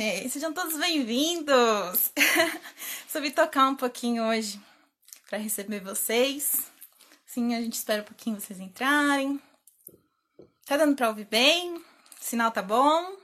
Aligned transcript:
gente? 0.00 0.30
Sejam 0.30 0.50
todos 0.50 0.78
bem-vindos! 0.78 2.10
Soube 3.06 3.30
tocar 3.30 3.68
um 3.68 3.76
pouquinho 3.76 4.24
hoje 4.24 4.58
para 5.28 5.38
receber 5.38 5.80
vocês. 5.80 6.70
Sim, 7.26 7.54
a 7.54 7.60
gente 7.60 7.74
espera 7.74 8.00
um 8.00 8.06
pouquinho 8.06 8.40
vocês 8.40 8.58
entrarem. 8.58 9.38
Tá 10.64 10.78
dando 10.78 10.96
para 10.96 11.10
ouvir 11.10 11.26
bem? 11.26 11.76
O 11.76 11.84
sinal 12.18 12.50
tá 12.50 12.62
bom? 12.62 13.14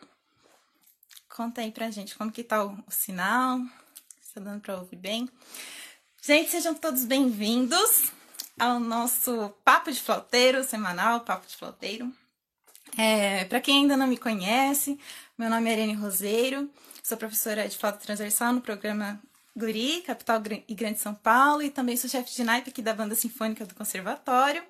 Conta 1.35 1.63
aí 1.63 1.73
pra 1.73 1.91
gente 1.91 2.15
como 2.15 2.31
que 2.31 2.45
tá 2.45 2.63
o, 2.63 2.73
o 2.87 2.91
sinal. 2.91 3.59
Tá 4.35 4.41
dando 4.43 4.61
para 4.61 4.77
ouvir 4.77 4.97
bem? 4.97 5.31
Gente, 6.21 6.51
sejam 6.51 6.75
todos 6.75 7.07
bem-vindos 7.07 8.13
ao 8.59 8.79
nosso 8.79 9.49
Papo 9.65 9.91
de 9.91 10.01
Flauteiro 10.01 10.63
semanal, 10.63 11.21
Papo 11.21 11.47
de 11.47 11.57
Flauteiro. 11.57 12.13
É, 12.97 13.45
para 13.45 13.61
quem 13.61 13.83
ainda 13.83 13.97
não 13.97 14.07
me 14.07 14.17
conhece, 14.17 14.99
meu 15.37 15.51
nome 15.51 15.69
é 15.69 15.75
Irene 15.75 15.93
Roseiro, 15.93 16.71
sou 17.03 17.19
professora 17.19 17.69
de 17.69 17.77
flauta 17.77 17.99
transversal 17.99 18.55
no 18.55 18.61
programa 18.63 19.21
Guri, 19.55 20.03
capital 20.03 20.43
e 20.67 20.75
Grande 20.75 20.99
São 20.99 21.15
Paulo, 21.15 21.63
e 21.63 21.71
também 21.71 21.97
sou 21.97 22.09
chefe 22.09 22.35
de 22.35 22.43
naipe 22.43 22.71
aqui 22.71 22.81
da 22.81 22.95
banda 22.95 23.15
sinfônica 23.15 23.67
do 23.67 23.75
Conservatório. 23.75 24.63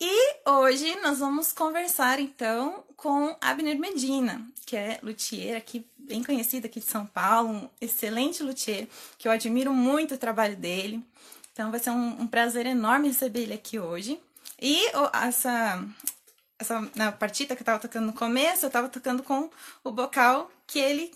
E 0.00 0.36
hoje 0.48 0.94
nós 1.02 1.18
vamos 1.18 1.52
conversar 1.52 2.18
então 2.18 2.82
com 2.96 3.36
Abner 3.40 3.78
Medina, 3.78 4.46
que 4.66 4.76
é 4.76 4.98
luthier 5.02 5.56
aqui, 5.56 5.86
bem 5.98 6.22
conhecido 6.22 6.66
aqui 6.66 6.80
de 6.80 6.86
São 6.86 7.06
Paulo, 7.06 7.50
um 7.50 7.68
excelente 7.80 8.42
luthier, 8.42 8.88
que 9.18 9.28
eu 9.28 9.32
admiro 9.32 9.72
muito 9.72 10.14
o 10.14 10.18
trabalho 10.18 10.56
dele. 10.56 11.02
Então 11.52 11.70
vai 11.70 11.78
ser 11.78 11.90
um, 11.90 12.22
um 12.22 12.26
prazer 12.26 12.66
enorme 12.66 13.08
receber 13.08 13.42
ele 13.42 13.54
aqui 13.54 13.78
hoje. 13.78 14.18
E 14.60 14.78
essa, 15.12 15.82
essa 16.58 16.80
na 16.94 17.12
partita 17.12 17.54
que 17.54 17.62
eu 17.62 17.66
tava 17.66 17.78
tocando 17.78 18.06
no 18.06 18.12
começo, 18.12 18.66
eu 18.66 18.70
tava 18.70 18.88
tocando 18.88 19.22
com 19.22 19.50
o 19.82 19.90
bocal 19.90 20.50
que 20.66 20.78
ele 20.78 21.12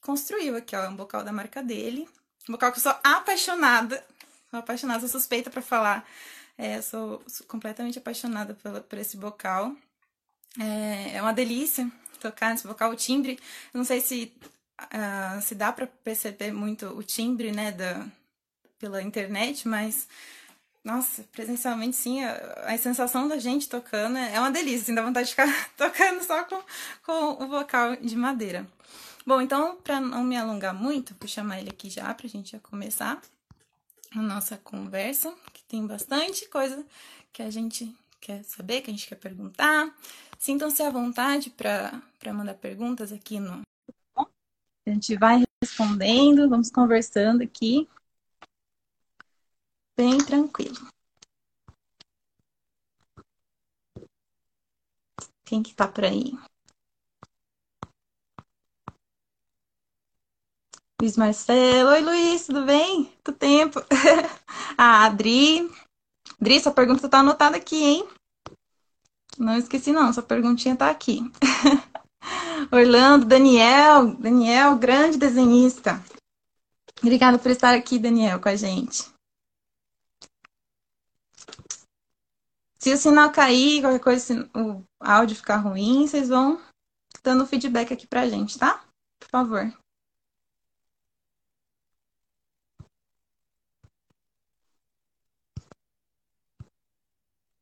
construiu 0.00 0.56
aqui, 0.56 0.74
ó, 0.76 0.84
é 0.84 0.88
um 0.88 0.96
bocal 0.96 1.22
da 1.22 1.32
marca 1.32 1.62
dele. 1.62 2.08
Um 2.48 2.52
bocal 2.52 2.72
que 2.72 2.78
eu 2.78 2.82
sou 2.82 2.94
apaixonada, 3.04 4.04
sou 4.50 4.58
apaixonada, 4.58 5.00
sou 5.00 5.08
suspeita 5.08 5.50
para 5.50 5.62
falar. 5.62 6.06
É, 6.58 6.82
sou, 6.82 7.22
sou, 7.26 7.46
completamente 7.46 7.98
apaixonada 7.98 8.54
por, 8.54 8.80
por 8.82 8.98
esse 8.98 9.16
bocal. 9.16 9.74
É, 10.60 11.16
é 11.16 11.22
uma 11.22 11.32
delícia 11.32 11.90
tocar 12.20 12.50
nesse 12.50 12.66
bocal, 12.66 12.90
o 12.90 12.96
timbre. 12.96 13.38
Não 13.72 13.84
sei 13.84 14.00
se, 14.00 14.32
uh, 14.80 15.40
se 15.40 15.54
dá 15.54 15.72
para 15.72 15.86
perceber 15.86 16.52
muito 16.52 16.86
o 16.86 17.02
timbre, 17.02 17.52
né, 17.52 17.72
da, 17.72 18.06
pela 18.78 19.02
internet, 19.02 19.66
mas 19.66 20.08
nossa, 20.84 21.22
presencialmente 21.30 21.96
sim, 21.96 22.24
a, 22.24 22.34
a, 22.66 22.78
sensação 22.78 23.28
da 23.28 23.38
gente 23.38 23.68
tocando 23.68 24.18
é 24.18 24.38
uma 24.38 24.50
delícia, 24.50 24.82
assim, 24.82 24.94
dá 24.94 25.02
vontade 25.02 25.26
de 25.26 25.30
ficar 25.30 25.46
tocando 25.76 26.22
só 26.22 26.44
com, 26.44 26.60
com 27.04 27.44
o 27.44 27.48
vocal 27.48 27.96
de 27.96 28.16
madeira. 28.16 28.66
Bom, 29.24 29.40
então, 29.40 29.76
para 29.76 30.00
não 30.00 30.24
me 30.24 30.36
alongar 30.36 30.74
muito, 30.74 31.14
vou 31.20 31.28
chamar 31.28 31.60
ele 31.60 31.70
aqui 31.70 31.88
já 31.88 32.12
para 32.12 32.26
a 32.26 32.30
gente 32.30 32.52
já 32.52 32.58
começar 32.58 33.20
a 34.10 34.20
nossa 34.20 34.56
conversa, 34.58 35.32
que 35.52 35.62
tem 35.64 35.86
bastante 35.86 36.48
coisa 36.48 36.84
que 37.32 37.42
a 37.42 37.50
gente 37.50 37.94
quer 38.20 38.42
saber, 38.42 38.80
que 38.80 38.90
a 38.90 38.92
gente 38.92 39.06
quer 39.06 39.14
perguntar. 39.14 39.94
Sintam-se 40.36 40.82
à 40.82 40.90
vontade 40.90 41.50
para 41.50 42.02
mandar 42.32 42.54
perguntas 42.54 43.12
aqui 43.12 43.38
no. 43.38 43.62
A 44.16 44.90
gente 44.90 45.16
vai 45.16 45.44
respondendo, 45.62 46.48
vamos 46.48 46.70
conversando 46.70 47.44
aqui 47.44 47.88
bem 50.02 50.18
tranquilo. 50.18 50.88
Quem 55.44 55.62
que 55.62 55.72
tá 55.74 55.86
por 55.86 56.04
aí? 56.04 56.32
Luiz 61.00 61.16
Marcelo. 61.16 61.90
Oi, 61.90 62.00
Luiz, 62.00 62.46
tudo 62.46 62.64
bem? 62.64 63.12
Quanto 63.24 63.38
tempo? 63.38 63.80
a 64.76 65.04
Adri. 65.04 65.70
Adri, 66.40 66.60
sua 66.60 66.72
pergunta 66.72 67.08
tá 67.08 67.20
anotada 67.20 67.56
aqui, 67.56 67.76
hein? 67.76 68.08
Não 69.38 69.56
esqueci, 69.56 69.92
não. 69.92 70.12
Sua 70.12 70.22
perguntinha 70.24 70.74
tá 70.74 70.90
aqui. 70.90 71.20
Orlando, 72.72 73.24
Daniel. 73.26 74.16
Daniel, 74.16 74.76
grande 74.76 75.16
desenhista. 75.16 76.02
Obrigada 77.00 77.38
por 77.38 77.52
estar 77.52 77.74
aqui, 77.74 78.00
Daniel, 78.00 78.40
com 78.40 78.48
a 78.48 78.56
gente. 78.56 79.11
Se 82.82 82.92
o 82.92 82.96
sinal 82.96 83.30
cair, 83.30 83.80
qualquer 83.80 84.00
coisa, 84.00 84.50
o 84.56 84.82
áudio 84.98 85.36
ficar 85.36 85.58
ruim, 85.58 86.04
vocês 86.04 86.28
vão 86.28 86.60
dando 87.22 87.46
feedback 87.46 87.92
aqui 87.92 88.08
pra 88.08 88.28
gente, 88.28 88.58
tá? 88.58 88.84
Por 89.20 89.28
favor. 89.30 89.72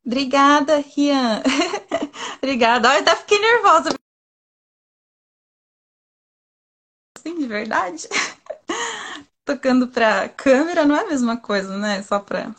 Obrigada, 0.03 0.79
Rian. 0.79 1.43
Obrigada. 2.41 2.89
Olha, 2.89 3.01
até 3.01 3.15
fiquei 3.17 3.39
nervosa. 3.39 3.91
Sim, 7.19 7.39
de 7.39 7.47
verdade. 7.47 8.09
Tocando 9.45 9.87
pra 9.89 10.31
câmera 10.31 10.87
não 10.87 10.97
é 10.97 11.01
a 11.01 11.09
mesma 11.09 11.37
coisa, 11.37 11.77
né? 11.77 12.03
Só 12.03 12.21
pra 12.21 12.55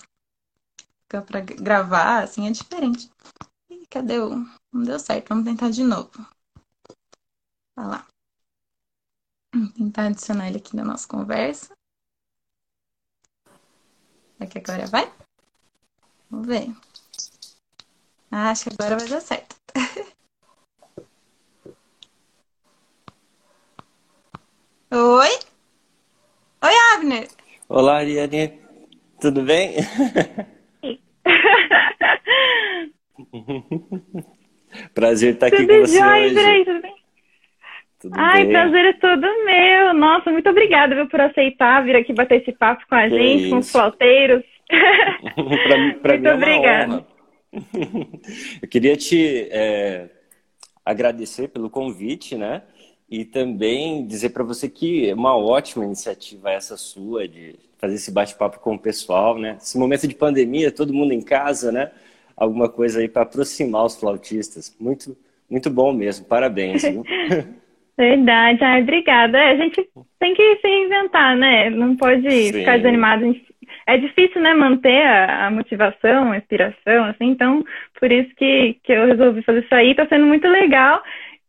para 1.19 1.41
gravar, 1.41 2.23
assim, 2.23 2.47
é 2.47 2.51
diferente. 2.51 3.09
Ih, 3.69 3.85
cadê 3.89 4.19
o. 4.19 4.35
Não 4.71 4.83
deu 4.83 4.99
certo, 4.99 5.29
vamos 5.29 5.45
tentar 5.45 5.69
de 5.69 5.83
novo. 5.83 6.11
Vai 7.75 7.87
lá. 7.87 8.07
Vamos 9.53 9.73
tentar 9.73 10.05
adicionar 10.05 10.47
ele 10.47 10.57
aqui 10.57 10.75
na 10.75 10.85
nossa 10.85 11.07
conversa. 11.07 11.73
Aqui 14.39 14.59
agora 14.59 14.87
vai? 14.87 15.11
Vamos 16.29 16.47
ver. 16.47 16.73
Ah, 18.31 18.51
acho 18.51 18.69
que 18.69 18.75
agora 18.79 18.97
vai 18.97 19.09
dar 19.09 19.21
certo. 19.21 19.55
Oi? 24.91 25.39
Oi, 26.63 26.75
Abner. 26.93 27.27
Olá, 27.67 27.97
Ariane. 27.97 28.61
Tudo 29.19 29.43
bem? 29.43 29.75
prazer 35.01 35.33
estar 35.33 35.47
aqui 35.47 35.57
tudo 35.57 35.73
com 35.73 35.79
você 35.79 35.97
jóia, 35.97 36.25
hoje. 36.25 36.35
Peraí, 36.35 36.65
tudo 36.65 36.81
bem? 36.81 36.95
Tudo 37.99 38.13
Ai, 38.17 38.43
bem? 38.43 38.51
prazer 38.51 38.85
é 38.85 38.93
todo 38.93 39.45
meu. 39.45 39.93
Nossa, 39.95 40.31
muito 40.31 40.47
obrigada 40.47 40.93
viu, 40.93 41.07
por 41.07 41.19
aceitar 41.19 41.83
vir 41.83 41.95
aqui 41.95 42.13
bater 42.13 42.41
esse 42.41 42.51
papo 42.51 42.85
com 42.87 42.93
a 42.93 43.09
que 43.09 43.17
gente, 43.17 43.49
com 43.49 43.57
os 43.57 43.71
flauteiros. 43.71 44.43
pra, 44.69 45.95
pra 46.01 46.13
muito 46.13 46.21
mim 46.21 46.27
é 46.27 46.33
obrigada. 46.33 47.07
Eu 48.61 48.67
queria 48.67 48.95
te 48.95 49.47
é, 49.49 50.07
agradecer 50.85 51.47
pelo 51.47 51.69
convite, 51.69 52.37
né? 52.37 52.61
E 53.09 53.25
também 53.25 54.05
dizer 54.05 54.29
para 54.29 54.43
você 54.43 54.69
que 54.69 55.09
é 55.09 55.15
uma 55.15 55.35
ótima 55.35 55.83
iniciativa 55.83 56.51
essa 56.51 56.77
sua 56.77 57.27
de 57.27 57.55
fazer 57.77 57.95
esse 57.95 58.11
bate-papo 58.11 58.59
com 58.59 58.75
o 58.75 58.79
pessoal, 58.79 59.37
né? 59.37 59.57
Esse 59.59 59.77
momento 59.79 60.07
de 60.07 60.13
pandemia, 60.13 60.71
todo 60.71 60.93
mundo 60.93 61.11
em 61.11 61.21
casa, 61.21 61.71
né? 61.71 61.91
Alguma 62.35 62.69
coisa 62.69 62.99
aí 62.99 63.07
para 63.07 63.23
aproximar 63.23 63.85
os 63.85 63.99
flautistas. 63.99 64.75
Muito, 64.79 65.15
muito 65.49 65.69
bom 65.69 65.93
mesmo. 65.93 66.25
Parabéns. 66.25 66.83
Viu? 66.83 67.03
Verdade, 67.97 68.63
Ai, 68.63 68.81
obrigada. 68.81 69.37
É, 69.37 69.51
a 69.51 69.57
gente 69.57 69.87
tem 70.19 70.33
que 70.33 70.55
se 70.57 70.67
reinventar, 70.67 71.35
né? 71.37 71.69
Não 71.69 71.95
pode 71.95 72.29
Sim. 72.29 72.53
ficar 72.53 72.77
desanimado. 72.77 73.35
É 73.85 73.97
difícil, 73.97 74.41
né, 74.41 74.53
manter 74.53 75.05
a, 75.05 75.47
a, 75.47 75.51
motivação, 75.51 76.31
a 76.31 76.37
inspiração, 76.37 77.05
assim. 77.05 77.25
Então, 77.25 77.63
por 77.99 78.11
isso 78.11 78.33
que, 78.35 78.77
que 78.83 78.91
eu 78.91 79.05
resolvi 79.05 79.41
fazer 79.43 79.63
isso 79.63 79.75
aí. 79.75 79.93
Tá 79.93 80.07
sendo 80.07 80.25
muito 80.25 80.47
legal 80.47 81.03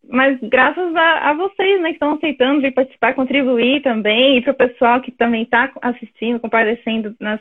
mas 0.09 0.39
graças 0.43 0.95
a, 0.95 1.31
a, 1.31 1.33
vocês, 1.35 1.81
né, 1.81 1.89
que 1.89 1.95
estão 1.95 2.15
aceitando 2.15 2.61
vir 2.61 2.73
participar, 2.73 3.15
contribuir 3.15 3.83
também, 3.83 4.39
e 4.39 4.43
para 4.43 4.53
o 4.53 4.57
pessoal 4.57 5.01
que 5.01 5.11
também 5.13 5.43
está 5.43 5.71
assistindo, 5.81 6.41
comparecendo 6.41 7.15
nas 7.21 7.41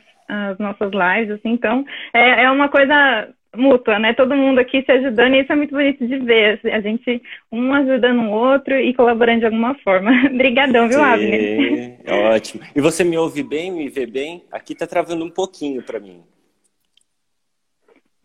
nossas 0.60 0.92
lives, 0.92 1.32
assim, 1.32 1.50
então 1.50 1.86
é, 2.14 2.44
é 2.44 2.52
uma 2.52 2.70
coisa 2.70 3.30
mútua, 3.56 4.00
né? 4.00 4.14
Todo 4.14 4.36
mundo 4.36 4.60
aqui 4.60 4.82
se 4.84 4.92
ajudando 4.92 5.36
e 5.36 5.42
isso 5.42 5.52
é 5.52 5.56
muito 5.56 5.72
bonito 5.72 6.08
de 6.08 6.18
ver, 6.20 6.58
assim, 6.58 6.70
a 6.70 6.80
gente 6.80 7.22
um 7.52 7.74
ajudando 7.74 8.22
o 8.22 8.32
outro 8.32 8.74
e 8.76 8.94
colaborando 8.94 9.40
de 9.40 9.46
alguma 9.46 9.76
forma. 9.84 10.12
Obrigadão, 10.32 10.88
viu, 10.88 11.04
Abner? 11.04 12.00
Ótimo. 12.34 12.64
E 12.76 12.80
você 12.80 13.04
me 13.04 13.18
ouve 13.18 13.44
bem, 13.44 13.72
me 13.72 13.90
vê 13.90 14.06
bem? 14.06 14.44
Aqui 14.52 14.74
tá 14.74 14.88
travando 14.88 15.26
um 15.26 15.30
pouquinho 15.30 15.82
para 15.84 16.00
mim. 16.00 16.22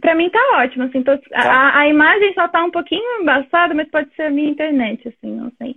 Pra 0.06 0.14
mim 0.14 0.30
tá 0.30 0.38
ótimo, 0.62 0.84
assim, 0.84 1.02
tô... 1.02 1.18
tá. 1.18 1.42
A, 1.42 1.80
a, 1.80 1.88
imagem 1.88 2.32
só 2.32 2.46
tá 2.46 2.62
um 2.62 2.70
pouquinho 2.70 3.22
embaçada, 3.22 3.74
mas 3.74 3.90
pode 3.90 4.08
ser 4.14 4.22
a 4.22 4.30
minha 4.30 4.48
internet, 4.48 5.08
assim, 5.08 5.34
não 5.34 5.50
sei. 5.58 5.74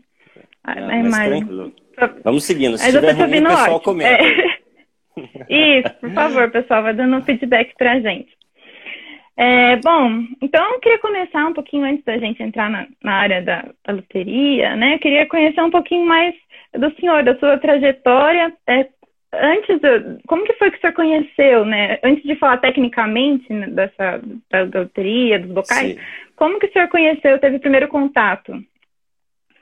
A, 0.63 0.73
ah, 0.73 0.87
a 0.87 0.97
imagem. 0.97 1.39
Tranquilo. 1.39 1.73
Vamos 2.23 2.43
seguindo, 2.43 2.77
se 2.77 2.83
mas 2.83 2.93
tiver 2.93 3.13
ruim, 3.13 3.39
o 3.39 3.43
pessoal 3.47 3.63
ótimo. 3.63 3.79
comenta. 3.81 4.23
É. 4.23 4.59
Isso, 5.79 5.95
por 5.99 6.11
favor, 6.11 6.51
pessoal, 6.51 6.83
vai 6.83 6.93
dando 6.93 7.17
um 7.17 7.23
feedback 7.23 7.73
pra 7.75 7.99
gente. 7.99 8.29
É, 9.35 9.77
bom, 9.77 10.23
então 10.43 10.73
eu 10.73 10.79
queria 10.79 10.99
começar 10.99 11.47
um 11.47 11.53
pouquinho 11.53 11.85
antes 11.85 12.05
da 12.05 12.19
gente 12.19 12.43
entrar 12.43 12.69
na, 12.69 12.85
na 13.03 13.13
área 13.13 13.41
da, 13.41 13.65
da 13.83 13.93
loteria, 13.93 14.75
né? 14.75 14.93
Eu 14.93 14.99
queria 14.99 15.25
conhecer 15.25 15.61
um 15.61 15.71
pouquinho 15.71 16.05
mais 16.05 16.35
do 16.77 16.93
senhor, 16.97 17.23
da 17.23 17.35
sua 17.39 17.57
trajetória. 17.57 18.53
É, 18.67 18.85
antes, 19.33 19.79
do, 19.81 20.19
como 20.27 20.43
que 20.43 20.53
foi 20.53 20.71
que 20.71 20.77
o 20.77 20.81
senhor 20.81 20.93
conheceu, 20.93 21.65
né? 21.65 21.99
Antes 22.03 22.23
de 22.23 22.35
falar 22.35 22.57
tecnicamente 22.57 23.51
né, 23.51 23.67
dessa 23.67 24.21
da, 24.49 24.65
da 24.65 24.79
loteria, 24.81 25.39
dos 25.39 25.51
bocais, 25.51 25.95
Sim. 25.95 25.99
como 26.35 26.59
que 26.59 26.67
o 26.67 26.71
senhor 26.73 26.87
conheceu, 26.89 27.39
teve 27.39 27.57
o 27.57 27.61
primeiro 27.61 27.87
contato 27.87 28.53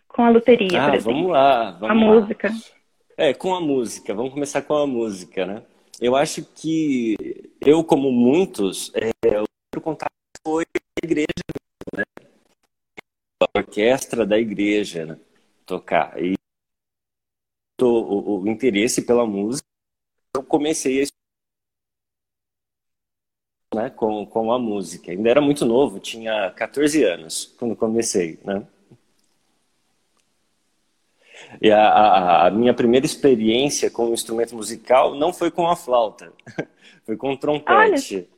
com 0.07 0.23
a 0.23 0.29
loteria, 0.29 0.81
ah, 0.81 0.97
Vamos 0.97 1.29
lá, 1.29 1.71
vamos 1.71 1.83
a 1.83 1.93
lá. 1.93 1.95
música. 1.95 2.51
É, 3.15 3.33
com 3.33 3.53
a 3.53 3.61
música. 3.61 4.13
Vamos 4.15 4.33
começar 4.33 4.61
com 4.63 4.75
a 4.75 4.87
música, 4.87 5.45
né? 5.45 5.63
Eu 5.99 6.15
acho 6.15 6.43
que 6.55 7.15
eu, 7.61 7.83
como 7.83 8.11
muitos, 8.11 8.91
é, 8.95 9.11
o 9.75 9.81
contato 9.81 10.11
foi 10.43 10.65
a 10.75 11.05
igreja, 11.05 11.27
né? 11.95 12.03
A 13.41 13.59
orquestra 13.59 14.25
da 14.25 14.39
igreja, 14.39 15.05
né? 15.05 15.17
Tocar. 15.65 16.13
E 16.21 16.35
o, 17.85 18.41
o 18.41 18.47
interesse 18.47 19.03
pela 19.03 19.25
música, 19.25 19.67
eu 20.35 20.43
comecei 20.43 21.03
a 21.03 21.07
né, 23.75 23.89
com, 23.89 24.25
com 24.25 24.51
a 24.51 24.59
música. 24.59 25.11
Ainda 25.11 25.29
era 25.29 25.41
muito 25.41 25.65
novo, 25.65 25.99
tinha 25.99 26.51
14 26.51 27.03
anos 27.03 27.55
quando 27.57 27.75
comecei, 27.75 28.39
né? 28.43 28.65
E 31.61 31.71
a, 31.71 31.87
a, 31.87 32.47
a, 32.47 32.51
minha 32.51 32.73
primeira 32.73 33.05
experiência 33.05 33.91
com 33.91 34.09
o 34.09 34.13
instrumento 34.13 34.55
musical 34.55 35.15
não 35.15 35.31
foi 35.31 35.51
com 35.51 35.67
a 35.67 35.75
flauta, 35.75 36.33
foi 37.05 37.15
com 37.15 37.31
o 37.31 37.37
trompete. 37.37 38.15
Olha. 38.15 38.37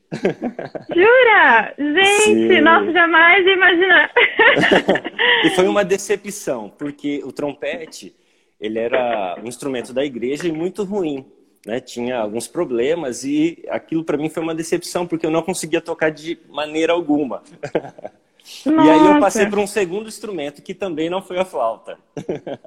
Jura? 0.89 1.75
Gente, 1.77 2.47
Sim. 2.47 2.61
nossa, 2.61 2.91
jamais 2.91 3.45
ia 3.45 3.53
imaginar. 3.53 4.11
e 5.45 5.49
foi 5.51 5.67
uma 5.67 5.85
decepção, 5.85 6.69
porque 6.69 7.21
o 7.23 7.31
trompete, 7.31 8.15
ele 8.59 8.79
era 8.79 9.39
um 9.43 9.47
instrumento 9.47 9.93
da 9.93 10.03
igreja 10.03 10.47
e 10.47 10.51
muito 10.51 10.83
ruim. 10.83 11.25
Né? 11.65 11.79
Tinha 11.79 12.19
alguns 12.19 12.47
problemas 12.47 13.23
e 13.23 13.63
aquilo 13.69 14.03
para 14.03 14.17
mim 14.17 14.29
foi 14.29 14.41
uma 14.43 14.55
decepção, 14.55 15.05
porque 15.05 15.25
eu 15.25 15.31
não 15.31 15.41
conseguia 15.41 15.81
tocar 15.81 16.09
de 16.09 16.37
maneira 16.49 16.93
alguma. 16.93 17.43
Nossa. 17.61 18.19
E 18.65 18.89
aí 18.89 19.05
eu 19.05 19.19
passei 19.19 19.45
para 19.45 19.59
um 19.59 19.67
segundo 19.67 20.07
instrumento 20.07 20.63
que 20.63 20.73
também 20.73 21.07
não 21.07 21.21
foi 21.21 21.37
a 21.37 21.45
flauta. 21.45 21.99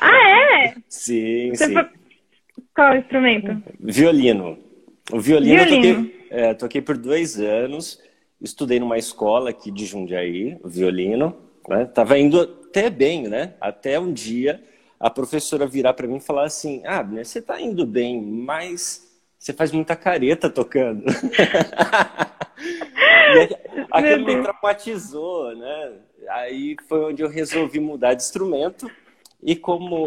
Ah, 0.00 0.64
é? 0.64 0.74
Sim, 0.88 1.50
Você 1.54 1.66
sim. 1.66 1.72
Foi... 1.72 1.88
Qual 2.74 2.96
instrumento? 2.96 3.62
Violino. 3.80 4.58
O 5.10 5.18
violino, 5.18 5.64
violino. 5.64 5.86
Eu, 5.86 5.94
toquei, 5.94 6.26
é, 6.30 6.54
toquei 6.54 6.82
por 6.82 6.98
dois 6.98 7.40
anos, 7.40 8.00
estudei 8.40 8.78
numa 8.78 8.98
escola 8.98 9.50
aqui 9.50 9.70
de 9.70 9.86
Jundiaí, 9.86 10.58
violino. 10.64 11.34
Né? 11.68 11.86
Tava 11.86 12.18
indo 12.18 12.40
até 12.40 12.90
bem, 12.90 13.28
né? 13.28 13.54
Até 13.60 13.98
um 13.98 14.12
dia 14.12 14.62
a 15.02 15.10
professora 15.10 15.66
virar 15.66 15.94
para 15.94 16.06
mim 16.06 16.18
e 16.18 16.20
falar 16.20 16.44
assim: 16.44 16.80
Ah, 16.86 17.02
você 17.02 17.40
está 17.40 17.60
indo 17.60 17.84
bem, 17.84 18.22
mas 18.22 19.10
você 19.36 19.52
faz 19.52 19.72
muita 19.72 19.96
careta 19.96 20.48
tocando. 20.48 21.04
aquilo 23.90 24.24
me 24.24 24.40
traumatizou, 24.40 25.56
né? 25.56 25.98
Aí 26.28 26.76
foi 26.88 27.04
onde 27.04 27.20
eu 27.22 27.28
resolvi 27.28 27.80
mudar 27.80 28.14
de 28.14 28.22
instrumento 28.22 28.88
e 29.42 29.56
como 29.56 30.06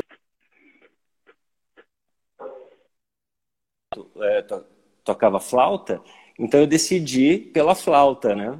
é, 4.21 4.41
to 4.43 4.65
tocava 5.03 5.39
flauta, 5.39 6.01
então 6.39 6.61
eu 6.61 6.65
decidi 6.65 7.37
pela 7.37 7.75
flauta, 7.75 8.33
né? 8.35 8.59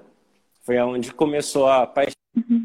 Foi 0.62 0.78
aonde 0.78 1.12
começou 1.12 1.68
a 1.68 1.88
paixão. 1.88 2.14
Uhum. 2.38 2.65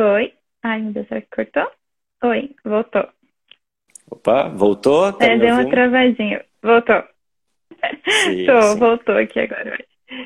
Oi. 0.00 0.32
Ai, 0.62 0.80
meu 0.80 0.92
Deus, 0.94 1.06
será 1.08 1.20
que 1.20 1.28
cortou? 1.28 1.70
Oi, 2.24 2.54
voltou. 2.64 3.06
Opa, 4.10 4.48
voltou? 4.48 5.12
Tá 5.12 5.26
é, 5.26 5.36
deu 5.36 5.54
uma 5.54 5.68
travadinha. 5.68 6.42
Voltou. 6.62 7.04
Sim, 8.08 8.46
Tô, 8.46 8.60
sim. 8.62 8.78
voltou 8.78 9.16
aqui 9.18 9.40
agora. 9.40 9.78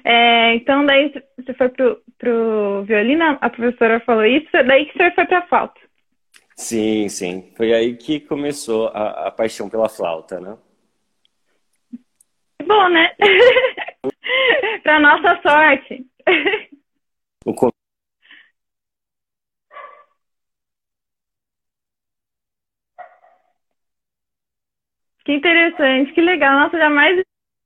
É, 0.05 0.55
então, 0.55 0.87
daí 0.87 1.13
você 1.37 1.53
foi 1.55 1.69
pro, 1.71 2.01
pro 2.19 2.85
violino, 2.85 3.37
a 3.41 3.51
professora 3.51 3.99
falou 4.01 4.25
isso, 4.25 4.49
daí 4.53 4.87
que 4.87 4.97
você 4.97 5.11
foi 5.11 5.27
pra 5.27 5.47
flauta. 5.49 5.81
Sim, 6.57 7.09
sim. 7.09 7.53
Foi 7.57 7.75
aí 7.75 7.97
que 7.97 8.21
começou 8.21 8.89
a, 8.89 9.27
a 9.27 9.31
paixão 9.33 9.69
pela 9.69 9.89
flauta, 9.89 10.39
né? 10.41 10.57
Bom, 12.65 12.89
né? 12.91 13.11
pra 14.85 15.01
nossa 15.01 15.41
sorte. 15.43 16.07
O 17.45 17.53
Que 25.25 25.33
interessante, 25.33 26.13
que 26.13 26.21
legal. 26.21 26.59
Nossa, 26.59 26.79
jamais 26.79 27.23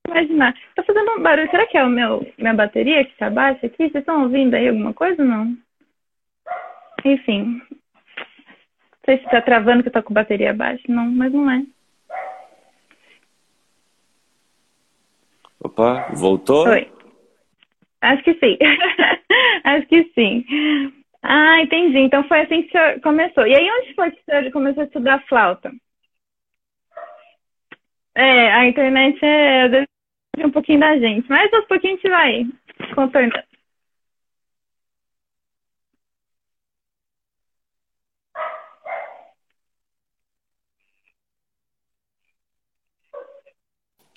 imaginar. 0.07 0.55
Tá 0.75 0.83
fazendo 0.83 1.11
um 1.13 1.23
barulho. 1.23 1.51
Será 1.51 1.67
que 1.67 1.77
é 1.77 1.85
o 1.85 1.89
meu 1.89 2.27
minha 2.39 2.55
bateria 2.55 3.05
que 3.05 3.17
tá 3.17 3.29
baixa 3.29 3.67
aqui? 3.67 3.77
Vocês 3.77 3.97
estão 3.97 4.23
ouvindo 4.23 4.55
aí 4.55 4.69
alguma 4.69 4.95
coisa 4.95 5.23
ou 5.23 5.29
não? 5.29 5.57
Enfim. 7.05 7.61
Não 7.61 9.05
sei 9.05 9.19
se 9.19 9.25
tá 9.31 9.41
travando 9.41 9.83
que 9.83 9.89
eu 9.89 9.93
tô 9.93 10.03
com 10.03 10.15
bateria 10.15 10.55
baixa. 10.55 10.83
Não, 10.89 11.07
mas 11.11 11.33
não 11.33 11.51
é. 11.51 11.65
Opa, 15.61 16.09
voltou? 16.15 16.69
Oi. 16.69 16.89
Acho 18.01 18.23
que 18.23 18.35
sim. 18.35 18.57
Acho 19.65 19.87
que 19.89 20.05
sim. 20.15 20.45
Ah, 21.23 21.61
entendi. 21.61 21.99
Então 21.99 22.23
foi 22.25 22.43
assim 22.43 22.63
que 22.63 22.71
você 22.71 23.01
começou. 23.01 23.47
E 23.47 23.55
aí 23.55 23.69
onde 23.69 23.95
foi 23.95 24.11
que 24.13 24.21
você 24.25 24.51
começou 24.53 24.83
a 24.83 24.87
estudar 24.87 25.25
flauta? 25.27 25.73
É, 28.19 28.53
a 28.53 28.67
internet 28.67 29.17
é 29.25 30.45
um 30.45 30.51
pouquinho 30.51 30.81
da 30.81 30.99
gente, 30.99 31.29
mas 31.29 31.53
aos 31.55 31.67
pouquinhos 31.67 32.01
a 32.05 32.09
gente 32.09 32.11
vai 32.11 32.47
contornando. 32.93 33.49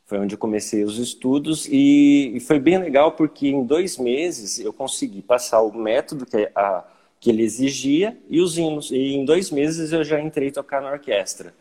Foi 0.08 0.18
onde 0.18 0.34
eu 0.34 0.40
comecei 0.40 0.84
os 0.84 0.98
estudos 0.98 1.68
e, 1.72 2.40
foi 2.48 2.60
bem 2.60 2.80
legal 2.80 3.12
porque 3.12 3.50
em 3.50 3.64
dois 3.64 4.00
meses 4.00 4.60
eu 4.60 4.74
consegui 4.74 5.22
passar 5.22 5.62
o 5.62 5.72
método 5.72 6.26
que, 6.26 6.52
a, 6.56 6.84
que 7.20 7.30
ele 7.30 7.44
exigia 7.44 8.18
e 8.28 8.42
os 8.42 8.58
hinos. 8.58 8.90
E 8.90 9.14
em 9.14 9.24
dois 9.24 9.52
meses 9.52 9.92
eu 9.94 10.04
já 10.04 10.20
entrei 10.20 10.52
tocar 10.52 10.82
na 10.82 10.92
orquestra. 10.92 11.54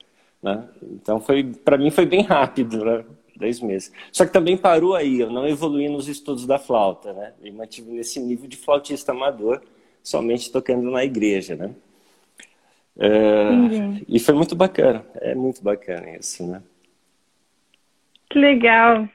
Né? 0.42 0.64
Então, 0.82 1.20
foi 1.20 1.44
para 1.44 1.76
mim 1.76 1.90
foi 1.90 2.06
bem 2.06 2.22
rápido, 2.22 2.84
né? 2.84 3.04
dois 3.40 3.60
meses. 3.60 3.92
Só 4.12 4.26
que 4.26 4.32
também 4.32 4.56
parou 4.56 4.94
aí, 4.94 5.20
eu 5.20 5.30
não 5.30 5.48
evoluí 5.48 5.88
nos 5.88 6.06
estudos 6.06 6.46
da 6.46 6.58
flauta, 6.58 7.12
né? 7.12 7.32
E 7.42 7.50
mantive 7.50 7.90
nesse 7.90 8.20
nível 8.20 8.46
de 8.46 8.56
flautista 8.56 9.12
amador, 9.12 9.62
somente 10.02 10.52
tocando 10.52 10.90
na 10.90 11.02
igreja, 11.02 11.56
né? 11.56 11.70
É, 12.98 13.48
e 14.06 14.18
foi 14.18 14.34
muito 14.34 14.54
bacana, 14.54 15.04
é 15.16 15.34
muito 15.34 15.62
bacana 15.62 16.16
isso, 16.16 16.46
né? 16.46 16.62
Que 18.28 18.38
legal. 18.38 19.08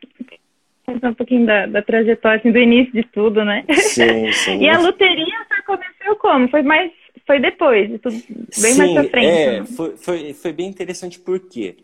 Um 0.88 1.13
pouquinho 1.13 1.46
da, 1.46 1.67
da 1.67 1.82
trajetória, 1.82 2.39
assim, 2.39 2.51
do 2.51 2.60
início 2.60 2.94
de 2.94 3.03
tudo, 3.03 3.46
né? 3.46 3.63
Sim, 3.72 4.32
sim. 4.34 4.60
e 4.60 4.70
a 4.70 4.79
loteria 4.79 5.25
você 5.48 5.62
começou 5.63 6.15
como? 6.17 6.48
Foi 6.50 6.62
mais 6.62 6.91
foi 7.25 7.39
depois, 7.39 7.89
bem 7.89 8.51
Sim, 8.51 8.77
mais 8.77 8.91
pra 8.94 9.03
frente. 9.05 9.27
É, 9.27 9.60
né? 9.62 9.65
foi, 9.65 9.98
foi, 9.98 10.34
foi 10.34 10.53
bem 10.53 10.67
interessante 10.67 11.20
porque 11.20 11.75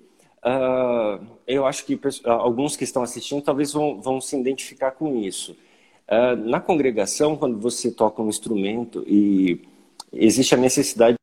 uh, 0.45 1.25
eu 1.47 1.65
acho 1.65 1.85
que 1.85 1.99
alguns 2.25 2.75
que 2.75 2.83
estão 2.83 3.01
assistindo 3.01 3.41
talvez 3.41 3.73
vão, 3.73 3.99
vão 3.99 4.21
se 4.21 4.39
identificar 4.39 4.91
com 4.91 5.17
isso. 5.17 5.57
Uh, 6.07 6.35
na 6.35 6.59
congregação, 6.59 7.35
quando 7.35 7.57
você 7.59 7.91
toca 7.91 8.21
um 8.21 8.29
instrumento 8.29 9.03
e 9.07 9.61
existe 10.13 10.53
a 10.53 10.57
necessidade 10.57 11.15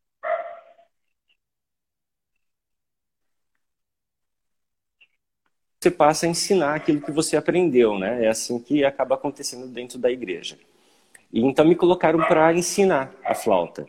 você 5.80 5.92
passa 5.92 6.26
a 6.26 6.28
ensinar 6.28 6.75
aquilo 6.75 7.00
que 7.00 7.12
você 7.12 7.37
aprendeu, 7.37 7.96
né? 7.98 8.25
É 8.25 8.28
assim 8.28 8.58
que 8.58 8.84
acaba 8.84 9.14
acontecendo 9.14 9.68
dentro 9.68 9.96
da 9.96 10.10
igreja. 10.10 10.58
E 11.32 11.40
então 11.40 11.64
me 11.64 11.76
colocaram 11.76 12.18
para 12.18 12.52
ensinar 12.52 13.14
a 13.25 13.32
flauta. 13.32 13.87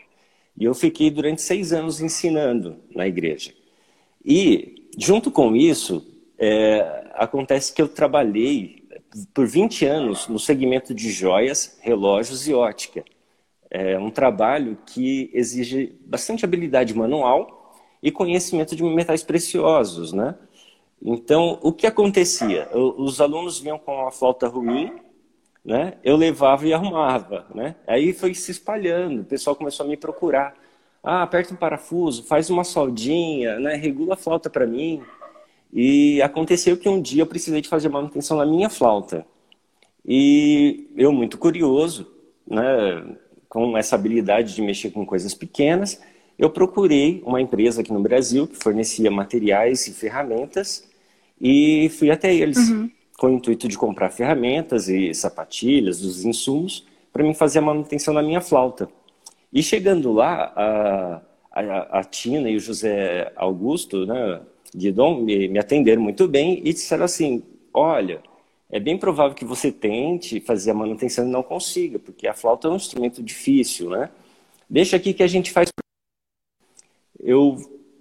E 0.59 0.65
eu 0.65 0.75
fiquei 0.75 1.09
durante 1.09 1.41
seis 1.41 1.71
anos 1.71 2.01
ensinando 2.01 2.75
na 2.93 3.07
igreja. 3.07 3.53
E, 4.23 4.89
junto 4.97 5.31
com 5.31 5.55
isso, 5.55 6.05
é, 6.37 7.07
acontece 7.13 7.73
que 7.73 7.81
eu 7.81 7.87
trabalhei 7.87 8.83
por 9.33 9.47
20 9.47 9.85
anos 9.85 10.27
no 10.27 10.37
segmento 10.37 10.93
de 10.93 11.11
joias, 11.11 11.79
relógios 11.81 12.45
e 12.45 12.53
ótica. 12.53 13.05
É 13.71 13.97
um 13.97 14.11
trabalho 14.11 14.77
que 14.85 15.31
exige 15.33 15.97
bastante 16.05 16.43
habilidade 16.43 16.93
manual 16.93 17.73
e 18.03 18.11
conhecimento 18.11 18.75
de 18.75 18.83
metais 18.83 19.23
preciosos, 19.23 20.11
né? 20.11 20.35
Então, 21.01 21.57
o 21.61 21.71
que 21.71 21.87
acontecia? 21.87 22.67
Os 22.75 23.21
alunos 23.21 23.59
vinham 23.59 23.79
com 23.79 24.05
a 24.05 24.11
flauta 24.11 24.47
ruim, 24.47 24.91
né? 25.63 25.93
Eu 26.03 26.15
levava 26.15 26.67
e 26.67 26.73
arrumava, 26.73 27.45
né? 27.53 27.75
Aí 27.87 28.13
foi 28.13 28.33
se 28.33 28.51
espalhando, 28.51 29.21
o 29.21 29.25
pessoal 29.25 29.55
começou 29.55 29.85
a 29.85 29.89
me 29.89 29.97
procurar. 29.97 30.55
Ah, 31.03 31.23
aperta 31.23 31.53
um 31.53 31.57
parafuso, 31.57 32.23
faz 32.23 32.49
uma 32.49 32.63
soldinha, 32.63 33.59
né? 33.59 33.75
Regula 33.75 34.15
a 34.15 34.17
flauta 34.17 34.49
para 34.49 34.65
mim. 34.65 35.01
E 35.71 36.21
aconteceu 36.21 36.77
que 36.77 36.89
um 36.89 37.01
dia 37.01 37.21
eu 37.21 37.27
precisei 37.27 37.61
de 37.61 37.69
fazer 37.69 37.89
manutenção 37.89 38.37
na 38.37 38.45
minha 38.45 38.69
flauta. 38.69 39.25
E 40.05 40.89
eu, 40.97 41.11
muito 41.11 41.37
curioso, 41.37 42.07
né, 42.47 43.15
com 43.47 43.77
essa 43.77 43.95
habilidade 43.95 44.55
de 44.55 44.61
mexer 44.61 44.91
com 44.91 45.05
coisas 45.05 45.33
pequenas, 45.33 46.01
eu 46.37 46.49
procurei 46.49 47.21
uma 47.25 47.41
empresa 47.41 47.81
aqui 47.81 47.91
no 47.91 48.01
Brasil 48.01 48.47
que 48.47 48.55
fornecia 48.55 49.11
materiais 49.11 49.87
e 49.87 49.93
ferramentas 49.93 50.89
e 51.39 51.89
fui 51.97 52.09
até 52.09 52.33
eles 52.33 52.57
uhum. 52.69 52.89
Com 53.19 53.27
o 53.27 53.31
intuito 53.31 53.67
de 53.67 53.77
comprar 53.77 54.09
ferramentas 54.09 54.87
e 54.87 55.13
sapatilhas, 55.13 56.01
os 56.01 56.23
insumos, 56.23 56.87
para 57.11 57.21
mim 57.21 57.33
fazer 57.33 57.59
a 57.59 57.61
manutenção 57.61 58.13
da 58.13 58.23
minha 58.23 58.39
flauta. 58.39 58.89
E 59.51 59.61
chegando 59.61 60.13
lá, 60.13 60.53
a, 60.55 61.21
a, 61.51 61.99
a 61.99 62.03
Tina 62.03 62.49
e 62.49 62.55
o 62.55 62.59
José 62.59 63.31
Augusto, 63.35 64.05
né, 64.05 64.41
Guidon, 64.73 65.21
me, 65.21 65.49
me 65.49 65.59
atenderam 65.59 66.01
muito 66.01 66.27
bem 66.27 66.61
e 66.63 66.71
disseram 66.71 67.03
assim: 67.03 67.43
olha, 67.73 68.21
é 68.69 68.79
bem 68.79 68.97
provável 68.97 69.35
que 69.35 69.43
você 69.43 69.71
tente 69.71 70.39
fazer 70.39 70.71
a 70.71 70.75
manutenção 70.75 71.27
e 71.27 71.31
não 71.31 71.43
consiga, 71.43 71.99
porque 71.99 72.25
a 72.25 72.33
flauta 72.33 72.67
é 72.67 72.71
um 72.71 72.75
instrumento 72.77 73.21
difícil, 73.21 73.89
né? 73.89 74.09
Deixa 74.69 74.95
aqui 74.95 75.13
que 75.13 75.23
a 75.23 75.27
gente 75.27 75.51
faz. 75.51 75.69
Eu, 77.19 77.57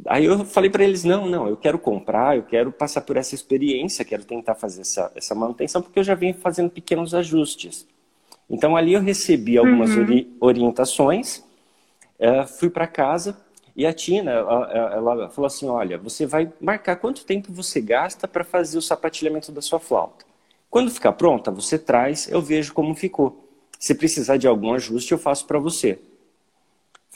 aí 0.07 0.25
eu 0.25 0.45
falei 0.45 0.71
para 0.71 0.85
eles: 0.85 1.05
não, 1.05 1.27
não, 1.29 1.49
eu 1.49 1.57
quero 1.57 1.79
comprar, 1.79 2.37
eu 2.37 2.43
quero 2.43 2.73
passar 2.73 3.01
por 3.03 3.17
essa 3.17 3.35
experiência, 3.35 4.05
quero 4.05 4.25
tentar 4.25 4.55
fazer 4.55 4.83
essa, 4.83 5.13
essa 5.15 5.35
manutenção, 5.35 5.83
porque 5.83 5.99
eu 5.99 6.05
já 6.05 6.15
venho 6.15 6.35
fazendo 6.35 6.71
pequenos 6.71 7.15
ajustes. 7.15 7.87
Então 8.49 8.77
ali 8.77 8.95
eu 8.95 9.01
recebi 9.01 9.59
algumas 9.59 9.91
uhum. 9.91 10.03
ori 10.03 10.37
orientações, 10.41 11.39
uh, 12.19 12.47
fui 12.47 12.71
para 12.71 12.87
casa 12.87 13.37
e 13.79 13.87
a 13.87 13.93
Tina, 13.93 14.33
ela, 14.33 14.73
ela 14.73 15.31
falou 15.31 15.47
assim: 15.47 15.69
olha, 15.69 15.97
você 15.97 16.27
vai 16.27 16.53
marcar 16.61 16.97
quanto 16.97 17.25
tempo 17.25 17.53
você 17.53 17.81
gasta 17.81 18.27
para 18.27 18.43
fazer 18.43 18.77
o 18.77 18.83
sapatilhamento 18.83 19.53
da 19.53 19.63
sua 19.63 19.79
flauta. 19.79 20.25
Quando 20.69 20.91
ficar 20.91 21.13
pronta, 21.13 21.51
você 21.51 21.79
traz, 21.79 22.29
eu 22.29 22.43
vejo 22.43 22.75
como 22.75 22.95
ficou. 22.95 23.49
Se 23.79 23.95
precisar 23.95 24.37
de 24.37 24.49
algum 24.49 24.75
ajuste, 24.75 25.13
eu 25.13 25.19
faço 25.19 25.47
para 25.47 25.61
você. 25.61 26.01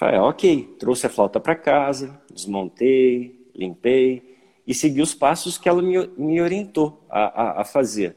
Falei, 0.02 0.18
ok, 0.18 0.75
trouxe 0.80 1.06
a 1.06 1.09
flauta 1.09 1.38
para 1.38 1.54
casa, 1.54 2.21
desmontei, 2.28 3.49
limpei 3.54 4.37
e 4.66 4.75
segui 4.75 5.00
os 5.00 5.14
passos 5.14 5.56
que 5.56 5.68
ela 5.68 5.80
me, 5.80 6.09
me 6.18 6.40
orientou 6.40 7.06
a, 7.09 7.21
a, 7.21 7.61
a 7.61 7.64
fazer. 7.64 8.16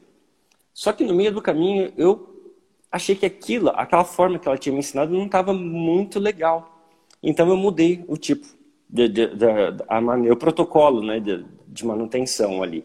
Só 0.74 0.92
que 0.92 1.04
no 1.04 1.14
meio 1.14 1.32
do 1.32 1.40
caminho 1.40 1.92
eu 1.96 2.52
achei 2.90 3.14
que 3.14 3.24
aquilo, 3.24 3.68
aquela 3.68 4.02
forma 4.02 4.36
que 4.36 4.48
ela 4.48 4.58
tinha 4.58 4.72
me 4.72 4.80
ensinado 4.80 5.12
não 5.12 5.26
estava 5.26 5.52
muito 5.52 6.18
legal. 6.18 6.90
Então 7.22 7.48
eu 7.48 7.56
mudei 7.56 8.04
o 8.08 8.16
tipo, 8.16 8.48
de, 8.90 9.08
de, 9.08 9.36
de, 9.36 9.46
a 9.86 10.00
maneira, 10.00 10.34
o 10.34 10.36
protocolo 10.36 11.06
né, 11.06 11.20
de, 11.20 11.46
de 11.68 11.86
manutenção 11.86 12.64
ali. 12.64 12.84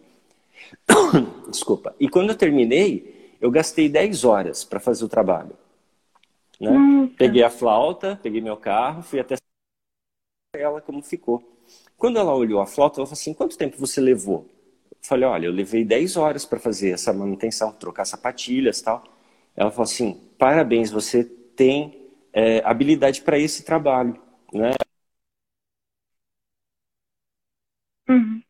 Desculpa. 1.49 1.95
E 1.99 2.07
quando 2.07 2.29
eu 2.29 2.35
terminei, 2.35 3.35
eu 3.41 3.49
gastei 3.49 3.89
10 3.89 4.25
horas 4.25 4.63
para 4.63 4.79
fazer 4.79 5.03
o 5.03 5.09
trabalho. 5.09 5.57
Né? 6.61 7.09
Peguei 7.17 7.43
a 7.43 7.49
flauta, 7.49 8.19
peguei 8.21 8.39
meu 8.39 8.55
carro, 8.55 9.01
fui 9.01 9.19
até 9.19 9.35
ela 10.53 10.81
como 10.81 11.01
ficou. 11.01 11.41
Quando 11.97 12.19
ela 12.19 12.35
olhou 12.35 12.61
a 12.61 12.67
flauta, 12.67 12.99
ela 12.99 13.07
falou 13.07 13.19
assim: 13.19 13.33
quanto 13.33 13.57
tempo 13.57 13.77
você 13.77 13.99
levou? 13.99 14.47
Eu 14.91 14.97
falei: 15.01 15.25
olha, 15.27 15.45
eu 15.47 15.51
levei 15.51 15.83
10 15.83 16.17
horas 16.17 16.45
para 16.45 16.59
fazer 16.59 16.91
essa 16.91 17.11
manutenção, 17.13 17.71
trocar 17.73 18.05
sapatilhas 18.05 18.81
tal. 18.81 19.03
Ela 19.55 19.71
falou 19.71 19.83
assim: 19.85 20.19
parabéns, 20.37 20.91
você 20.91 21.23
tem 21.23 22.09
é, 22.33 22.61
habilidade 22.63 23.21
para 23.21 23.39
esse 23.39 23.63
trabalho. 23.63 24.19
Né? 24.53 24.71
Uhum 28.09 28.43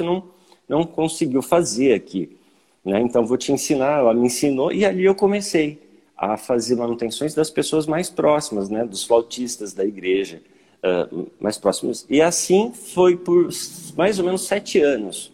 você 0.00 0.02
não, 0.02 0.32
não 0.68 0.84
conseguiu 0.84 1.42
fazer 1.42 1.94
aqui. 1.94 2.38
Né? 2.84 3.00
Então, 3.00 3.24
vou 3.24 3.36
te 3.36 3.52
ensinar. 3.52 3.98
Ela 3.98 4.14
me 4.14 4.26
ensinou 4.26 4.72
e 4.72 4.84
ali 4.84 5.04
eu 5.04 5.14
comecei 5.14 5.80
a 6.16 6.36
fazer 6.36 6.76
manutenções 6.76 7.34
das 7.34 7.50
pessoas 7.50 7.86
mais 7.86 8.10
próximas, 8.10 8.68
né? 8.68 8.84
dos 8.84 9.04
flautistas 9.04 9.72
da 9.72 9.84
igreja 9.84 10.42
uh, 10.84 11.30
mais 11.40 11.56
próximos. 11.56 12.06
E 12.10 12.20
assim 12.20 12.72
foi 12.72 13.16
por 13.16 13.48
mais 13.96 14.18
ou 14.18 14.24
menos 14.24 14.42
sete 14.42 14.80
anos. 14.80 15.32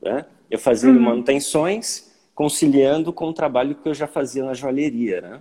Né? 0.00 0.24
Eu 0.50 0.58
fazendo 0.58 0.96
uhum. 0.96 1.04
manutenções, 1.04 2.10
conciliando 2.34 3.12
com 3.12 3.28
o 3.28 3.32
trabalho 3.32 3.74
que 3.74 3.88
eu 3.88 3.94
já 3.94 4.06
fazia 4.06 4.44
na 4.44 4.54
joalheria. 4.54 5.20
Né? 5.20 5.40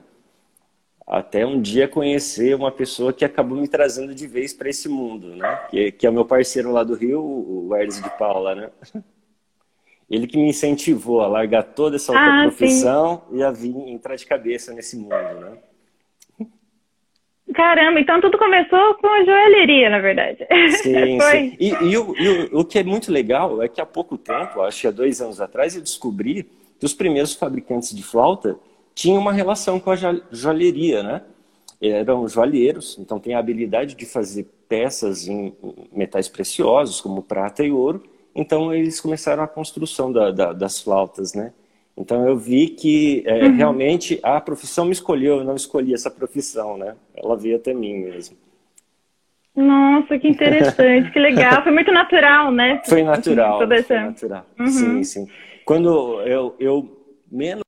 até 1.09 1.43
um 1.43 1.59
dia 1.59 1.87
conhecer 1.87 2.55
uma 2.55 2.71
pessoa 2.71 3.11
que 3.11 3.25
acabou 3.25 3.57
me 3.57 3.67
trazendo 3.67 4.13
de 4.13 4.27
vez 4.27 4.53
para 4.53 4.69
esse 4.69 4.87
mundo, 4.87 5.35
né? 5.35 5.55
Que, 5.71 5.91
que, 5.91 6.05
é 6.05 6.09
o 6.09 6.13
meu 6.13 6.23
parceiro 6.23 6.71
lá 6.71 6.83
do 6.83 6.93
Rio, 6.93 7.19
o 7.19 7.75
Hermes 7.75 7.99
de 7.99 8.09
Paula, 8.11 8.53
né? 8.53 8.69
Ele 10.09 10.25
que 10.25 10.37
me 10.37 10.49
incentivou 10.49 11.21
a 11.21 11.27
largar 11.27 11.63
toda 11.63 11.97
essa 11.97 12.11
outra 12.11 12.41
ah, 12.41 12.43
profissão 12.43 13.23
sim. 13.29 13.37
e 13.37 13.43
a 13.43 13.51
vir 13.51 13.75
entrar 13.89 14.15
de 14.15 14.25
cabeça 14.25 14.73
nesse 14.73 14.97
mundo, 14.97 15.09
né? 15.09 15.57
Caramba, 17.53 17.99
então 17.99 18.21
tudo 18.21 18.37
começou 18.37 18.95
com 18.95 19.07
a 19.07 19.23
joalheria, 19.23 19.89
na 19.89 19.99
verdade. 19.99 20.45
Sim, 20.81 21.19
sim. 21.21 21.57
E, 21.59 21.69
e, 21.69 21.97
o, 21.97 22.15
e 22.15 22.29
o, 22.29 22.59
o, 22.59 22.65
que 22.65 22.77
é 22.77 22.83
muito 22.83 23.11
legal 23.11 23.61
é 23.61 23.67
que 23.67 23.81
há 23.81 23.85
pouco 23.85 24.17
tempo, 24.17 24.61
acho 24.61 24.81
que 24.81 24.87
há 24.87 24.91
dois 24.91 25.19
anos 25.19 25.41
atrás, 25.41 25.75
eu 25.75 25.81
descobri 25.81 26.49
que 26.79 26.85
os 26.85 26.93
primeiros 26.93 27.33
fabricantes 27.33 27.95
de 27.95 28.03
flauta 28.03 28.57
tinha 28.93 29.19
uma 29.19 29.33
relação 29.33 29.79
com 29.79 29.91
a 29.91 29.95
joalheria, 30.31 31.01
né? 31.01 31.21
Eram 31.81 32.27
joalheiros, 32.27 32.97
então 32.99 33.19
tem 33.19 33.33
a 33.33 33.39
habilidade 33.39 33.95
de 33.95 34.05
fazer 34.05 34.45
peças 34.67 35.27
em 35.27 35.55
metais 35.91 36.27
preciosos, 36.27 37.01
como 37.01 37.23
prata 37.23 37.63
e 37.63 37.71
ouro. 37.71 38.03
Então 38.39 38.73
eles 38.73 39.01
começaram 39.01 39.43
a 39.43 39.47
construção 39.47 40.13
da, 40.13 40.31
da, 40.31 40.53
das 40.53 40.79
flautas, 40.79 41.33
né? 41.33 41.51
Então 41.97 42.25
eu 42.25 42.37
vi 42.37 42.69
que 42.69 43.21
é, 43.25 43.43
uhum. 43.43 43.55
realmente 43.57 44.17
a 44.23 44.39
profissão 44.39 44.85
me 44.85 44.93
escolheu, 44.93 45.39
eu 45.39 45.43
não 45.43 45.55
escolhi 45.55 45.93
essa 45.93 46.09
profissão, 46.09 46.77
né? 46.77 46.95
Ela 47.13 47.35
veio 47.35 47.57
até 47.57 47.73
mim 47.73 47.95
mesmo. 47.95 48.37
Nossa, 49.53 50.17
que 50.17 50.29
interessante, 50.29 51.11
que 51.11 51.19
legal. 51.19 51.61
Foi 51.63 51.73
muito 51.73 51.91
natural, 51.91 52.49
né? 52.49 52.81
Foi 52.87 53.03
natural. 53.03 53.57
Foi 53.57 53.97
natural. 53.97 54.45
Uhum. 54.57 54.67
Sim, 54.67 55.03
sim. 55.03 55.27
Quando 55.65 56.21
eu, 56.21 56.55
eu 56.57 56.97
menos 57.29 57.63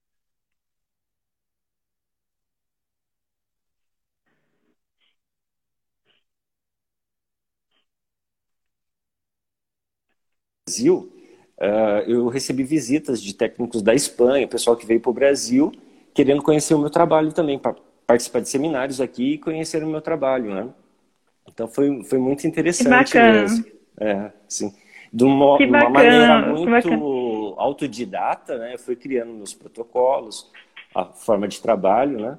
Brasil, 10.71 11.11
uh, 11.59 12.09
eu 12.09 12.27
recebi 12.29 12.63
visitas 12.63 13.21
de 13.21 13.33
técnicos 13.33 13.81
da 13.81 13.93
Espanha, 13.93 14.47
pessoal 14.47 14.77
que 14.77 14.85
veio 14.85 15.01
para 15.01 15.09
o 15.09 15.13
Brasil, 15.13 15.71
querendo 16.13 16.41
conhecer 16.41 16.73
o 16.73 16.79
meu 16.79 16.89
trabalho 16.89 17.33
também, 17.33 17.59
para 17.59 17.75
participar 18.07 18.39
de 18.39 18.47
seminários 18.47 19.01
aqui 19.01 19.33
e 19.33 19.37
conhecer 19.37 19.83
o 19.83 19.87
meu 19.87 20.01
trabalho, 20.01 20.53
né? 20.53 20.69
Então 21.51 21.67
foi, 21.67 22.03
foi 22.05 22.19
muito 22.19 22.47
interessante 22.47 23.17
mesmo. 23.17 23.65
É, 23.99 24.31
sim. 24.47 24.73
De 25.11 25.25
uma, 25.25 25.57
uma 25.57 25.89
maneira 25.89 26.53
muito 26.53 27.55
autodidata, 27.57 28.57
né? 28.57 28.75
Eu 28.75 28.79
fui 28.79 28.95
criando 28.95 29.33
meus 29.33 29.53
protocolos, 29.53 30.49
a 30.95 31.03
forma 31.05 31.49
de 31.49 31.61
trabalho, 31.61 32.17
né? 32.17 32.37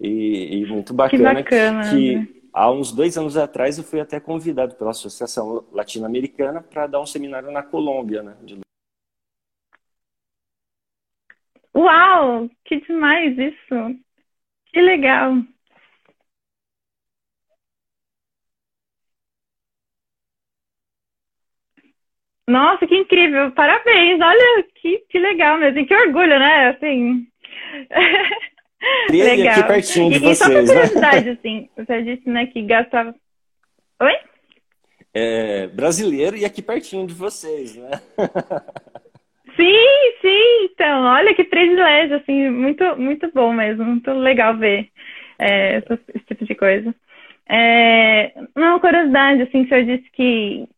E, 0.00 0.60
e 0.60 0.66
muito 0.66 0.94
bacana 0.94 1.42
que, 1.42 1.42
bacana, 1.42 1.90
que 1.90 2.16
né? 2.16 2.28
Há 2.58 2.70
uns 2.70 2.90
dois 2.90 3.18
anos 3.18 3.36
atrás, 3.36 3.76
eu 3.76 3.84
fui 3.84 4.00
até 4.00 4.18
convidado 4.18 4.76
pela 4.76 4.90
Associação 4.92 5.62
Latino-Americana 5.72 6.62
para 6.62 6.86
dar 6.86 7.02
um 7.02 7.04
seminário 7.06 7.50
na 7.50 7.62
Colômbia, 7.62 8.22
né? 8.22 8.34
De... 8.42 8.58
Uau! 11.74 12.48
Que 12.64 12.80
demais 12.80 13.36
isso! 13.38 14.00
Que 14.72 14.80
legal! 14.80 15.34
Nossa, 22.48 22.86
que 22.86 22.96
incrível! 22.96 23.52
Parabéns! 23.52 24.18
Olha 24.20 24.62
que, 24.76 25.00
que 25.10 25.18
legal 25.18 25.58
mesmo! 25.58 25.86
Que 25.86 25.94
orgulho, 25.94 26.38
né? 26.38 26.68
Assim. 26.70 27.26
Legal. 29.10 29.52
aqui 29.52 29.62
pertinho 29.64 30.10
de 30.10 30.16
e, 30.16 30.18
vocês, 30.18 30.38
e 30.38 30.44
só 30.44 30.44
por 30.44 30.54
né? 30.54 30.66
curiosidade, 30.66 31.24
né? 31.26 31.32
assim, 31.32 31.70
você 31.76 32.02
disse, 32.02 32.28
né, 32.28 32.46
que 32.46 32.62
gastava... 32.62 33.14
Oi? 34.00 34.12
É, 35.14 35.66
brasileiro 35.68 36.36
e 36.36 36.44
aqui 36.44 36.60
pertinho 36.60 37.06
de 37.06 37.14
vocês, 37.14 37.76
né? 37.76 37.90
sim, 39.56 40.12
sim, 40.20 40.68
então, 40.72 41.04
olha 41.04 41.34
que 41.34 41.44
privilégio, 41.44 42.16
assim, 42.16 42.50
muito, 42.50 42.96
muito 42.96 43.30
bom 43.32 43.52
mesmo, 43.52 43.84
muito 43.84 44.12
legal 44.12 44.56
ver 44.56 44.90
é, 45.38 45.78
esse, 45.78 46.00
esse 46.14 46.24
tipo 46.26 46.44
de 46.44 46.54
coisa. 46.54 46.94
É, 47.48 48.32
uma 48.54 48.78
curiosidade, 48.80 49.42
assim, 49.42 49.62
o 49.62 49.68
senhor 49.68 49.84
disse 49.84 50.10
que 50.10 50.68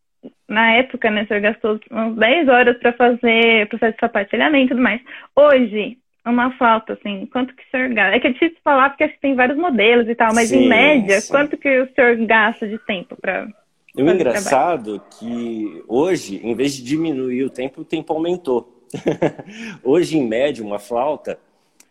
na 0.49 0.73
época, 0.73 1.11
né, 1.11 1.23
o 1.23 1.27
senhor 1.27 1.41
gastou 1.41 1.81
uns 1.91 2.17
10 2.17 2.49
horas 2.49 2.79
para 2.79 2.93
fazer 2.93 3.65
o 3.65 3.69
processo 3.69 3.95
de 3.95 4.01
sapatilhamento 4.01 4.67
e 4.67 4.69
tudo 4.69 4.83
mais. 4.83 5.01
Hoje, 5.37 5.99
uma 6.29 6.51
flauta, 6.57 6.95
assim, 6.95 7.27
quanto 7.27 7.55
que 7.55 7.63
o 7.63 7.71
senhor 7.71 7.89
gasta? 7.91 8.17
É 8.17 8.21
que 8.21 8.27
é 8.27 8.33
difícil 8.33 8.59
falar 8.63 8.91
porque 8.91 9.09
tem 9.21 9.35
vários 9.35 9.59
modelos 9.59 10.09
e 10.09 10.15
tal, 10.15 10.35
mas 10.35 10.49
sim, 10.49 10.65
em 10.65 10.69
média, 10.69 11.21
sim. 11.21 11.33
quanto 11.33 11.57
que 11.57 11.81
o 11.81 11.89
senhor 11.95 12.17
gasta 12.27 12.67
de 12.67 12.79
tempo 12.79 13.17
para 13.21 13.49
o 13.95 14.11
engraçado 14.11 14.97
é 14.97 15.17
que 15.19 15.83
hoje, 15.89 16.41
em 16.45 16.55
vez 16.55 16.75
de 16.75 16.85
diminuir 16.85 17.45
o 17.45 17.51
tempo, 17.51 17.81
o 17.81 17.85
tempo 17.85 18.13
aumentou. 18.13 18.85
hoje, 19.83 20.17
em 20.17 20.27
média, 20.27 20.65
uma 20.65 20.79
flauta, 20.79 21.39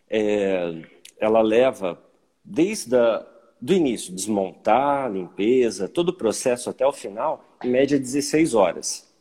é, 0.09 0.73
ela 1.19 1.41
leva 1.41 1.99
desde 2.43 2.95
a, 2.95 3.25
do 3.59 3.73
início, 3.73 4.13
desmontar, 4.13 5.11
limpeza, 5.11 5.89
todo 5.89 6.09
o 6.09 6.13
processo 6.13 6.69
até 6.69 6.85
o 6.85 6.93
final, 6.93 7.43
em 7.63 7.69
média 7.69 7.99
16 7.99 8.53
horas. 8.53 9.13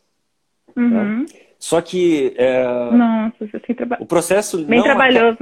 Uhum. 0.75 1.23
Né? 1.23 1.25
Só 1.59 1.81
que 1.81 2.33
é, 2.37 2.63
Nossa, 2.91 3.35
você 3.39 3.75
o 3.99 4.05
processo 4.05 4.63
bem 4.63 4.83
trabalhoso. 4.83 5.37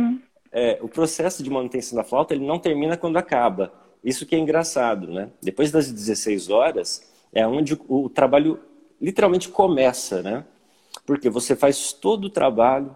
É, 0.52 0.80
o 0.82 0.88
processo 0.88 1.44
de 1.44 1.50
manutenção 1.50 1.98
da 1.98 2.04
flauta 2.04 2.34
ele 2.34 2.46
não 2.46 2.58
termina 2.58 2.96
quando 2.96 3.18
acaba. 3.18 3.74
Isso 4.04 4.26
que 4.26 4.36
é 4.36 4.40
engraçado, 4.40 5.08
né? 5.12 5.30
Depois 5.42 5.72
das 5.72 5.92
16 5.92 6.50
horas, 6.50 7.12
é 7.34 7.46
onde 7.46 7.78
o 7.90 8.08
trabalho 8.08 8.60
literalmente 9.02 9.50
começa, 9.50 10.22
né? 10.22 10.46
Porque 11.06 11.30
você 11.30 11.56
faz 11.56 11.92
todo 11.92 12.26
o 12.26 12.30
trabalho 12.30 12.96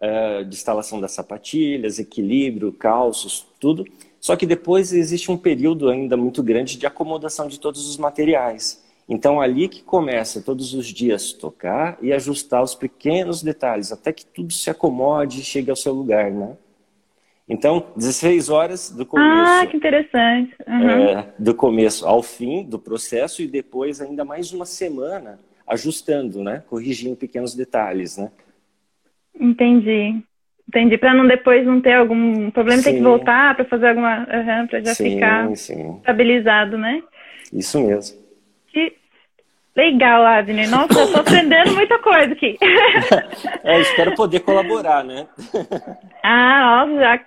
é, 0.00 0.44
de 0.44 0.54
instalação 0.54 1.00
das 1.00 1.12
sapatilhas, 1.12 1.98
equilíbrio, 1.98 2.72
calços, 2.72 3.46
tudo. 3.58 3.84
Só 4.20 4.36
que 4.36 4.46
depois 4.46 4.92
existe 4.92 5.30
um 5.30 5.36
período 5.36 5.88
ainda 5.88 6.16
muito 6.16 6.42
grande 6.42 6.78
de 6.78 6.86
acomodação 6.86 7.48
de 7.48 7.58
todos 7.58 7.88
os 7.88 7.96
materiais. 7.96 8.84
Então, 9.10 9.40
ali 9.40 9.68
que 9.68 9.82
começa 9.82 10.40
todos 10.40 10.72
os 10.72 10.86
dias 10.86 11.32
tocar 11.32 11.98
e 12.00 12.12
ajustar 12.12 12.62
os 12.62 12.76
pequenos 12.76 13.42
detalhes, 13.42 13.90
até 13.90 14.12
que 14.12 14.24
tudo 14.24 14.52
se 14.52 14.70
acomode 14.70 15.40
e 15.40 15.44
chegue 15.44 15.68
ao 15.68 15.74
seu 15.74 15.92
lugar, 15.92 16.30
né? 16.30 16.56
Então, 17.48 17.88
16 17.96 18.48
horas 18.48 18.88
do 18.88 19.04
começo. 19.04 19.50
Ah, 19.50 19.66
que 19.66 19.76
interessante. 19.76 20.54
Uhum. 20.64 21.08
É, 21.08 21.26
do 21.36 21.52
começo 21.52 22.06
ao 22.06 22.22
fim 22.22 22.62
do 22.62 22.78
processo 22.78 23.42
e 23.42 23.48
depois 23.48 24.00
ainda 24.00 24.24
mais 24.24 24.52
uma 24.52 24.64
semana 24.64 25.40
ajustando, 25.66 26.44
né? 26.44 26.62
Corrigindo 26.70 27.16
pequenos 27.16 27.52
detalhes, 27.52 28.16
né? 28.16 28.30
Entendi. 29.34 30.22
Entendi. 30.68 30.96
Para 30.96 31.14
não 31.14 31.26
depois 31.26 31.66
não 31.66 31.80
ter 31.80 31.94
algum 31.94 32.48
problema, 32.52 32.80
ter 32.80 32.92
que 32.94 33.02
voltar 33.02 33.56
para 33.56 33.64
fazer 33.64 33.88
alguma. 33.88 34.20
Uhum, 34.20 34.66
para 34.68 34.80
já 34.84 34.94
sim, 34.94 35.14
ficar 35.14 35.56
sim. 35.56 35.96
estabilizado, 35.96 36.78
né? 36.78 37.02
Isso 37.52 37.80
mesmo. 37.84 38.19
Legal, 39.80 40.26
Adner. 40.26 40.68
Nossa, 40.68 41.00
eu 41.00 41.10
tô 41.10 41.20
aprendendo 41.24 41.72
muita 41.74 41.98
coisa 42.00 42.32
aqui. 42.32 42.58
é, 43.64 43.80
espero 43.80 44.14
poder 44.14 44.40
colaborar, 44.40 45.02
né? 45.02 45.26
ah, 46.22 46.86
nossa, 46.86 47.00
já 47.00 47.20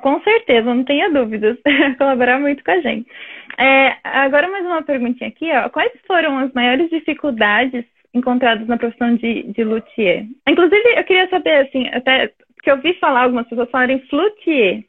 com 0.00 0.22
certeza, 0.22 0.72
não 0.72 0.84
tenha 0.84 1.10
dúvidas. 1.10 1.58
Colaborar 1.98 2.38
muito 2.38 2.64
com 2.64 2.70
a 2.70 2.80
gente. 2.80 3.06
É, 3.58 3.96
agora 4.04 4.48
mais 4.48 4.64
uma 4.64 4.82
perguntinha 4.82 5.28
aqui, 5.28 5.50
ó. 5.52 5.68
Quais 5.68 5.92
foram 6.06 6.38
as 6.38 6.52
maiores 6.54 6.88
dificuldades 6.88 7.84
encontradas 8.14 8.66
na 8.68 8.78
profissão 8.78 9.16
de, 9.16 9.42
de 9.42 9.64
luthier? 9.64 10.24
Inclusive, 10.48 10.94
eu 10.96 11.04
queria 11.04 11.28
saber, 11.28 11.66
assim, 11.66 11.88
até 11.88 12.30
que 12.62 12.70
eu 12.70 12.76
ouvi 12.76 12.94
falar 12.94 13.24
algumas 13.24 13.46
pessoas 13.48 13.70
falarem 13.70 14.00
flutier. 14.08 14.84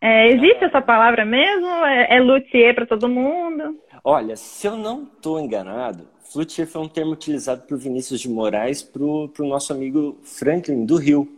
É, 0.00 0.28
existe 0.28 0.64
essa 0.64 0.82
palavra 0.82 1.24
mesmo? 1.24 1.68
É, 1.86 2.16
é 2.16 2.20
luthier 2.20 2.74
para 2.74 2.86
todo 2.86 3.08
mundo? 3.08 3.78
Olha, 4.04 4.36
se 4.36 4.66
eu 4.66 4.76
não 4.76 5.04
estou 5.04 5.40
enganado, 5.40 6.11
flutier 6.32 6.66
foi 6.66 6.80
um 6.80 6.88
termo 6.88 7.12
utilizado 7.12 7.62
por 7.62 7.78
Vinícius 7.78 8.20
de 8.20 8.28
Moraes 8.28 8.82
para 8.82 9.02
o 9.02 9.30
nosso 9.40 9.72
amigo 9.72 10.18
Franklin 10.22 10.84
do 10.84 10.96
Rio 10.96 11.28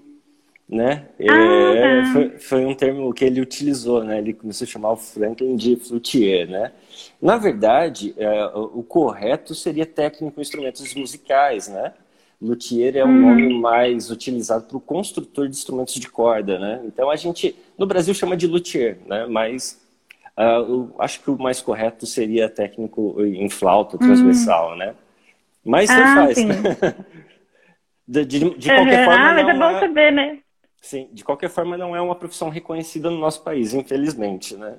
né? 0.69 1.09
Ah, 1.29 1.77
é, 1.77 2.05
foi, 2.13 2.31
foi, 2.39 2.67
um 2.67 2.75
termo 2.75 3.13
que 3.13 3.25
ele 3.25 3.41
utilizou, 3.41 4.03
né? 4.03 4.19
Ele 4.19 4.33
começou 4.33 4.65
a 4.65 4.69
chamar 4.69 4.93
o 4.93 4.97
Franklin 4.97 5.57
de 5.57 5.77
flutier, 5.77 6.49
né? 6.49 6.73
Na 7.21 7.37
verdade, 7.37 8.15
é, 8.17 8.47
o 8.57 8.83
correto 8.83 9.55
seria 9.55 9.85
técnico 9.85 10.39
em 10.39 10.43
instrumentos 10.43 10.95
musicais, 10.95 11.69
né? 11.69 11.93
Luthier 12.41 12.97
é 12.97 13.05
um 13.05 13.09
hum. 13.09 13.21
nome 13.21 13.61
mais 13.61 14.11
utilizado 14.11 14.65
para 14.65 14.77
o 14.77 14.81
construtor 14.81 15.49
de 15.49 15.57
instrumentos 15.57 15.95
de 15.95 16.09
corda, 16.09 16.59
né? 16.59 16.83
Então 16.85 17.11
a 17.11 17.17
gente 17.17 17.57
no 17.79 17.87
Brasil 17.87 18.13
chama 18.13 18.37
de 18.37 18.47
luthier, 18.47 18.99
né? 19.07 19.27
Mas 19.27 19.81
uh, 20.39 20.95
acho 20.99 21.21
que 21.23 21.31
o 21.31 21.39
mais 21.39 21.61
correto 21.61 22.07
seria 22.07 22.49
técnico 22.49 23.17
em 23.25 23.49
flauta 23.49 23.99
transversal, 23.99 24.73
hum. 24.73 24.77
né? 24.77 24.95
Mas 25.65 25.91
você 25.91 26.01
ah, 26.01 26.15
faz. 26.15 26.37
de, 28.07 28.25
de, 28.25 28.59
de, 28.59 28.69
qualquer 28.69 28.99
uhum. 28.99 29.05
forma. 29.05 29.31
Ah, 29.31 29.35
mas 29.35 29.49
é 29.49 29.55
bom 29.55 29.71
é... 29.71 29.81
saber, 29.81 30.13
né? 30.13 30.39
Sim, 30.81 31.09
de 31.13 31.25
qualquer 31.25 31.49
forma 31.49 31.79
não 31.79 31.97
é 31.97 32.01
uma 32.01 32.15
profissão 32.15 32.51
reconhecida 32.51 33.09
no 33.09 33.19
nosso 33.19 33.43
país, 33.43 33.73
infelizmente, 33.73 34.55
né? 34.55 34.77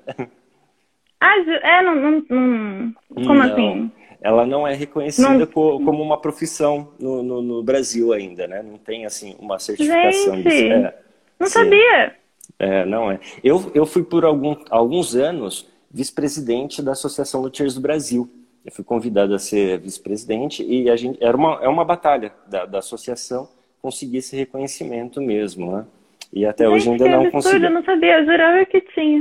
Ah, 1.20 1.34
é, 1.62 1.82
não, 1.82 1.94
não, 1.96 2.24
não... 2.28 2.94
como 3.10 3.34
não, 3.34 3.42
assim? 3.42 3.90
Ela 4.20 4.46
não 4.46 4.68
é 4.68 4.74
reconhecida 4.74 5.30
não... 5.30 5.46
como 5.46 6.02
uma 6.02 6.20
profissão 6.20 6.92
no, 7.00 7.22
no, 7.22 7.42
no, 7.42 7.62
Brasil 7.62 8.12
ainda, 8.12 8.46
né? 8.46 8.62
Não 8.62 8.78
tem, 8.78 9.04
assim, 9.04 9.34
uma 9.40 9.58
certificação 9.58 10.36
Gente, 10.36 10.48
disso. 10.48 10.72
É, 10.72 10.94
não 11.40 11.46
sim. 11.48 11.52
sabia! 11.52 12.14
É, 12.58 12.84
não 12.84 13.10
é. 13.10 13.20
Eu, 13.44 13.70
eu 13.74 13.84
fui 13.84 14.02
por 14.02 14.24
algum, 14.24 14.56
alguns 14.70 15.14
anos 15.14 15.68
vice-presidente 15.90 16.82
da 16.82 16.92
Associação 16.92 17.40
Luthiers 17.40 17.74
do 17.74 17.80
Brasil. 17.80 18.28
Eu 18.64 18.72
fui 18.72 18.84
convidado 18.84 19.34
a 19.34 19.38
ser 19.38 19.78
vice-presidente 19.78 20.64
e 20.64 20.90
a 20.90 20.96
gente, 20.96 21.22
era 21.22 21.36
uma, 21.36 21.58
é 21.62 21.68
uma 21.68 21.84
batalha 21.84 22.32
da, 22.48 22.66
da 22.66 22.78
associação 22.78 23.48
conseguir 23.80 24.18
esse 24.18 24.36
reconhecimento 24.36 25.22
mesmo, 25.22 25.70
né? 25.70 25.86
E 26.32 26.44
até 26.44 26.68
hoje 26.68 26.90
ainda 26.90 27.08
não 27.08 27.30
consegui. 27.30 27.64
Eu 27.64 27.70
não 27.70 27.84
sabia, 27.84 28.18
eu 28.18 28.24
jurava 28.26 28.64
que 28.66 28.80
tinha. 28.80 29.20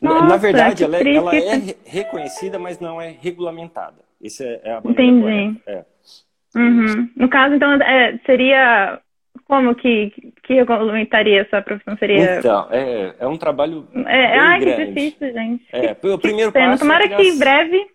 Nossa, 0.00 0.26
Na 0.26 0.36
verdade, 0.36 0.84
ela, 0.84 0.96
é, 0.96 1.14
ela 1.14 1.34
é 1.34 1.74
reconhecida, 1.84 2.58
mas 2.58 2.78
não 2.78 3.00
é 3.00 3.16
regulamentada. 3.20 3.98
Isso 4.20 4.44
é, 4.44 4.60
é 4.62 4.72
a 4.74 4.82
Entendi. 4.84 5.60
É. 5.66 5.84
Uhum. 6.54 7.10
No 7.16 7.28
caso, 7.28 7.56
então, 7.56 7.72
é, 7.82 8.18
seria 8.24 9.00
como 9.52 9.74
que, 9.74 10.32
que 10.44 10.54
regulamentaria 10.54 11.42
essa 11.42 11.60
profissão? 11.60 11.94
Seria... 11.98 12.38
Então, 12.38 12.68
é, 12.70 13.14
é 13.20 13.26
um 13.26 13.36
trabalho 13.36 13.86
é, 14.06 14.38
ai, 14.38 14.60
grande. 14.60 14.76
que 14.76 14.86
difícil, 14.86 15.30
gente. 15.30 15.66
É, 15.70 15.94
o 16.08 16.16
primeiro 16.16 16.50
passo 16.50 16.78
Tomara 16.78 17.04
é 17.04 17.08
que 17.08 17.22
em 17.22 17.38
breve 17.38 17.86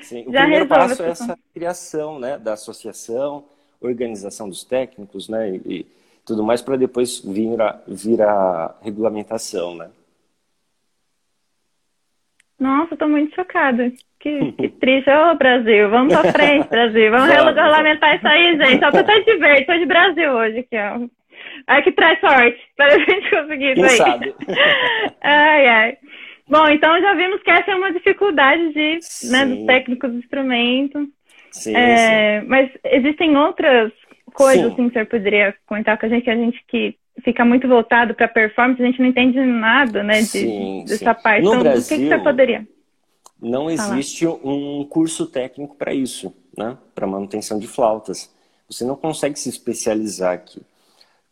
Sim, 0.00 0.22
o 0.26 0.32
primeiro 0.32 0.66
passo 0.66 1.00
é 1.00 1.10
essa 1.10 1.38
criação 1.54 2.18
né, 2.18 2.36
da 2.38 2.54
associação, 2.54 3.44
organização 3.80 4.48
dos 4.48 4.64
técnicos, 4.64 5.28
né, 5.28 5.50
e, 5.50 5.62
e 5.64 5.86
tudo 6.26 6.42
mais 6.42 6.60
para 6.60 6.74
depois 6.74 7.20
vir 7.20 7.62
a, 7.62 7.80
vir 7.86 8.20
a 8.20 8.74
regulamentação, 8.82 9.76
né. 9.76 9.90
Nossa, 12.60 12.94
estou 12.94 13.08
muito 13.08 13.34
chocada. 13.34 13.90
Que, 14.20 14.52
que 14.52 14.68
triste. 14.78 15.10
Ô, 15.10 15.34
Brasil, 15.34 15.88
vamos 15.88 16.14
para 16.14 16.32
frente, 16.32 16.68
Brasil. 16.68 17.10
Vamos, 17.10 17.28
regulamentar 17.28 18.16
isso 18.16 18.28
aí, 18.28 18.56
gente. 18.58 18.80
Só 18.80 18.90
pra 18.90 19.02
de 19.02 19.36
verde, 19.38 19.64
tô 19.64 19.78
de 19.78 19.86
Brasil 19.86 20.30
hoje 20.30 20.58
aqui, 20.58 20.76
ó. 20.76 21.08
Ai, 21.66 21.82
que 21.82 21.92
traz 21.92 22.20
sorte 22.20 22.60
para 22.76 22.94
a 22.94 22.98
gente 22.98 23.30
conseguir 23.30 23.72
isso 23.72 23.84
aí. 23.84 23.96
Sabe? 23.96 24.34
ai, 25.22 25.66
ai. 25.66 25.98
Bom, 26.46 26.68
então 26.68 27.00
já 27.00 27.14
vimos 27.14 27.42
que 27.42 27.50
essa 27.50 27.70
é 27.70 27.76
uma 27.76 27.92
dificuldade 27.92 28.72
de, 28.74 28.98
né, 29.30 29.46
dos 29.46 29.66
técnicos 29.66 30.10
do 30.10 30.18
instrumento. 30.18 31.08
Sim, 31.52 31.74
é, 31.74 32.40
sim. 32.40 32.46
Mas 32.46 32.70
existem 32.84 33.36
outras 33.36 33.92
coisas 34.34 34.72
assim, 34.72 34.88
que 34.88 34.94
você 34.94 35.04
poderia 35.04 35.54
comentar 35.66 35.96
com 35.96 36.06
a 36.06 36.08
gente, 36.08 36.24
que 36.24 36.30
a 36.30 36.36
gente 36.36 36.64
que 36.68 36.96
fica 37.22 37.44
muito 37.44 37.68
voltado 37.68 38.14
para 38.14 38.28
performance, 38.28 38.82
a 38.82 38.86
gente 38.86 39.00
não 39.00 39.08
entende 39.08 39.38
nada, 39.40 40.02
né, 40.02 40.20
de, 40.20 40.26
sim, 40.26 40.84
dessa 40.86 41.14
sim. 41.14 41.22
parte. 41.22 41.42
No 41.42 41.50
então, 41.50 41.62
Brasil, 41.62 41.82
o 41.82 41.88
que, 41.88 42.04
que 42.04 42.08
você 42.08 42.22
poderia? 42.22 42.68
Não 43.40 43.70
existe 43.70 44.26
falar? 44.26 44.38
um 44.44 44.84
curso 44.84 45.26
técnico 45.26 45.76
para 45.76 45.94
isso, 45.94 46.34
né, 46.56 46.76
para 46.94 47.06
manutenção 47.06 47.58
de 47.58 47.66
flautas. 47.66 48.30
Você 48.68 48.84
não 48.84 48.94
consegue 48.94 49.38
se 49.38 49.48
especializar 49.48 50.32
aqui. 50.34 50.62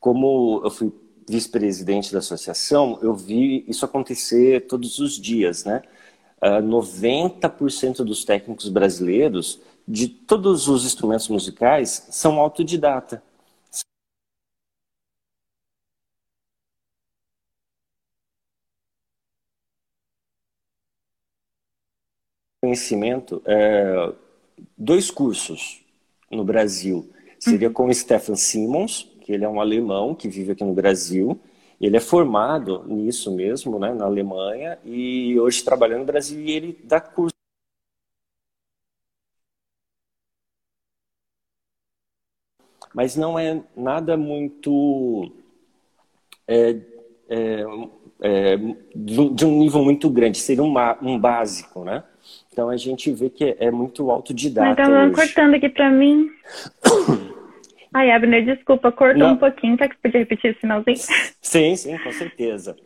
Como 0.00 0.60
eu 0.64 0.70
fui 0.70 0.92
vice-presidente 1.28 2.12
da 2.12 2.18
associação, 2.18 2.98
eu 3.02 3.14
vi 3.14 3.64
isso 3.68 3.84
acontecer 3.84 4.66
todos 4.66 4.98
os 4.98 5.20
dias, 5.20 5.64
né? 5.64 5.82
Uh, 6.40 6.56
ah, 6.56 6.62
90% 6.62 7.96
dos 8.04 8.24
técnicos 8.24 8.68
brasileiros 8.68 9.60
de 9.86 10.08
todos 10.08 10.68
os 10.68 10.84
instrumentos 10.84 11.28
musicais 11.28 12.06
são 12.10 12.38
autodidata. 12.38 13.22
Conhecimento, 22.68 23.42
é, 23.46 24.12
dois 24.76 25.10
cursos 25.10 25.82
no 26.30 26.44
Brasil. 26.44 27.08
Seria 27.38 27.70
com 27.70 27.92
Stefan 27.92 28.36
Simons, 28.36 29.10
que 29.22 29.32
ele 29.32 29.44
é 29.44 29.48
um 29.48 29.60
alemão 29.60 30.14
que 30.14 30.28
vive 30.28 30.52
aqui 30.52 30.64
no 30.64 30.74
Brasil, 30.74 31.40
Ele 31.80 31.96
é 31.96 32.00
formado 32.00 32.84
nisso 32.86 33.30
mesmo, 33.34 33.78
né, 33.78 33.94
na 33.94 34.04
Alemanha, 34.04 34.78
e 34.84 35.38
hoje 35.38 35.62
trabalha 35.64 35.96
no 35.96 36.04
Brasil 36.04 36.40
e 36.40 36.50
ele 36.50 36.78
dá 36.84 37.00
curso. 37.00 37.32
Mas 42.94 43.16
não 43.16 43.38
é 43.38 43.62
nada 43.76 44.16
muito. 44.16 45.30
É, 46.46 46.76
é, 47.28 47.64
é, 48.22 48.56
de 48.94 49.44
um 49.44 49.58
nível 49.58 49.84
muito 49.84 50.08
grande, 50.10 50.38
seria 50.38 50.64
um, 50.64 50.74
um 51.02 51.18
básico, 51.18 51.84
né? 51.84 52.02
Então 52.52 52.68
a 52.68 52.76
gente 52.76 53.12
vê 53.12 53.30
que 53.30 53.56
é, 53.58 53.70
muito 53.70 54.10
autodidata. 54.10 54.88
Mas 54.88 55.12
tá 55.12 55.22
cortando 55.22 55.54
aqui 55.54 55.68
para 55.68 55.90
mim. 55.90 56.30
Ai, 57.92 58.10
Abner, 58.10 58.44
desculpa, 58.44 58.92
cortou 58.92 59.28
Não. 59.28 59.32
um 59.32 59.36
pouquinho. 59.36 59.76
Será 59.76 59.88
que 59.88 59.94
você 59.94 60.00
podia 60.02 60.20
repetir 60.20 60.52
o 60.52 60.54
finalzinho? 60.54 60.96
Sim, 61.40 61.74
sim, 61.76 61.96
com 61.98 62.12
certeza. 62.12 62.76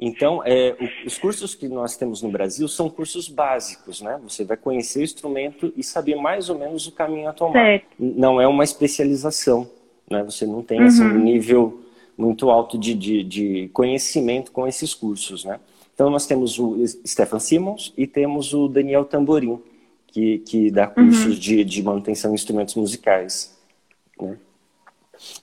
Então, 0.00 0.42
é, 0.44 0.76
os 1.04 1.18
cursos 1.18 1.56
que 1.56 1.68
nós 1.68 1.96
temos 1.96 2.22
no 2.22 2.30
Brasil 2.30 2.68
são 2.68 2.88
cursos 2.88 3.28
básicos, 3.28 4.00
né? 4.00 4.18
Você 4.22 4.44
vai 4.44 4.56
conhecer 4.56 5.00
o 5.00 5.02
instrumento 5.02 5.72
e 5.76 5.82
saber 5.82 6.14
mais 6.14 6.48
ou 6.48 6.56
menos 6.56 6.86
o 6.86 6.92
caminho 6.92 7.28
a 7.28 7.32
tomar. 7.32 7.54
Certo. 7.54 7.86
Não 7.98 8.40
é 8.40 8.46
uma 8.46 8.62
especialização, 8.62 9.68
né? 10.08 10.22
Você 10.22 10.46
não 10.46 10.62
tem 10.62 10.80
assim, 10.82 11.02
uhum. 11.02 11.16
um 11.16 11.18
nível 11.18 11.82
muito 12.16 12.48
alto 12.48 12.78
de, 12.78 12.94
de, 12.94 13.24
de, 13.24 13.68
conhecimento 13.72 14.52
com 14.52 14.66
esses 14.68 14.94
cursos, 14.94 15.44
né? 15.44 15.58
Então, 15.98 16.10
nós 16.10 16.26
temos 16.26 16.60
o 16.60 16.76
Stefan 17.04 17.40
Simons 17.40 17.92
e 17.96 18.06
temos 18.06 18.54
o 18.54 18.68
Daniel 18.68 19.04
Tamborim, 19.04 19.60
que, 20.06 20.38
que 20.38 20.70
dá 20.70 20.86
cursos 20.86 21.24
uhum. 21.24 21.40
de, 21.40 21.64
de 21.64 21.82
manutenção 21.82 22.30
de 22.30 22.36
instrumentos 22.36 22.76
musicais. 22.76 23.58
Né? 24.16 24.38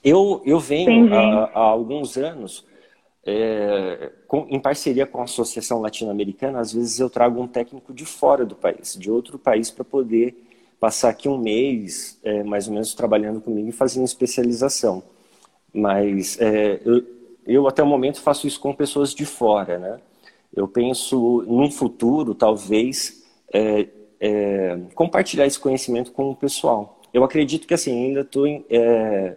Eu, 0.01 0.41
eu 0.45 0.57
venho 0.57 1.13
há, 1.13 1.51
há, 1.53 1.59
alguns 1.59 2.15
anos, 2.15 2.65
é, 3.25 4.13
com, 4.29 4.47
em 4.49 4.57
parceria 4.57 5.05
com 5.05 5.19
a 5.19 5.25
Associação 5.25 5.81
Latino-Americana, 5.81 6.61
às 6.61 6.71
vezes 6.71 7.01
eu 7.01 7.09
trago 7.09 7.41
um 7.41 7.47
técnico 7.49 7.93
de 7.93 8.05
fora 8.05 8.45
do 8.45 8.55
país, 8.55 8.95
de 8.97 9.11
outro 9.11 9.37
país, 9.37 9.69
para 9.69 9.83
poder 9.83 10.41
passar 10.79 11.09
aqui 11.09 11.27
um 11.27 11.37
mês, 11.37 12.17
é, 12.23 12.45
mais 12.45 12.69
ou 12.69 12.73
menos, 12.73 12.93
trabalhando 12.93 13.41
comigo 13.41 13.67
e 13.67 13.73
fazendo 13.73 14.05
especialização. 14.05 15.03
Mas 15.73 16.39
é, 16.39 16.79
eu, 16.85 17.03
eu, 17.45 17.67
até 17.67 17.83
o 17.83 17.85
momento, 17.85 18.21
faço 18.21 18.47
isso 18.47 18.61
com 18.61 18.73
pessoas 18.73 19.13
de 19.13 19.25
fora, 19.25 19.77
né? 19.77 19.99
Eu 20.55 20.67
penso, 20.67 21.43
num 21.47 21.69
futuro, 21.69 22.33
talvez, 22.33 23.25
é, 23.53 23.87
é, 24.19 24.79
compartilhar 24.93 25.45
esse 25.45 25.59
conhecimento 25.59 26.11
com 26.11 26.29
o 26.29 26.35
pessoal. 26.35 27.01
Eu 27.13 27.23
acredito 27.23 27.67
que, 27.67 27.73
assim, 27.73 28.07
ainda 28.07 28.21
estou 28.21 28.47
em 28.47 28.65
é, 28.69 29.35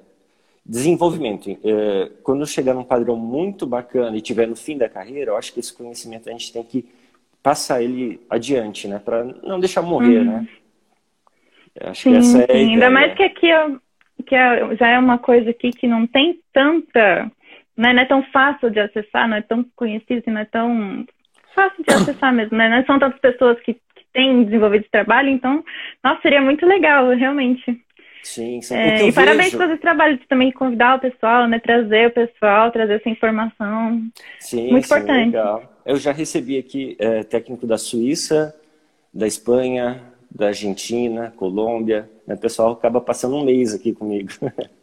desenvolvimento. 0.65 1.51
É, 1.51 2.11
quando 2.23 2.41
eu 2.41 2.47
chegar 2.47 2.75
num 2.75 2.85
padrão 2.85 3.17
muito 3.17 3.67
bacana 3.67 4.17
e 4.17 4.21
tiver 4.21 4.47
no 4.47 4.57
fim 4.57 4.77
da 4.77 4.89
carreira, 4.89 5.33
eu 5.33 5.37
acho 5.37 5.53
que 5.53 5.61
esse 5.61 5.73
conhecimento 5.73 6.29
a 6.29 6.33
gente 6.33 6.53
tem 6.53 6.63
que 6.63 6.89
passar 7.43 7.83
ele 7.83 8.21
adiante, 8.29 8.87
né? 8.87 8.99
Para 8.99 9.25
não 9.25 9.59
deixar 9.59 9.83
morrer, 9.83 10.19
uhum. 10.19 10.25
né? 10.25 10.49
Eu 11.75 11.91
acho 11.91 12.03
sim, 12.03 12.11
que 12.11 12.17
essa 12.17 12.43
é 12.43 12.47
sim. 12.47 12.73
Ainda 12.73 12.91
mais 12.91 13.15
que 13.15 13.23
aqui 13.23 13.49
que 14.27 14.35
é, 14.35 14.77
já 14.77 14.89
é 14.89 14.99
uma 14.99 15.19
coisa 15.19 15.51
aqui 15.51 15.71
que 15.71 15.87
não 15.87 16.07
tem 16.07 16.41
tanta 16.53 17.31
né, 17.79 17.93
não 17.93 18.03
é 18.03 18.05
tão 18.05 18.23
fácil 18.25 18.71
de 18.71 18.81
acessar, 18.81 19.29
não 19.29 19.37
é 19.37 19.43
tão 19.43 19.65
conhecido, 19.77 20.25
não 20.27 20.41
é 20.41 20.45
tão 20.45 21.07
fácil 21.55 21.85
de 21.85 21.95
acessar 21.95 22.35
mesmo, 22.35 22.57
né? 22.59 22.69
Não 22.69 22.85
são 22.85 22.99
tantas 22.99 23.21
pessoas 23.21 23.59
que, 23.61 23.75
que 23.75 24.05
têm 24.13 24.45
desenvolvido 24.45 24.83
esse 24.83 24.91
trabalho, 24.91 25.29
então, 25.29 25.65
nossa, 26.03 26.21
seria 26.21 26.43
muito 26.43 26.67
legal, 26.67 27.09
realmente. 27.11 27.81
Sim, 28.25 28.61
sim. 28.61 28.75
É, 28.75 28.97
e 28.97 28.99
vejo... 29.05 29.15
parabéns 29.15 29.55
por 29.55 29.71
esse 29.71 29.81
trabalho 29.81 30.19
de 30.19 30.27
também 30.27 30.51
convidar 30.51 30.97
o 30.97 31.01
pessoal, 31.01 31.47
né? 31.47 31.61
Trazer 31.61 32.09
o 32.09 32.11
pessoal, 32.11 32.73
trazer 32.73 32.95
essa 32.95 33.09
informação. 33.09 34.03
Sim, 34.41 34.73
muito 34.73 34.89
sim, 34.89 34.95
importante. 34.95 35.27
Legal. 35.27 35.73
Eu 35.87 35.97
já 35.97 36.11
recebi 36.11 36.59
aqui 36.59 36.97
é, 36.99 37.23
técnico 37.23 37.65
da 37.65 37.79
Suíça, 37.79 38.55
da 39.15 39.27
Espanha, 39.27 40.03
da 40.29 40.49
Argentina, 40.49 41.33
Colômbia. 41.37 42.11
Né? 42.27 42.35
O 42.35 42.39
pessoal 42.39 42.73
acaba 42.73 43.01
passando 43.01 43.37
um 43.37 43.45
mês 43.45 43.73
aqui 43.73 43.93
comigo. 43.93 44.31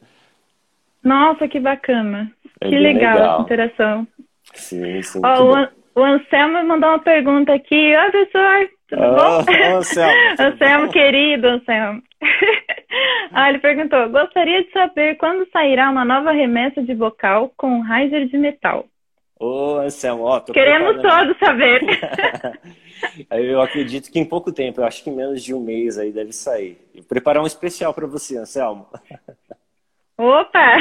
Nossa, 1.06 1.48
que 1.48 1.60
bacana. 1.60 2.32
É 2.60 2.68
que 2.68 2.76
legal, 2.76 3.13
legal, 3.13 3.34
essa 3.34 3.41
interação. 3.44 4.08
Sim, 4.56 5.02
sim. 5.04 5.22
Ó, 5.24 5.44
o, 5.44 6.02
o 6.02 6.04
Anselmo 6.04 6.63
mandou 6.65 6.89
uma 6.89 7.00
pergunta 7.00 7.54
aqui. 7.54 7.96
Oi, 7.96 8.12
professor, 8.12 8.70
tudo 8.89 9.02
oh, 9.04 9.44
bom? 9.44 9.78
Anselmo. 9.78 10.13
Anselmo, 10.39 10.91
querido 10.91 11.48
Anselmo. 11.48 12.02
ah, 13.32 13.50
ele 13.50 13.60
perguntou: 13.60 14.10
gostaria 14.10 14.63
de 14.63 14.72
saber 14.72 15.15
quando 15.18 15.48
sairá 15.52 15.91
uma 15.91 16.04
nova 16.04 16.32
remessa 16.32 16.82
de 16.82 16.96
vocal 16.96 17.52
com 17.56 17.82
riser 17.82 18.28
de 18.28 18.38
metal. 18.38 18.86
Ô, 19.39 19.78
Anselmo, 19.78 20.24
ó, 20.24 20.39
Queremos 20.39 21.02
todos 21.02 21.38
saber. 21.38 21.82
eu 23.30 23.62
acredito 23.62 24.10
que 24.10 24.18
em 24.18 24.26
pouco 24.26 24.52
tempo, 24.52 24.80
eu 24.80 24.86
acho 24.86 25.04
que 25.04 25.10
em 25.10 25.15
menos 25.15 25.44
de 25.44 25.54
um 25.54 25.60
mês 25.60 26.00
aí 26.00 26.12
deve 26.12 26.32
sair. 26.32 26.78
Vou 26.96 27.04
preparar 27.04 27.44
um 27.44 27.46
especial 27.48 27.94
para 27.94 28.08
você, 28.08 28.38
Anselmo. 28.38 28.88
Opa! 30.17 30.78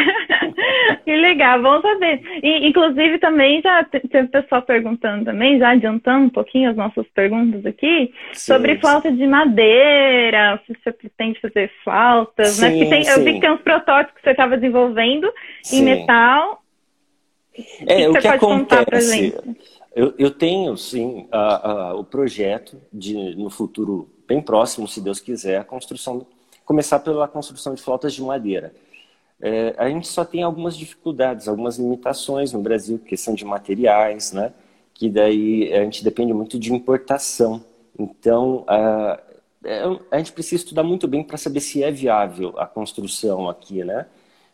que 1.04 1.16
legal, 1.16 1.60
bom 1.60 1.80
saber. 1.82 2.22
E, 2.40 2.68
inclusive, 2.68 3.18
também 3.18 3.60
já 3.60 3.82
tem 3.84 4.26
pessoal 4.28 4.62
perguntando 4.62 5.24
também, 5.24 5.58
já 5.58 5.70
adiantando 5.70 6.26
um 6.26 6.30
pouquinho 6.30 6.70
as 6.70 6.76
nossas 6.76 7.04
perguntas 7.08 7.66
aqui, 7.66 8.12
sim, 8.32 8.52
sobre 8.52 8.74
sim. 8.74 8.80
flauta 8.80 9.10
de 9.10 9.26
madeira, 9.26 10.60
se 10.64 10.72
você 10.74 10.92
pretende 10.92 11.40
fazer 11.40 11.68
flautas, 11.82 12.48
sim, 12.48 12.84
né? 12.84 12.88
Tem, 12.88 13.06
eu 13.08 13.24
vi 13.24 13.34
que 13.34 13.40
tem 13.40 13.50
uns 13.50 13.60
protótipos 13.60 14.14
que 14.14 14.22
você 14.22 14.30
estava 14.30 14.56
desenvolvendo 14.56 15.28
em 15.72 15.82
metal. 15.82 16.62
É, 17.86 18.08
o 18.08 18.12
que, 18.12 18.18
o 18.18 18.20
que 18.20 18.28
acontece? 18.28 19.36
Eu, 19.96 20.14
eu, 20.16 20.30
tenho, 20.30 20.76
sim, 20.76 21.28
a, 21.30 21.70
a, 21.70 21.94
o 21.94 22.04
projeto 22.04 22.80
de, 22.92 23.36
no 23.36 23.50
futuro 23.50 24.08
bem 24.28 24.40
próximo, 24.40 24.86
se 24.86 25.00
Deus 25.00 25.20
quiser, 25.20 25.58
a 25.58 25.64
construção, 25.64 26.26
começar 26.64 27.00
pela 27.00 27.26
construção 27.26 27.74
de 27.74 27.82
flautas 27.82 28.12
de 28.12 28.22
madeira. 28.22 28.72
É, 29.40 29.74
a 29.78 29.88
gente 29.90 30.08
só 30.08 30.24
tem 30.24 30.42
algumas 30.42 30.76
dificuldades, 30.76 31.48
algumas 31.48 31.78
limitações 31.78 32.52
no 32.52 32.60
Brasil, 32.62 32.98
questão 32.98 33.34
de 33.34 33.44
materiais, 33.44 34.32
né? 34.32 34.52
Que 34.94 35.08
daí 35.10 35.72
a 35.72 35.82
gente 35.84 36.04
depende 36.04 36.32
muito 36.32 36.58
de 36.58 36.72
importação. 36.72 37.64
Então, 37.98 38.64
a, 38.66 39.20
é, 39.64 39.82
a 40.10 40.18
gente 40.18 40.32
precisa 40.32 40.56
estudar 40.62 40.82
muito 40.82 41.06
bem 41.08 41.22
para 41.24 41.36
saber 41.36 41.60
se 41.60 41.82
é 41.82 41.90
viável 41.90 42.54
a 42.58 42.66
construção 42.66 43.48
aqui, 43.48 43.84
né? 43.84 44.06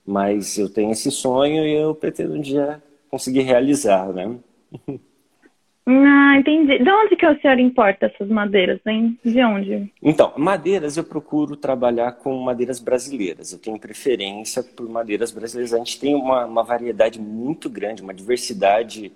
Mas 0.07 0.59
eu 0.59 0.69
tenho 0.73 0.91
esse 0.93 1.11
sonho 1.11 1.65
e 1.67 1.75
eu 1.75 1.95
pretendo 1.95 2.35
um 2.35 2.41
dia 2.41 2.83
conseguir 3.11 3.43
realizar, 3.43 4.13
né? 4.13 4.39
Ah, 5.87 6.37
entendi. 6.39 6.79
De 6.79 6.91
onde 6.91 7.17
que 7.17 7.27
o 7.27 7.41
senhor 7.41 7.59
importa 7.59 8.07
essas 8.07 8.29
madeiras, 8.29 8.81
hein? 8.87 9.19
De 9.25 9.43
onde? 9.43 9.93
Então, 10.03 10.33
madeiras 10.37 10.97
eu 10.97 11.05
procuro 11.05 11.57
trabalhar 11.57 12.13
com 12.13 12.37
madeiras 12.43 12.79
brasileiras. 12.79 13.53
Eu 13.53 13.59
tenho 13.59 13.79
preferência 13.79 14.63
por 14.63 14.89
madeiras 14.89 15.33
brasileiras. 15.33 15.73
A 15.73 15.79
gente 15.79 15.99
tem 15.99 16.15
uma, 16.15 16.45
uma 16.45 16.63
variedade 16.63 17.21
muito 17.21 17.69
grande, 17.69 18.03
uma 18.03 18.15
diversidade 18.15 19.11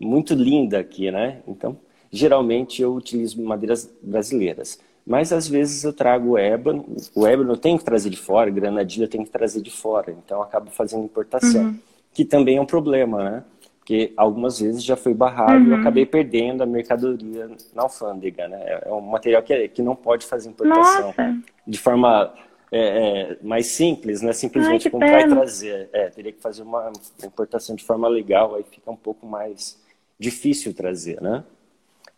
muito 0.00 0.34
linda 0.34 0.78
aqui, 0.78 1.10
né? 1.10 1.40
Então, 1.46 1.76
geralmente 2.10 2.80
eu 2.80 2.94
utilizo 2.94 3.42
madeiras 3.42 3.92
brasileiras. 4.02 4.78
Mas 5.06 5.32
às 5.32 5.46
vezes 5.46 5.84
eu 5.84 5.92
trago 5.92 6.30
o 6.30 6.38
ébano. 6.38 6.84
O 7.14 7.26
ébano 7.26 7.52
eu 7.52 7.56
tenho 7.56 7.78
que 7.78 7.84
trazer 7.84 8.10
de 8.10 8.16
fora, 8.16 8.50
granadilha 8.50 9.04
eu 9.04 9.08
tenho 9.08 9.24
que 9.24 9.30
trazer 9.30 9.62
de 9.62 9.70
fora. 9.70 10.10
Então 10.10 10.38
eu 10.38 10.42
acabo 10.42 10.70
fazendo 10.70 11.04
importação, 11.04 11.62
uhum. 11.62 11.78
que 12.12 12.24
também 12.24 12.56
é 12.56 12.60
um 12.60 12.66
problema, 12.66 13.30
né? 13.30 13.44
Porque 13.86 14.12
algumas 14.16 14.58
vezes 14.58 14.82
já 14.82 14.96
foi 14.96 15.14
barrado 15.14 15.62
uhum. 15.62 15.68
e 15.68 15.70
eu 15.70 15.76
acabei 15.76 16.04
perdendo 16.04 16.60
a 16.60 16.66
mercadoria 16.66 17.48
na 17.72 17.84
alfândega, 17.84 18.48
né? 18.48 18.60
É, 18.60 18.88
é 18.88 18.92
um 18.92 19.00
material 19.00 19.40
que, 19.44 19.68
que 19.68 19.80
não 19.80 19.94
pode 19.94 20.26
fazer 20.26 20.48
importação 20.48 21.14
Nossa. 21.16 21.38
de 21.64 21.78
forma 21.78 22.34
é, 22.72 22.80
é, 22.80 23.38
mais 23.40 23.66
simples, 23.66 24.22
né? 24.22 24.32
Simplesmente 24.32 24.88
Ai, 24.88 24.90
comprar 24.90 25.18
pena. 25.20 25.34
e 25.34 25.36
trazer. 25.36 25.88
É, 25.92 26.10
teria 26.10 26.32
que 26.32 26.42
fazer 26.42 26.62
uma 26.62 26.90
importação 27.24 27.76
de 27.76 27.84
forma 27.84 28.08
legal, 28.08 28.56
aí 28.56 28.64
fica 28.68 28.90
um 28.90 28.96
pouco 28.96 29.24
mais 29.24 29.80
difícil 30.18 30.74
trazer, 30.74 31.22
né? 31.22 31.44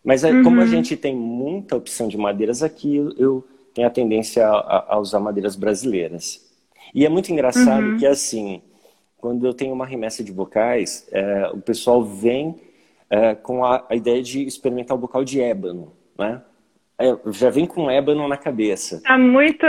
Mas 0.03 0.23
uhum. 0.23 0.43
como 0.43 0.61
a 0.61 0.63
uhum. 0.63 0.69
gente 0.69 0.97
tem 0.97 1.15
muita 1.15 1.75
opção 1.75 2.07
de 2.07 2.17
madeiras 2.17 2.63
aqui, 2.63 2.95
eu 3.15 3.47
tenho 3.75 3.87
a 3.87 3.91
tendência 3.91 4.47
a, 4.47 4.95
a 4.95 4.99
usar 4.99 5.19
madeiras 5.19 5.55
brasileiras. 5.55 6.49
E 6.95 7.05
é 7.05 7.09
muito 7.09 7.31
engraçado 7.31 7.91
uhum. 7.91 7.97
que 7.97 8.07
assim 8.07 8.59
quando 9.19 9.45
eu 9.45 9.53
tenho 9.53 9.73
uma 9.73 9.85
remessa 9.85 10.23
de 10.23 10.31
vocais, 10.31 11.07
é, 11.11 11.49
o 11.53 11.57
pessoal 11.57 12.03
vem 12.03 12.55
é, 13.09 13.35
com 13.35 13.65
a, 13.65 13.85
a, 13.89 13.95
ideia 13.95 14.21
de 14.21 14.43
experimentar 14.45 14.95
o 14.95 14.99
bocal 14.99 15.23
de 15.23 15.41
ébano, 15.41 15.93
né? 16.17 16.41
É, 16.97 17.17
já 17.31 17.49
vem 17.49 17.65
com 17.65 17.89
ébano 17.89 18.27
na 18.27 18.37
cabeça. 18.37 19.01
Tá 19.01 19.17
muito. 19.17 19.65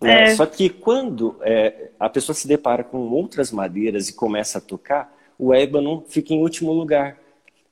É, 0.00 0.34
só 0.34 0.46
que 0.46 0.68
quando 0.70 1.36
é, 1.42 1.90
a 2.00 2.08
pessoa 2.08 2.34
se 2.34 2.48
depara 2.48 2.82
com 2.82 2.98
outras 3.10 3.52
madeiras 3.52 4.08
e 4.08 4.14
começa 4.14 4.58
a 4.58 4.60
tocar, 4.60 5.14
o 5.38 5.52
ébano 5.52 6.04
fica 6.08 6.32
em 6.32 6.40
último 6.40 6.72
lugar. 6.72 7.18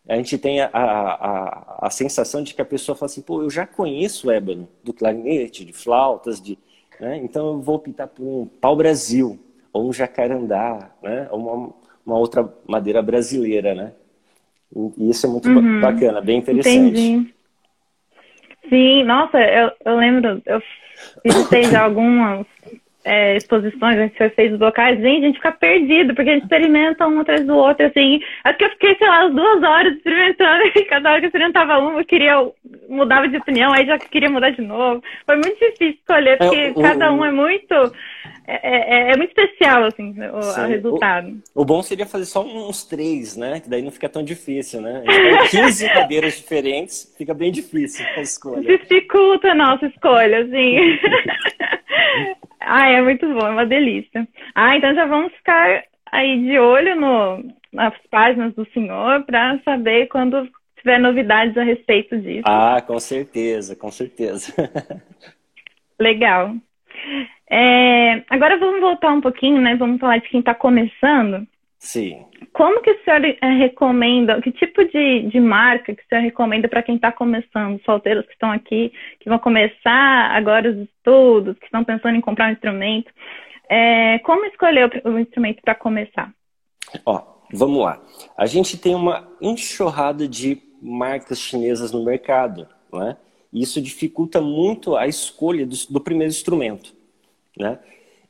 A 0.08 0.16
gente 0.16 0.36
tem 0.38 0.60
a, 0.60 0.70
a, 0.72 1.86
a, 1.86 1.90
sensação 1.90 2.42
de 2.42 2.54
que 2.54 2.60
a 2.60 2.64
pessoa 2.64 2.96
fala 2.96 3.10
assim, 3.10 3.22
pô, 3.22 3.42
eu 3.42 3.50
já 3.50 3.66
conheço 3.66 4.28
o 4.28 4.30
ébano 4.30 4.68
do 4.82 4.92
clarinete, 4.92 5.64
de 5.64 5.72
flautas, 5.72 6.40
de, 6.40 6.58
né? 6.98 7.18
então 7.18 7.52
eu 7.52 7.60
vou 7.60 7.76
optar 7.76 8.06
por 8.06 8.24
um 8.24 8.46
pau-brasil 8.46 9.38
ou 9.72 9.88
um 9.88 9.92
jacarandá, 9.92 10.90
né? 11.02 11.28
Uma, 11.30 11.72
uma 12.04 12.18
outra 12.18 12.48
madeira 12.66 13.02
brasileira, 13.02 13.74
né? 13.74 13.92
E 14.98 15.10
isso 15.10 15.26
é 15.26 15.28
muito 15.28 15.48
uhum. 15.48 15.80
bacana, 15.80 16.20
bem 16.20 16.38
interessante. 16.38 17.00
Entendi. 17.00 17.34
Sim, 18.68 19.04
nossa, 19.04 19.38
eu, 19.38 19.72
eu 19.84 19.96
lembro, 19.96 20.40
eu 20.46 20.62
visitei 21.24 21.64
já 21.64 21.82
algumas 21.84 22.46
é, 23.04 23.36
exposições, 23.36 23.98
a 23.98 24.02
gente 24.02 24.30
fez 24.30 24.52
os 24.52 24.60
locais, 24.60 25.00
gente, 25.00 25.24
a 25.24 25.26
gente 25.28 25.36
fica 25.36 25.52
perdido, 25.52 26.14
porque 26.14 26.30
a 26.30 26.34
gente 26.34 26.42
experimenta 26.42 27.08
um 27.08 27.20
atrás 27.20 27.46
do 27.46 27.56
outro, 27.56 27.86
assim. 27.86 28.20
Acho 28.44 28.58
que 28.58 28.64
eu 28.64 28.70
fiquei, 28.70 28.94
sei 28.96 29.08
lá, 29.08 29.26
duas 29.28 29.62
horas 29.62 29.96
experimentando, 29.96 30.64
e 30.74 30.84
cada 30.88 31.10
hora 31.10 31.20
que 31.20 31.26
eu 31.26 31.28
experimentava 31.28 31.78
uma, 31.78 32.00
eu 32.00 32.04
queria, 32.04 32.46
mudava 32.88 33.26
de 33.28 33.38
opinião, 33.38 33.72
aí 33.72 33.86
já 33.86 33.98
queria 33.98 34.28
mudar 34.28 34.50
de 34.50 34.60
novo. 34.60 35.02
Foi 35.24 35.36
muito 35.36 35.58
difícil 35.58 35.98
escolher, 36.00 36.32
é, 36.32 36.36
porque 36.36 36.56
é, 36.56 36.70
o, 36.70 36.74
cada 36.74 37.12
um 37.12 37.24
é 37.24 37.32
muito. 37.32 37.74
É, 38.46 39.10
é, 39.10 39.12
é 39.12 39.16
muito 39.16 39.30
especial, 39.30 39.84
assim, 39.84 40.12
o, 40.18 40.62
o 40.62 40.66
resultado. 40.66 41.28
O, 41.54 41.62
o, 41.62 41.64
bom 41.64 41.82
seria 41.82 42.04
fazer 42.04 42.24
só 42.24 42.42
uns 42.42 42.84
três, 42.84 43.36
né? 43.36 43.60
Que 43.60 43.70
daí 43.70 43.80
não 43.80 43.92
fica 43.92 44.08
tão 44.08 44.24
difícil, 44.24 44.80
né? 44.80 45.02
A 45.06 45.12
gente 45.12 45.50
tem 45.50 45.62
15 45.62 45.88
cadeiras 45.94 46.36
diferentes, 46.36 47.14
fica 47.16 47.32
bem 47.32 47.52
difícil 47.52 48.04
a 48.16 48.20
escolha. 48.20 48.62
Dificulta 48.62 49.52
a 49.52 49.54
nossa 49.54 49.86
escolha, 49.86 50.40
assim. 50.40 50.98
Ah, 52.60 52.88
é 52.88 53.00
muito 53.00 53.26
bom, 53.32 53.46
é 53.46 53.50
uma 53.50 53.66
delícia. 53.66 54.28
Ah, 54.54 54.76
então 54.76 54.94
já 54.94 55.06
vamos 55.06 55.32
ficar 55.34 55.82
aí 56.12 56.42
de 56.42 56.58
olho 56.58 56.94
no, 56.96 57.44
nas 57.72 57.94
páginas 58.10 58.54
do 58.54 58.66
senhor 58.72 59.24
para 59.24 59.58
saber 59.64 60.08
quando 60.08 60.48
tiver 60.76 60.98
novidades 60.98 61.56
a 61.56 61.62
respeito 61.62 62.18
disso. 62.18 62.44
Ah, 62.46 62.82
com 62.86 62.98
certeza, 62.98 63.76
com 63.76 63.90
certeza. 63.90 64.52
Legal. 65.98 66.54
É, 67.48 68.22
agora 68.30 68.58
vamos 68.58 68.80
voltar 68.80 69.12
um 69.12 69.20
pouquinho, 69.20 69.60
né? 69.60 69.74
Vamos 69.76 70.00
falar 70.00 70.18
de 70.18 70.28
quem 70.28 70.40
está 70.40 70.54
começando. 70.54 71.46
Sim. 71.80 72.26
Como 72.52 72.82
que 72.82 72.90
o 72.90 73.04
senhor 73.04 73.24
é, 73.24 73.56
recomenda, 73.56 74.40
que 74.42 74.52
tipo 74.52 74.84
de, 74.84 75.22
de 75.22 75.40
marca 75.40 75.94
que 75.94 76.02
o 76.02 76.06
senhor 76.06 76.20
recomenda 76.20 76.68
para 76.68 76.82
quem 76.82 76.96
está 76.96 77.10
começando, 77.10 77.82
solteiros 77.84 78.26
que 78.26 78.32
estão 78.32 78.52
aqui, 78.52 78.92
que 79.18 79.30
vão 79.30 79.38
começar 79.38 80.30
agora 80.36 80.70
os 80.70 80.76
estudos, 80.76 81.58
que 81.58 81.64
estão 81.64 81.82
pensando 81.82 82.16
em 82.16 82.20
comprar 82.20 82.50
um 82.50 82.52
instrumento, 82.52 83.10
é, 83.66 84.18
como 84.18 84.44
escolher 84.44 85.02
o, 85.04 85.08
o 85.08 85.18
instrumento 85.18 85.62
para 85.62 85.74
começar? 85.74 86.30
Ó, 87.06 87.22
vamos 87.50 87.82
lá. 87.82 87.98
A 88.36 88.44
gente 88.44 88.76
tem 88.76 88.94
uma 88.94 89.26
enxurrada 89.40 90.28
de 90.28 90.60
marcas 90.82 91.40
chinesas 91.40 91.92
no 91.92 92.04
mercado, 92.04 92.68
né? 92.92 93.16
E 93.50 93.62
isso 93.62 93.80
dificulta 93.80 94.38
muito 94.38 94.96
a 94.96 95.08
escolha 95.08 95.66
do, 95.66 95.74
do 95.88 96.00
primeiro 96.00 96.30
instrumento, 96.30 96.94
né? 97.58 97.78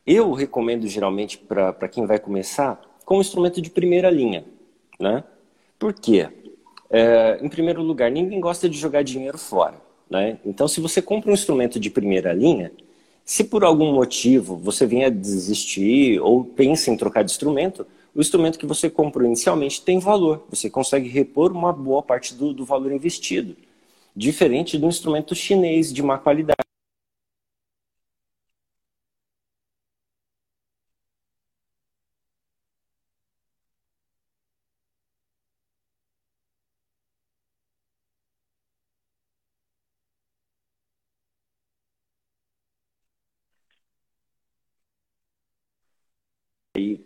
Eu 0.07 0.33
recomendo 0.33 0.87
geralmente 0.87 1.37
para 1.37 1.89
quem 1.89 2.07
vai 2.07 2.19
começar 2.19 2.81
como 3.11 3.21
instrumento 3.21 3.61
de 3.61 3.69
primeira 3.69 4.09
linha. 4.09 4.45
Né? 5.01 5.25
Por 5.77 5.93
quê? 5.93 6.29
É, 6.89 7.41
em 7.43 7.49
primeiro 7.49 7.83
lugar, 7.83 8.09
ninguém 8.09 8.39
gosta 8.41 8.69
de 8.69 8.79
jogar 8.79 9.03
dinheiro 9.03 9.37
fora. 9.37 9.75
Né? 10.09 10.39
Então, 10.47 10.69
se 10.69 10.81
você 10.81 11.03
compra 11.03 11.29
um 11.29 11.35
instrumento 11.35 11.81
de 11.81 11.91
primeira 11.91 12.33
linha, 12.33 12.71
se 13.25 13.43
por 13.43 13.65
algum 13.65 13.93
motivo 13.93 14.55
você 14.55 14.87
venha 14.87 15.09
a 15.09 15.11
desistir 15.11 16.21
ou 16.21 16.45
pensa 16.45 16.89
em 16.89 16.97
trocar 16.97 17.25
de 17.25 17.33
instrumento, 17.33 17.85
o 18.15 18.21
instrumento 18.21 18.57
que 18.57 18.67
você 18.67 18.89
comprou 18.89 19.27
inicialmente 19.27 19.83
tem 19.83 19.99
valor. 19.99 20.47
Você 20.49 20.71
consegue 20.71 21.09
repor 21.09 21.51
uma 21.51 21.73
boa 21.73 22.05
parte 22.05 22.33
do, 22.33 22.53
do 22.53 22.65
valor 22.65 22.93
investido. 22.93 23.57
Diferente 24.15 24.79
do 24.79 24.87
instrumento 24.87 25.35
chinês 25.35 25.93
de 25.93 26.01
má 26.01 26.17
qualidade. 26.17 26.70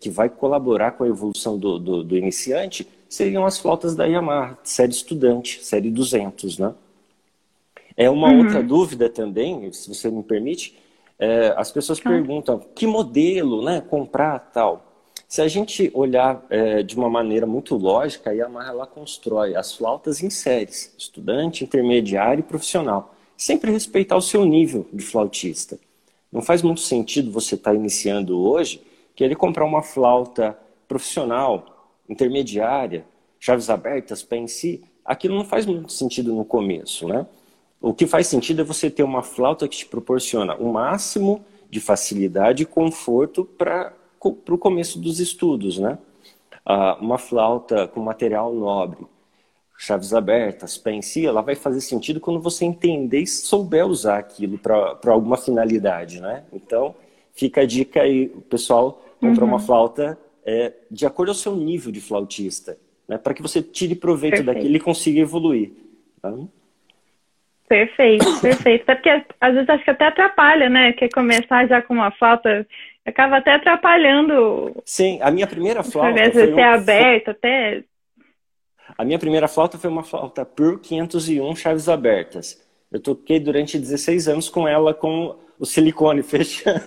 Que 0.04 0.10
vai 0.10 0.28
colaborar 0.28 0.90
com 0.90 1.04
a 1.04 1.08
evolução 1.08 1.56
do, 1.56 1.78
do, 1.78 2.04
do, 2.04 2.14
iniciante 2.14 2.86
seriam 3.08 3.46
as 3.46 3.58
flautas 3.58 3.96
da 3.96 4.04
Yamaha, 4.04 4.58
série 4.62 4.92
estudante, 4.92 5.64
série 5.64 5.90
200, 5.90 6.58
né? 6.58 6.74
É 7.96 8.10
uma 8.10 8.28
uhum. 8.28 8.40
outra 8.40 8.62
dúvida 8.62 9.08
também, 9.08 9.72
se 9.72 9.88
você 9.88 10.10
me 10.10 10.22
permite, 10.22 10.76
é, 11.18 11.54
as 11.56 11.72
pessoas 11.72 11.98
perguntam 12.00 12.60
que 12.74 12.86
modelo, 12.86 13.64
né, 13.64 13.80
comprar 13.80 14.38
tal. 14.52 14.92
Se 15.26 15.40
a 15.40 15.48
gente 15.48 15.90
olhar 15.94 16.44
é, 16.50 16.82
de 16.82 16.94
uma 16.96 17.08
maneira 17.08 17.46
muito 17.46 17.74
lógica, 17.74 18.28
a 18.28 18.34
Yamaha 18.34 18.72
ela 18.72 18.86
constrói 18.86 19.56
as 19.56 19.74
flautas 19.74 20.22
em 20.22 20.28
séries, 20.28 20.94
estudante, 20.98 21.64
intermediário 21.64 22.40
e 22.40 22.42
profissional. 22.46 23.14
Sempre 23.38 23.72
respeitar 23.72 24.16
o 24.16 24.20
seu 24.20 24.44
nível 24.44 24.86
de 24.92 25.02
flautista. 25.02 25.78
Não 26.30 26.42
faz 26.42 26.60
muito 26.60 26.82
sentido 26.82 27.30
você 27.30 27.54
estar 27.54 27.70
tá 27.70 27.74
iniciando 27.74 28.38
hoje 28.38 28.82
Querer 29.14 29.36
comprar 29.36 29.64
uma 29.64 29.82
flauta 29.82 30.58
profissional, 30.88 31.92
intermediária, 32.08 33.04
chaves 33.38 33.70
abertas, 33.70 34.22
pé 34.22 34.36
em 34.36 34.46
si, 34.46 34.82
aquilo 35.04 35.36
não 35.36 35.44
faz 35.44 35.66
muito 35.66 35.92
sentido 35.92 36.34
no 36.34 36.44
começo, 36.44 37.06
né? 37.06 37.26
O 37.80 37.92
que 37.92 38.06
faz 38.06 38.26
sentido 38.26 38.62
é 38.62 38.64
você 38.64 38.90
ter 38.90 39.02
uma 39.02 39.22
flauta 39.22 39.68
que 39.68 39.76
te 39.76 39.86
proporciona 39.86 40.56
o 40.56 40.72
máximo 40.72 41.44
de 41.68 41.80
facilidade 41.80 42.62
e 42.62 42.66
conforto 42.66 43.44
para 43.44 43.92
o 44.22 44.58
começo 44.58 44.98
dos 44.98 45.20
estudos, 45.20 45.78
né? 45.78 45.98
Ah, 46.64 46.96
uma 47.00 47.18
flauta 47.18 47.86
com 47.86 48.00
material 48.00 48.54
nobre, 48.54 49.06
chaves 49.76 50.14
abertas, 50.14 50.78
pé 50.78 50.92
em 50.92 51.02
si, 51.02 51.26
ela 51.26 51.42
vai 51.42 51.54
fazer 51.54 51.82
sentido 51.82 52.20
quando 52.20 52.40
você 52.40 52.64
entender 52.64 53.20
e 53.20 53.26
souber 53.26 53.86
usar 53.86 54.18
aquilo 54.18 54.56
para 54.56 54.98
alguma 55.08 55.36
finalidade, 55.36 56.20
né? 56.20 56.44
Então, 56.52 56.94
fica 57.34 57.60
a 57.60 57.66
dica 57.66 58.00
aí, 58.00 58.28
pessoal 58.48 59.03
comprar 59.28 59.44
uhum. 59.44 59.50
uma 59.50 59.58
flauta 59.58 60.18
é, 60.44 60.72
de 60.90 61.06
acordo 61.06 61.30
ao 61.30 61.34
seu 61.34 61.54
nível 61.54 61.90
de 61.90 62.00
flautista, 62.00 62.76
né? 63.08 63.18
para 63.18 63.34
que 63.34 63.42
você 63.42 63.62
tire 63.62 63.94
proveito 63.94 64.36
perfeito. 64.36 64.54
daquilo 64.54 64.76
e 64.76 64.80
consiga 64.80 65.20
evoluir. 65.20 65.72
Tá? 66.20 66.32
Perfeito, 67.68 68.24
perfeito. 68.40 68.82
Até 68.82 68.94
porque 68.94 69.34
às 69.40 69.54
vezes 69.54 69.68
acho 69.68 69.84
que 69.84 69.90
até 69.90 70.06
atrapalha, 70.06 70.68
né? 70.68 70.92
Quer 70.92 71.08
começar 71.10 71.66
já 71.66 71.80
com 71.82 71.94
uma 71.94 72.10
flauta, 72.10 72.66
acaba 73.04 73.38
até 73.38 73.54
atrapalhando. 73.54 74.82
Sim, 74.84 75.18
a 75.22 75.30
minha 75.30 75.46
primeira 75.46 75.82
flauta. 75.82 76.10
Às 76.10 76.34
vezes 76.34 76.54
ser 76.54 76.54
um... 76.54 76.64
aberto, 76.64 77.30
até. 77.30 77.82
A 78.96 79.04
minha 79.04 79.18
primeira 79.18 79.48
flauta 79.48 79.78
foi 79.78 79.90
uma 79.90 80.02
flauta 80.02 80.44
Pure 80.44 80.78
501 80.78 81.56
chaves 81.56 81.88
abertas. 81.88 82.62
Eu 82.92 83.00
toquei 83.00 83.40
durante 83.40 83.78
16 83.78 84.28
anos 84.28 84.48
com 84.48 84.68
ela 84.68 84.94
com 84.94 85.36
o 85.58 85.66
silicone 85.66 86.22
fechando. 86.24 86.82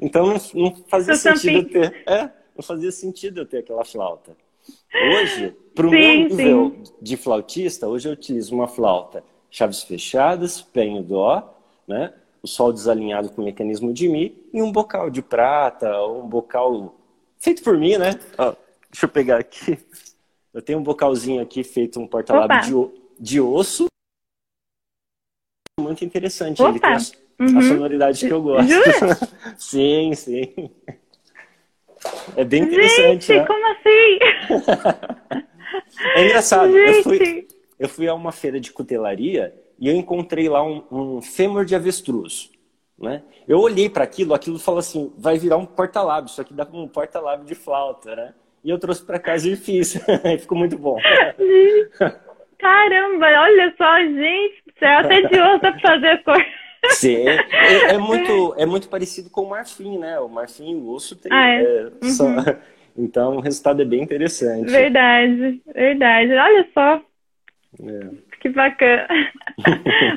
Então 0.00 0.26
não, 0.26 0.36
não 0.54 0.74
fazia 0.88 1.14
eu 1.14 1.16
sentido 1.16 1.70
também. 1.70 1.90
ter. 1.90 2.02
É, 2.06 2.30
não 2.54 2.62
fazia 2.62 2.92
sentido 2.92 3.40
eu 3.40 3.46
ter 3.46 3.58
aquela 3.58 3.84
flauta. 3.84 4.36
Hoje, 5.12 5.54
para 5.74 5.86
o 5.86 5.90
meu 5.90 6.00
nível 6.00 6.76
sim. 6.82 6.92
de 7.00 7.16
flautista, 7.16 7.86
hoje 7.86 8.08
eu 8.08 8.12
utilizo 8.12 8.54
uma 8.54 8.66
flauta 8.66 9.22
chaves 9.50 9.82
fechadas, 9.82 10.60
penho 10.60 11.02
dó, 11.02 11.58
né? 11.86 12.12
o 12.42 12.46
sol 12.46 12.72
desalinhado 12.72 13.30
com 13.30 13.42
o 13.42 13.44
mecanismo 13.44 13.92
de 13.92 14.08
Mi 14.08 14.36
e 14.52 14.62
um 14.62 14.70
bocal 14.70 15.10
de 15.10 15.22
prata, 15.22 15.98
ou 15.98 16.22
um 16.22 16.28
bocal 16.28 16.94
feito 17.38 17.62
por 17.62 17.76
mim, 17.76 17.96
né? 17.96 18.20
Ó, 18.38 18.54
deixa 18.90 19.06
eu 19.06 19.08
pegar 19.08 19.38
aqui. 19.38 19.78
Eu 20.54 20.62
tenho 20.62 20.78
um 20.78 20.82
bocalzinho 20.82 21.42
aqui 21.42 21.64
feito 21.64 21.98
um 21.98 22.06
porta-lábio 22.06 22.92
de, 23.18 23.32
de 23.32 23.40
osso. 23.40 23.86
Muito 25.86 26.04
interessante. 26.04 26.60
Opa. 26.62 26.70
Ele 26.70 26.80
tem 26.80 26.92
as, 26.92 27.12
uhum. 27.38 27.58
a 27.58 27.62
sonoridade 27.62 28.26
que 28.26 28.32
eu 28.32 28.42
gosto. 28.42 28.72
sim, 29.58 30.12
sim. 30.14 30.70
É 32.36 32.44
bem 32.44 32.62
interessante. 32.62 33.26
Gente, 33.26 33.38
né? 33.38 33.46
como 33.46 33.66
assim? 33.72 34.18
é 36.14 36.24
engraçado. 36.26 36.76
Eu 36.76 37.02
fui, 37.02 37.48
eu 37.78 37.88
fui 37.88 38.08
a 38.08 38.14
uma 38.14 38.32
feira 38.32 38.60
de 38.60 38.72
cutelaria 38.72 39.54
e 39.78 39.88
eu 39.88 39.94
encontrei 39.94 40.48
lá 40.48 40.62
um, 40.62 40.84
um 40.90 41.22
fêmur 41.22 41.64
de 41.64 41.74
avestruz. 41.74 42.50
Né? 42.98 43.22
Eu 43.46 43.60
olhei 43.60 43.90
para 43.90 44.04
aquilo, 44.04 44.34
aquilo 44.34 44.58
falou 44.58 44.80
assim, 44.80 45.12
vai 45.18 45.38
virar 45.38 45.58
um 45.58 45.66
porta-lábio, 45.66 46.30
isso 46.30 46.40
aqui 46.40 46.54
dá 46.54 46.64
como 46.64 46.82
um 46.82 46.88
porta-lábio 46.88 47.44
de 47.44 47.54
flauta, 47.54 48.16
né? 48.16 48.34
E 48.64 48.70
eu 48.70 48.78
trouxe 48.78 49.04
para 49.04 49.18
casa 49.18 49.48
e 49.48 49.54
fiz, 49.54 49.94
e 49.94 50.38
ficou 50.38 50.56
muito 50.56 50.78
bom. 50.78 50.96
Caramba, 52.58 53.26
olha 53.26 53.74
só, 53.76 53.98
gente, 53.98 54.64
você 54.76 54.84
é 54.84 54.96
até 54.96 55.22
de 55.22 55.40
osso 55.40 55.60
para 55.60 55.78
fazer 55.80 56.08
as 56.08 56.22
coisas. 56.22 56.46
Sim, 56.90 57.28
é, 57.28 57.94
é, 57.94 57.98
muito, 57.98 58.54
é 58.58 58.66
muito 58.66 58.88
parecido 58.88 59.30
com 59.30 59.42
o 59.42 59.50
marfim, 59.50 59.98
né? 59.98 60.18
O 60.20 60.28
marfim 60.28 60.72
e 60.72 60.74
o 60.74 60.90
osso 60.90 61.16
tem. 61.16 61.32
Ah, 61.32 61.48
é? 61.48 61.62
É, 61.62 61.82
uhum. 62.02 62.10
só... 62.10 62.26
Então 62.98 63.36
o 63.36 63.40
resultado 63.40 63.82
é 63.82 63.84
bem 63.84 64.02
interessante. 64.02 64.70
Verdade, 64.70 65.60
verdade. 65.74 66.32
Olha 66.32 66.66
só. 66.72 67.02
É. 67.78 68.08
Que 68.40 68.48
bacana. 68.48 69.06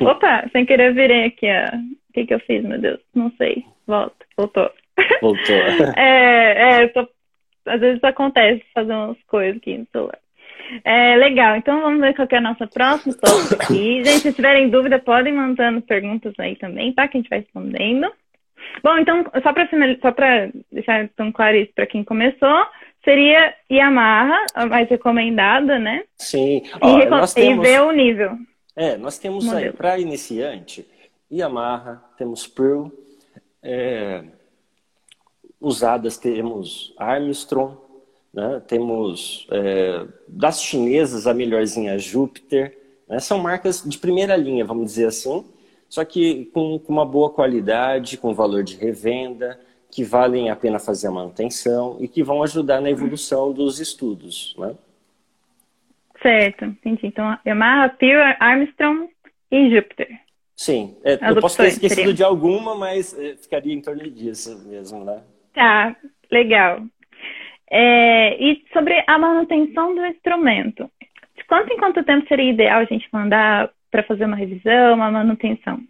Opa, 0.00 0.48
sem 0.50 0.64
querer 0.64 0.94
virei 0.94 1.26
aqui, 1.26 1.46
ó. 1.46 1.76
O 1.76 2.12
que, 2.14 2.24
que 2.24 2.32
eu 2.32 2.40
fiz, 2.40 2.64
meu 2.64 2.80
Deus? 2.80 2.98
Não 3.14 3.30
sei. 3.36 3.66
Volta, 3.86 4.24
voltou. 4.34 4.70
Voltou. 5.20 5.54
é, 5.94 6.84
é, 6.84 6.88
tô 6.88 7.06
às 7.66 7.80
vezes 7.80 8.02
acontece 8.02 8.64
fazer 8.74 8.92
umas 8.92 9.22
coisas 9.24 9.56
aqui 9.56 9.78
no 9.78 9.86
celular. 9.92 10.18
É, 10.84 11.16
legal, 11.16 11.56
então 11.56 11.80
vamos 11.80 12.00
ver 12.00 12.14
qual 12.14 12.28
é 12.30 12.36
a 12.36 12.40
nossa 12.40 12.66
próxima 12.66 13.14
aqui. 13.60 14.04
Gente, 14.04 14.20
se 14.20 14.32
tiverem 14.32 14.68
dúvida, 14.70 14.98
podem 14.98 15.32
mandando 15.32 15.82
perguntas 15.82 16.32
aí 16.38 16.56
também, 16.56 16.92
tá? 16.92 17.08
Que 17.08 17.16
a 17.16 17.20
gente 17.20 17.30
vai 17.30 17.40
respondendo. 17.40 18.10
Bom, 18.82 18.98
então, 18.98 19.24
só 19.42 19.52
para 19.52 19.68
só 20.00 20.14
deixar 20.70 21.08
tão 21.16 21.32
claro 21.32 21.56
isso 21.56 21.72
para 21.74 21.86
quem 21.86 22.04
começou, 22.04 22.66
seria 23.04 23.54
Yamaha, 23.70 24.46
a 24.54 24.66
mais 24.66 24.88
recomendada, 24.88 25.78
né? 25.78 26.04
Sim. 26.16 26.62
Ó, 26.80 27.00
e, 27.00 27.06
nós 27.06 27.34
temos... 27.34 27.66
e 27.66 27.70
ver 27.70 27.80
o 27.82 27.90
nível. 27.90 28.36
É, 28.76 28.96
nós 28.96 29.18
temos 29.18 29.44
Modelo. 29.44 29.66
aí, 29.66 29.72
para 29.72 29.98
iniciante, 29.98 30.86
Yamaha, 31.30 32.02
temos 32.16 32.46
Pearl, 32.46 32.88
é, 33.62 34.24
usadas 35.60 36.16
temos 36.16 36.94
Armstrong, 36.98 37.76
né? 38.32 38.62
temos 38.66 39.46
é, 39.50 40.06
das 40.28 40.62
chinesas 40.62 41.26
a 41.26 41.34
melhorzinha 41.34 41.98
Júpiter, 41.98 42.76
né? 43.08 43.18
são 43.18 43.38
marcas 43.38 43.82
de 43.84 43.98
primeira 43.98 44.36
linha, 44.36 44.64
vamos 44.64 44.86
dizer 44.86 45.06
assim, 45.06 45.44
só 45.88 46.04
que 46.04 46.46
com, 46.46 46.78
com 46.78 46.92
uma 46.92 47.04
boa 47.04 47.30
qualidade, 47.30 48.16
com 48.16 48.32
valor 48.32 48.62
de 48.62 48.76
revenda, 48.76 49.58
que 49.90 50.04
valem 50.04 50.50
a 50.50 50.56
pena 50.56 50.78
fazer 50.78 51.08
a 51.08 51.10
manutenção 51.10 51.96
e 52.00 52.06
que 52.06 52.22
vão 52.22 52.42
ajudar 52.42 52.80
na 52.80 52.90
evolução 52.90 53.52
dos 53.52 53.80
estudos. 53.80 54.54
Né? 54.56 54.74
Certo, 56.22 56.64
entendi. 56.64 57.06
Então, 57.06 57.36
Yamaha, 57.44 57.88
Pure, 57.88 58.36
Armstrong 58.38 59.08
e 59.50 59.74
Júpiter. 59.74 60.20
Sim, 60.54 60.96
é, 61.02 61.18
eu 61.30 61.40
posso 61.40 61.56
ter 61.56 61.68
esquecido 61.68 61.96
seria. 61.96 62.14
de 62.14 62.22
alguma, 62.22 62.74
mas 62.74 63.18
é, 63.18 63.34
ficaria 63.34 63.74
em 63.74 63.80
torno 63.80 64.08
disso 64.10 64.62
mesmo, 64.66 65.04
né? 65.04 65.22
Tá, 65.54 65.96
legal. 66.30 66.82
É, 67.70 68.42
e 68.42 68.64
sobre 68.72 69.04
a 69.06 69.18
manutenção 69.18 69.94
do 69.94 70.04
instrumento. 70.06 70.90
De 71.36 71.44
quanto 71.44 71.72
em 71.72 71.76
quanto 71.76 72.04
tempo 72.04 72.26
seria 72.26 72.50
ideal 72.50 72.80
a 72.80 72.84
gente 72.84 73.08
mandar 73.12 73.70
para 73.90 74.02
fazer 74.02 74.24
uma 74.24 74.36
revisão, 74.36 74.94
uma 74.94 75.10
manutenção? 75.10 75.80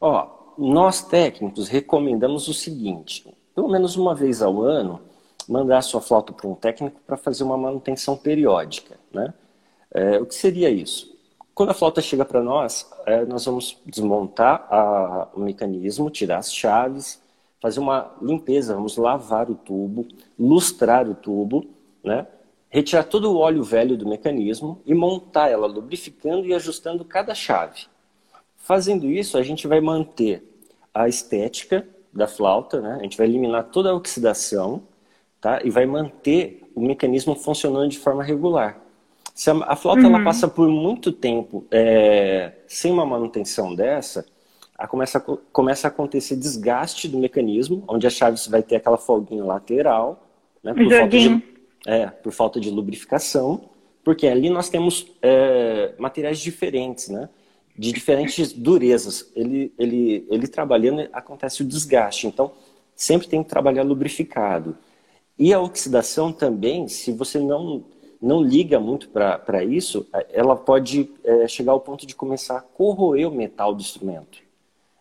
Ó, 0.00 0.54
nós 0.56 1.02
técnicos 1.02 1.68
recomendamos 1.68 2.48
o 2.48 2.54
seguinte: 2.54 3.24
pelo 3.54 3.68
menos 3.68 3.96
uma 3.96 4.14
vez 4.14 4.42
ao 4.42 4.62
ano, 4.62 5.00
mandar 5.48 5.78
a 5.78 5.82
sua 5.82 6.00
flauta 6.00 6.32
para 6.32 6.48
um 6.48 6.54
técnico 6.54 7.00
para 7.06 7.16
fazer 7.16 7.42
uma 7.42 7.56
manutenção 7.56 8.16
periódica. 8.16 8.96
Né? 9.12 9.32
É, 9.92 10.18
o 10.18 10.26
que 10.26 10.34
seria 10.34 10.70
isso? 10.70 11.16
Quando 11.54 11.70
a 11.70 11.74
flauta 11.74 12.00
chega 12.00 12.24
para 12.24 12.40
nós, 12.40 12.88
é, 13.06 13.24
nós 13.24 13.44
vamos 13.44 13.80
desmontar 13.84 14.66
a, 14.70 15.28
o 15.34 15.40
mecanismo, 15.40 16.10
tirar 16.10 16.38
as 16.38 16.54
chaves, 16.54 17.20
fazer 17.60 17.80
uma 17.80 18.14
limpeza, 18.22 18.74
vamos 18.74 18.96
lavar 18.96 19.50
o 19.50 19.54
tubo, 19.54 20.06
lustrar 20.38 21.08
o 21.08 21.14
tubo, 21.14 21.66
né? 22.02 22.26
retirar 22.70 23.04
todo 23.04 23.32
o 23.32 23.38
óleo 23.38 23.62
velho 23.62 23.96
do 23.96 24.08
mecanismo 24.08 24.80
e 24.84 24.94
montar 24.94 25.48
ela, 25.48 25.66
lubrificando 25.66 26.46
e 26.46 26.54
ajustando 26.54 27.04
cada 27.04 27.34
chave. 27.34 27.86
Fazendo 28.56 29.06
isso, 29.06 29.38
a 29.38 29.42
gente 29.42 29.66
vai 29.66 29.80
manter 29.80 30.44
a 30.92 31.08
estética 31.08 31.88
da 32.12 32.26
flauta, 32.26 32.80
né? 32.80 32.96
a 33.00 33.02
gente 33.02 33.16
vai 33.16 33.26
eliminar 33.26 33.64
toda 33.70 33.90
a 33.90 33.94
oxidação 33.94 34.82
tá? 35.40 35.60
e 35.64 35.70
vai 35.70 35.86
manter 35.86 36.62
o 36.74 36.80
mecanismo 36.80 37.34
funcionando 37.34 37.88
de 37.88 37.98
forma 37.98 38.22
regular. 38.22 38.80
Se 39.34 39.50
a, 39.50 39.54
a 39.54 39.76
flauta 39.76 40.02
uhum. 40.02 40.14
ela 40.14 40.24
passa 40.24 40.48
por 40.48 40.68
muito 40.68 41.12
tempo 41.12 41.64
é, 41.70 42.52
sem 42.66 42.92
uma 42.92 43.06
manutenção 43.06 43.74
dessa, 43.74 44.26
começa, 44.86 45.18
começa 45.18 45.88
a 45.88 45.90
acontecer 45.90 46.36
desgaste 46.36 47.08
do 47.08 47.18
mecanismo, 47.18 47.82
onde 47.88 48.06
a 48.06 48.10
chave 48.10 48.38
vai 48.48 48.62
ter 48.62 48.76
aquela 48.76 48.96
folguinha 48.96 49.44
lateral, 49.44 50.24
né, 50.62 50.72
por, 50.72 50.88
falta 50.88 51.18
de, 51.18 51.42
é, 51.86 52.06
por 52.06 52.32
falta 52.32 52.60
de 52.60 52.70
lubrificação, 52.70 53.70
porque 54.04 54.28
ali 54.28 54.48
nós 54.48 54.68
temos 54.68 55.08
é, 55.20 55.94
materiais 55.98 56.38
diferentes, 56.38 57.08
né, 57.08 57.28
de 57.76 57.92
diferentes 57.92 58.52
durezas. 58.52 59.30
Ele, 59.34 59.72
ele, 59.78 60.26
ele 60.30 60.46
trabalhando, 60.46 61.08
acontece 61.12 61.62
o 61.62 61.66
desgaste, 61.66 62.26
então 62.26 62.52
sempre 62.94 63.28
tem 63.28 63.42
que 63.42 63.48
trabalhar 63.48 63.82
lubrificado. 63.82 64.76
E 65.36 65.52
a 65.52 65.60
oxidação 65.60 66.32
também, 66.32 66.88
se 66.88 67.12
você 67.12 67.38
não, 67.38 67.84
não 68.20 68.42
liga 68.42 68.80
muito 68.80 69.08
para 69.08 69.64
isso, 69.64 70.06
ela 70.30 70.56
pode 70.56 71.10
é, 71.22 71.46
chegar 71.46 71.72
ao 71.72 71.80
ponto 71.80 72.06
de 72.06 72.14
começar 72.14 72.58
a 72.58 72.60
corroer 72.60 73.28
o 73.28 73.34
metal 73.34 73.74
do 73.74 73.80
instrumento. 73.80 74.47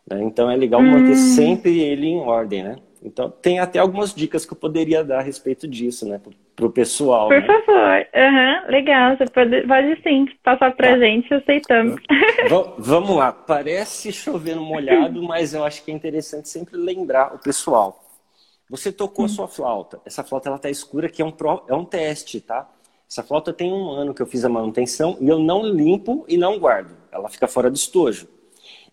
Né? 0.10 0.24
Então 0.24 0.50
é 0.50 0.56
legal 0.56 0.80
hum. 0.80 0.92
manter 0.92 1.16
sempre 1.16 1.80
ele 1.80 2.08
em 2.08 2.20
ordem, 2.20 2.64
né? 2.64 2.78
Então 3.04 3.30
tem 3.30 3.60
até 3.60 3.80
algumas 3.80 4.14
dicas 4.14 4.46
que 4.46 4.54
eu 4.54 4.58
poderia 4.58 5.04
dar 5.04 5.20
a 5.20 5.22
respeito 5.22 5.68
disso, 5.68 6.08
né? 6.08 6.20
Para 6.56 6.66
o 6.66 6.72
pessoal. 6.72 7.28
Por 7.28 7.40
né? 7.40 7.46
favor, 7.46 8.08
uhum, 8.16 8.72
legal, 8.72 9.16
você 9.16 9.26
pode, 9.26 9.68
pode 9.68 10.02
sim 10.02 10.26
passar 10.44 10.76
para 10.76 10.90
tá. 10.90 11.00
gente, 11.00 11.32
aceitamos. 11.32 11.96
V 11.96 12.74
vamos 12.80 13.16
lá, 13.16 13.32
parece 13.32 14.12
chovendo 14.12 14.62
molhado, 14.62 15.22
mas 15.22 15.54
eu 15.54 15.64
acho 15.64 15.84
que 15.84 15.92
é 15.92 15.94
interessante 15.94 16.50
sempre 16.50 16.76
lembrar 16.76 17.36
o 17.36 17.40
pessoal. 17.40 18.04
Você 18.70 18.92
tocou 18.92 19.24
hum. 19.24 19.28
a 19.28 19.30
sua 19.30 19.48
flauta, 19.48 20.02
essa 20.06 20.24
flauta 20.24 20.50
ela 20.50 20.58
tá 20.58 20.70
escura, 20.70 21.08
que 21.08 21.22
é 21.22 21.26
um, 21.26 21.32
pro, 21.32 21.64
é 21.68 21.76
um 21.76 21.86
teste, 21.86 22.42
tá? 22.42 22.68
Essa 23.10 23.24
flauta 23.24 23.54
tem 23.54 23.72
um 23.72 23.90
ano 23.92 24.14
que 24.14 24.22
eu 24.22 24.26
fiz 24.26 24.44
a 24.44 24.50
manutenção 24.50 25.16
e 25.22 25.30
eu 25.30 25.40
não 25.40 25.66
limpo 25.66 26.26
e 26.28 26.36
não 26.36 26.60
guardo. 26.60 26.94
Ela 27.10 27.30
fica 27.30 27.48
fora 27.48 27.70
do 27.70 27.76
estojo 27.76 28.28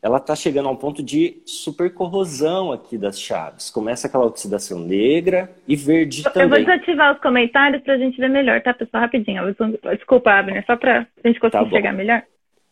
ela 0.05 0.19
está 0.19 0.37
chegando 0.37 0.69
a 0.69 0.71
um 0.71 0.77
ponto 0.77 1.03
de 1.03 1.41
supercorrosão 1.47 2.71
aqui 2.71 2.99
das 2.99 3.19
chaves. 3.19 3.71
Começa 3.71 4.07
aquela 4.07 4.27
oxidação 4.27 4.79
negra 4.79 5.51
e 5.67 5.75
verde 5.75 6.23
eu 6.27 6.31
também. 6.31 6.43
Eu 6.43 6.49
vou 6.51 6.59
desativar 6.59 7.15
os 7.15 7.23
comentários 7.23 7.83
para 7.83 7.95
a 7.95 7.97
gente 7.97 8.21
ver 8.21 8.29
melhor, 8.29 8.61
tá, 8.61 8.75
pessoal? 8.75 9.05
Rapidinho. 9.05 9.43
Desculpa, 9.97 10.31
Abner, 10.31 10.63
só 10.67 10.77
para 10.77 11.09
a 11.25 11.27
gente 11.27 11.41
conseguir 11.41 11.65
tá 11.65 11.71
chegar 11.71 11.95
melhor. 11.95 12.23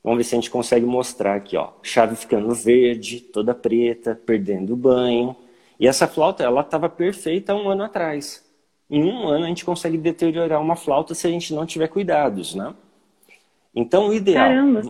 Vamos 0.04 0.18
ver 0.18 0.24
se 0.24 0.34
a 0.34 0.36
gente 0.36 0.50
consegue 0.50 0.84
mostrar 0.84 1.34
aqui, 1.36 1.56
ó. 1.56 1.70
Chave 1.82 2.16
ficando 2.16 2.54
verde, 2.54 3.20
toda 3.20 3.54
preta, 3.54 4.14
perdendo 4.26 4.74
o 4.74 4.76
banho. 4.76 5.34
E 5.80 5.88
essa 5.88 6.06
flauta, 6.06 6.44
ela 6.44 6.60
estava 6.60 6.86
perfeita 6.90 7.54
um 7.54 7.66
ano 7.66 7.84
atrás. 7.84 8.44
Em 8.90 9.02
um 9.02 9.26
ano 9.26 9.46
a 9.46 9.48
gente 9.48 9.64
consegue 9.64 9.96
deteriorar 9.96 10.60
uma 10.60 10.76
flauta 10.76 11.14
se 11.14 11.26
a 11.26 11.30
gente 11.30 11.54
não 11.54 11.64
tiver 11.64 11.88
cuidados, 11.88 12.54
né? 12.54 12.74
Então, 13.74 14.08
o 14.08 14.12
ideal... 14.12 14.48
Caramba. 14.48 14.82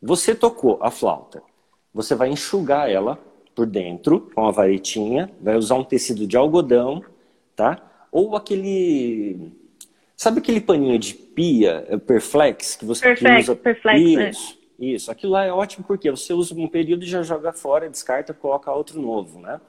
Você 0.00 0.34
tocou 0.34 0.78
a 0.80 0.90
flauta 0.90 1.51
você 1.92 2.14
vai 2.14 2.28
enxugar 2.28 2.90
ela 2.90 3.18
por 3.54 3.66
dentro 3.66 4.30
com 4.34 4.46
a 4.46 4.50
varetinha, 4.50 5.30
vai 5.40 5.56
usar 5.56 5.74
um 5.74 5.84
tecido 5.84 6.26
de 6.26 6.36
algodão, 6.36 7.04
tá? 7.54 8.06
Ou 8.10 8.34
aquele 8.34 9.52
sabe 10.16 10.38
aquele 10.38 10.60
paninho 10.60 10.98
de 10.98 11.14
pia, 11.14 11.84
é, 11.88 11.96
Perflex, 11.96 12.76
que 12.76 12.84
você 12.84 13.02
Perfect, 13.02 13.40
usa 13.40 13.56
Perflex, 13.56 14.00
isso, 14.00 14.58
né? 14.78 14.86
isso. 14.86 15.10
Aquilo 15.10 15.32
lá 15.32 15.44
é 15.44 15.52
ótimo 15.52 15.84
porque 15.86 16.10
você 16.10 16.32
usa 16.32 16.54
um 16.54 16.68
período 16.68 17.02
e 17.02 17.08
já 17.08 17.22
joga 17.22 17.52
fora, 17.52 17.90
descarta, 17.90 18.32
coloca 18.32 18.72
outro 18.72 19.00
novo, 19.00 19.40
né? 19.40 19.60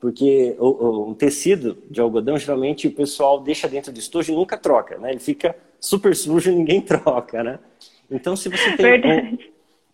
Porque 0.00 0.54
o, 0.58 0.66
o, 0.66 1.10
um 1.10 1.14
tecido 1.14 1.76
de 1.90 2.00
algodão, 2.00 2.38
geralmente 2.38 2.86
o 2.86 2.92
pessoal 2.92 3.40
deixa 3.40 3.66
dentro 3.66 3.92
do 3.92 3.98
estojo 3.98 4.32
e 4.32 4.36
nunca 4.36 4.56
troca, 4.56 4.96
né? 4.98 5.10
Ele 5.10 5.18
fica 5.18 5.56
super 5.80 6.14
sujo 6.14 6.50
e 6.50 6.54
ninguém 6.54 6.80
troca, 6.82 7.42
né? 7.42 7.58
Então, 8.10 8.36
se 8.36 8.48
você 8.48 8.76
tem 8.76 9.00
um, 9.04 9.38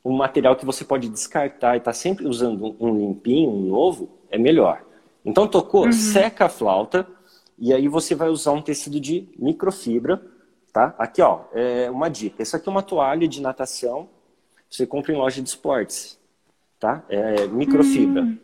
um 0.05 0.13
material 0.13 0.55
que 0.55 0.67
você 0.67 0.85
pode 0.85 1.09
descartar 1.09 1.75
e 1.75 1.79
está 1.79 1.93
sempre 1.93 2.27
usando 2.27 2.77
um 2.79 2.95
limpinho, 2.95 3.51
um 3.51 3.63
novo, 3.63 4.11
é 4.31 4.37
melhor. 4.37 4.85
Então 5.25 5.49
tocou, 5.49 5.87
uhum. 5.87 5.93
seca 5.93 6.45
a 6.45 6.49
flauta 6.49 7.07
e 7.59 7.73
aí 7.73 7.89
você 7.89 8.15
vai 8.15 8.29
usar 8.29 8.53
um 8.53 8.61
tecido 8.61 9.01
de 9.01 9.29
microfibra, 9.39 10.21
tá? 10.73 10.95
Aqui 10.99 11.23
ó, 11.23 11.45
é 11.53 11.91
uma 11.91 12.11
dica. 12.11 12.43
Essa 12.43 12.59
aqui 12.59 12.69
é 12.69 12.73
uma 12.73 12.83
toalha 12.83 13.27
de 13.27 13.41
natação. 13.41 14.09
Você 14.69 14.87
compra 14.87 15.13
em 15.13 15.17
loja 15.17 15.41
de 15.41 15.49
esportes, 15.49 16.19
tá? 16.79 17.03
É 17.09 17.47
microfibra. 17.47 18.23
Uhum. 18.23 18.39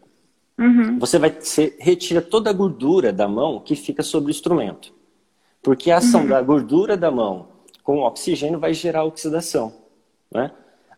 Uhum. 0.59 0.99
Você 0.99 1.19
vai 1.19 1.31
você 1.31 1.75
retira 1.79 2.21
toda 2.23 2.51
a 2.51 2.53
gordura 2.53 3.13
da 3.13 3.27
mão 3.27 3.61
que 3.61 3.75
fica 3.75 4.03
sobre 4.03 4.31
o 4.31 4.33
instrumento, 4.33 4.93
porque 5.63 5.91
a 5.91 5.97
ação 5.97 6.23
uhum. 6.23 6.29
da 6.29 6.43
gordura 6.43 6.99
da 6.99 7.11
mão 7.11 7.49
com 7.83 7.99
o 7.99 8.07
oxigênio 8.07 8.59
vai 8.59 8.75
gerar 8.75 9.05
oxidação, 9.05 9.73
né? 10.31 10.51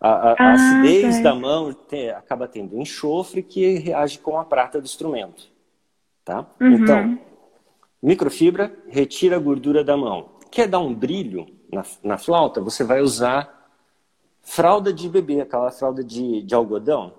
A, 0.04 0.08
a, 0.08 0.32
ah, 0.32 0.36
a 0.36 0.52
acidez 0.54 1.22
da 1.22 1.32
mão 1.32 1.72
te, 1.72 2.10
acaba 2.10 2.48
tendo 2.48 2.76
enxofre 2.76 3.40
que 3.40 3.74
reage 3.78 4.18
com 4.18 4.36
a 4.36 4.44
prata 4.44 4.80
do 4.80 4.84
instrumento. 4.84 5.46
Tá? 6.24 6.44
Uhum. 6.60 6.72
Então, 6.72 7.18
microfibra 8.02 8.76
retira 8.88 9.36
a 9.36 9.38
gordura 9.38 9.84
da 9.84 9.96
mão. 9.96 10.30
Quer 10.50 10.66
dar 10.66 10.80
um 10.80 10.92
brilho 10.92 11.46
na, 11.72 11.84
na 12.02 12.18
flauta? 12.18 12.60
Você 12.60 12.82
vai 12.82 13.00
usar 13.00 13.70
fralda 14.42 14.92
de 14.92 15.08
bebê, 15.08 15.40
aquela 15.40 15.70
fralda 15.70 16.02
de, 16.02 16.42
de 16.42 16.52
algodão, 16.52 17.14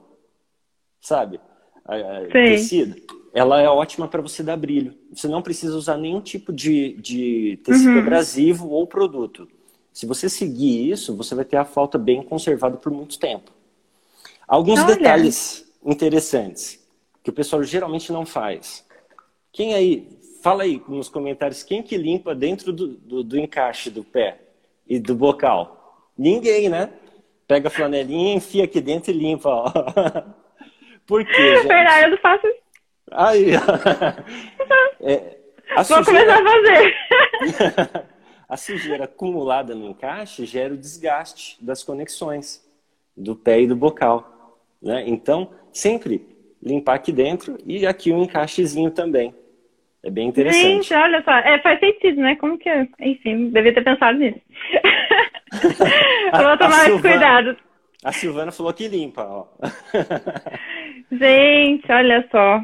sabe? 0.99 1.39
A, 1.85 1.95
a 1.95 2.27
tecido. 2.31 3.01
Ela 3.33 3.61
é 3.61 3.69
ótima 3.69 4.09
para 4.09 4.21
você 4.21 4.43
dar 4.43 4.57
brilho. 4.57 4.93
Você 5.13 5.29
não 5.29 5.41
precisa 5.41 5.77
usar 5.77 5.97
nenhum 5.97 6.19
tipo 6.19 6.51
de, 6.51 6.97
de 7.01 7.61
tecido 7.63 7.91
uhum. 7.91 7.99
abrasivo 7.99 8.67
ou 8.67 8.85
produto. 8.85 9.47
Se 9.93 10.07
você 10.07 10.27
seguir 10.27 10.89
isso, 10.89 11.15
você 11.15 11.35
vai 11.35 11.45
ter 11.45 11.57
a 11.57 11.63
flauta 11.63 11.99
bem 11.99 12.23
conservada 12.23 12.77
por 12.77 12.91
muito 12.91 13.19
tempo. 13.19 13.51
Alguns 14.47 14.79
Olha. 14.79 14.95
detalhes 14.95 15.71
interessantes 15.85 16.83
que 17.23 17.29
o 17.29 17.33
pessoal 17.33 17.63
geralmente 17.63 18.11
não 18.11 18.25
faz. 18.25 18.85
Quem 19.51 19.75
aí 19.75 20.19
fala 20.41 20.63
aí 20.63 20.81
nos 20.87 21.07
comentários 21.07 21.63
quem 21.63 21.83
que 21.83 21.95
limpa 21.95 22.33
dentro 22.33 22.73
do, 22.73 22.87
do, 22.87 23.23
do 23.23 23.39
encaixe 23.39 23.89
do 23.89 24.03
pé 24.03 24.39
e 24.87 24.99
do 24.99 25.15
bocal. 25.15 26.09
Ninguém, 26.17 26.69
né? 26.69 26.89
Pega 27.47 27.67
a 27.67 27.71
flanelinha, 27.71 28.33
enfia 28.33 28.63
aqui 28.63 28.81
dentro 28.81 29.11
e 29.11 29.13
limpa. 29.13 29.49
Ó. 29.49 29.71
Por 31.05 31.23
quê, 31.23 31.55
gente? 31.57 31.67
Verdade, 31.67 32.05
eu 32.05 32.11
não 32.11 32.17
faço 32.17 32.47
isso. 32.47 32.63
Aí, 33.11 33.51
é, 35.01 35.37
Vou 35.75 35.83
sujeira... 35.83 36.05
começar 36.05 36.39
a 36.39 36.51
fazer. 36.51 38.09
a 38.53 38.57
sujeira 38.57 39.05
acumulada 39.05 39.73
no 39.73 39.89
encaixe 39.89 40.45
gera 40.45 40.75
o 40.75 40.77
desgaste 40.77 41.57
das 41.59 41.83
conexões 41.83 42.63
do 43.17 43.35
pé 43.35 43.61
e 43.61 43.67
do 43.67 43.75
bocal. 43.75 44.59
Né? 44.79 45.05
Então, 45.07 45.49
sempre 45.71 46.23
limpar 46.61 46.93
aqui 46.93 47.11
dentro 47.11 47.57
e 47.65 47.83
aqui 47.87 48.11
um 48.11 48.21
encaixezinho 48.21 48.91
também. 48.91 49.33
É 50.03 50.11
bem 50.11 50.27
interessante. 50.27 50.83
Gente, 50.83 50.93
olha 50.93 51.23
só, 51.23 51.31
é, 51.31 51.59
faz 51.63 51.79
sentido, 51.79 52.21
né? 52.21 52.35
Como 52.35 52.57
que. 52.59 52.69
Enfim, 52.99 53.49
devia 53.49 53.73
ter 53.73 53.83
pensado 53.83 54.19
nisso. 54.19 54.39
Vou 56.31 56.57
tomar 56.57 56.89
mais 56.89 57.01
cuidado. 57.01 57.57
A 58.03 58.11
Silvana 58.11 58.51
falou 58.51 58.73
que 58.73 58.87
limpa, 58.87 59.23
ó. 59.23 59.47
Gente, 61.09 61.91
olha 61.91 62.27
só. 62.29 62.61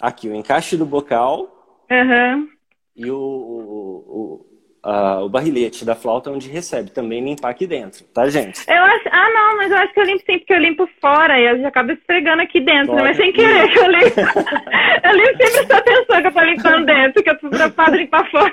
Aqui, 0.00 0.28
o 0.28 0.34
encaixe 0.34 0.76
do 0.76 0.86
bocal. 0.86 1.84
Uhum. 1.90 2.48
E 2.94 3.10
o, 3.10 3.16
o, 3.16 4.04
o, 4.06 4.51
a, 4.82 5.22
o 5.22 5.28
barrilete 5.28 5.84
da 5.84 5.94
flauta 5.94 6.30
onde 6.30 6.48
recebe. 6.48 6.90
Também 6.90 7.24
limpar 7.24 7.50
aqui 7.50 7.66
dentro, 7.66 8.04
tá, 8.06 8.28
gente? 8.28 8.64
Eu 8.68 8.82
acho... 8.82 9.08
Ah, 9.10 9.30
não, 9.30 9.56
mas 9.56 9.70
eu 9.70 9.78
acho 9.78 9.94
que 9.94 10.00
eu 10.00 10.04
limpo 10.04 10.22
sim, 10.26 10.38
porque 10.38 10.52
eu 10.52 10.58
limpo 10.58 10.88
fora 11.00 11.38
e 11.38 11.46
eu 11.46 11.60
já 11.60 11.68
acabo 11.68 11.92
esfregando 11.92 12.42
aqui 12.42 12.60
dentro, 12.60 12.94
né? 12.94 13.02
Mas 13.02 13.16
sem 13.16 13.32
querer 13.32 13.68
que 13.68 13.78
eu 13.78 13.90
limpo. 13.90 14.20
eu 15.04 15.12
limpo 15.12 15.46
sempre 15.46 15.60
essa 15.60 15.76
atenção 15.76 16.20
que 16.20 16.26
eu 16.26 16.32
tô 16.32 16.40
limpando 16.40 16.86
dentro, 16.86 17.22
que 17.22 17.30
eu 17.30 17.38
tô 17.38 17.48
preocupado 17.48 17.96
em 17.96 18.00
limpar 18.00 18.30
fora. 18.30 18.52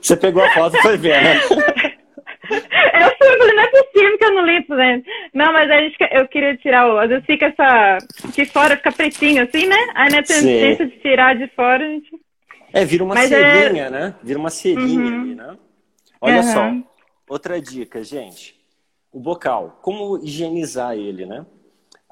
Você 0.00 0.16
pegou 0.16 0.42
a 0.42 0.50
foto 0.50 0.76
e 0.76 0.82
foi 0.82 0.96
ver, 0.96 1.22
né? 1.22 1.40
Eu 2.50 3.38
falei, 3.38 3.54
não 3.54 3.62
é 3.62 3.66
possível 3.68 4.18
que 4.18 4.24
eu 4.24 4.34
não 4.34 4.46
limpo, 4.46 4.74
né? 4.74 5.02
Não, 5.32 5.52
mas 5.52 5.70
a 5.70 5.80
gente, 5.80 5.96
eu 6.10 6.26
queria 6.26 6.56
tirar 6.56 6.92
o. 6.92 6.98
Às 6.98 7.08
vezes 7.08 7.24
fica 7.24 7.46
essa. 7.46 7.98
De 8.34 8.44
fora 8.46 8.76
fica 8.76 8.90
pretinho 8.90 9.42
assim, 9.42 9.66
né? 9.66 9.76
Aí 9.94 10.10
na 10.10 10.22
tendência 10.22 10.86
de 10.86 10.98
tirar 10.98 11.36
de 11.36 11.46
fora, 11.48 11.84
a 11.84 11.88
gente. 11.88 12.10
É, 12.72 12.84
vira 12.84 13.04
uma 13.04 13.14
mas 13.14 13.28
cerinha, 13.28 13.84
é... 13.84 13.90
né? 13.90 14.14
Vira 14.22 14.38
uma 14.38 14.50
cerinha 14.50 15.10
uhum. 15.10 15.22
ali, 15.22 15.34
né? 15.34 15.56
Olha 16.20 16.36
uhum. 16.36 16.42
só, 16.42 16.88
outra 17.28 17.60
dica, 17.60 18.02
gente. 18.04 18.58
O 19.12 19.18
bocal, 19.18 19.78
como 19.82 20.18
higienizar 20.22 20.96
ele, 20.96 21.26
né? 21.26 21.44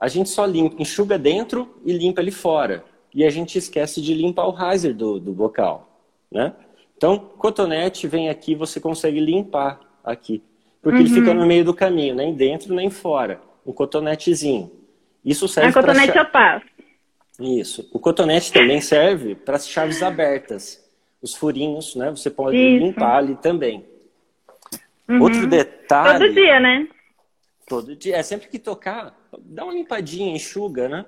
A 0.01 0.09
gente 0.09 0.29
só 0.29 0.45
limpa, 0.45 0.81
enxuga 0.81 1.19
dentro 1.19 1.81
e 1.85 1.93
limpa 1.93 2.21
ele 2.21 2.31
fora. 2.31 2.85
E 3.15 3.25
a 3.25 3.31
gente 3.31 3.59
esquece 3.59 4.01
de 4.01 4.15
limpar 4.15 4.47
o 4.47 4.51
riser 4.51 4.95
do, 4.95 5.19
do 5.19 5.33
bocal, 5.33 5.89
né? 6.31 6.53
Então, 6.97 7.19
cotonete 7.19 8.09
vem 8.09 8.29
aqui, 8.29 8.55
você 8.55 8.81
consegue 8.81 9.21
limpar 9.21 9.81
aqui. 10.03 10.43
Porque 10.83 10.99
uhum. 10.99 11.05
ele 11.05 11.15
fica 11.15 11.35
no 11.35 11.47
meio 11.47 11.65
do 11.65 11.75
caminho, 11.75 12.15
nem 12.15 12.35
dentro 12.35 12.75
nem 12.75 12.91
fora. 12.91 13.41
Um 13.65 13.73
cotonetezinho. 13.73 14.71
Isso 15.25 15.47
serve 15.47 15.73
para. 15.73 15.83
cotonete 15.83 16.13
pra... 16.13 16.23
eu 16.23 16.27
passo. 16.27 16.67
Isso. 17.39 17.89
O 17.93 17.99
cotonete 17.99 18.53
também 18.53 18.81
serve 18.81 19.35
para 19.35 19.57
as 19.57 19.69
chaves 19.69 20.03
abertas. 20.03 20.85
Os 21.23 21.35
furinhos, 21.35 21.95
né? 21.95 22.11
Você 22.11 22.31
pode 22.31 22.57
Isso. 22.57 22.85
limpar 22.85 23.19
ali 23.19 23.37
também. 23.37 23.85
Uhum. 25.09 25.23
Outro 25.23 25.47
detalhe. 25.47 26.27
Todo 26.27 26.35
dia, 26.35 26.61
né? 26.61 26.89
Todo 27.67 27.97
dia. 27.97 28.17
É 28.17 28.23
sempre 28.23 28.49
que 28.49 28.59
tocar, 28.59 29.17
dá 29.41 29.65
uma 29.65 29.73
limpadinha, 29.73 30.35
enxuga, 30.35 30.89
né? 30.89 31.07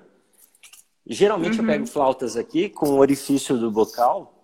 Geralmente 1.05 1.59
uhum. 1.59 1.65
eu 1.65 1.71
pego 1.71 1.87
flautas 1.87 2.37
aqui 2.37 2.69
com 2.69 2.89
o 2.89 2.97
orifício 2.99 3.57
do 3.57 3.71
bocal 3.71 4.41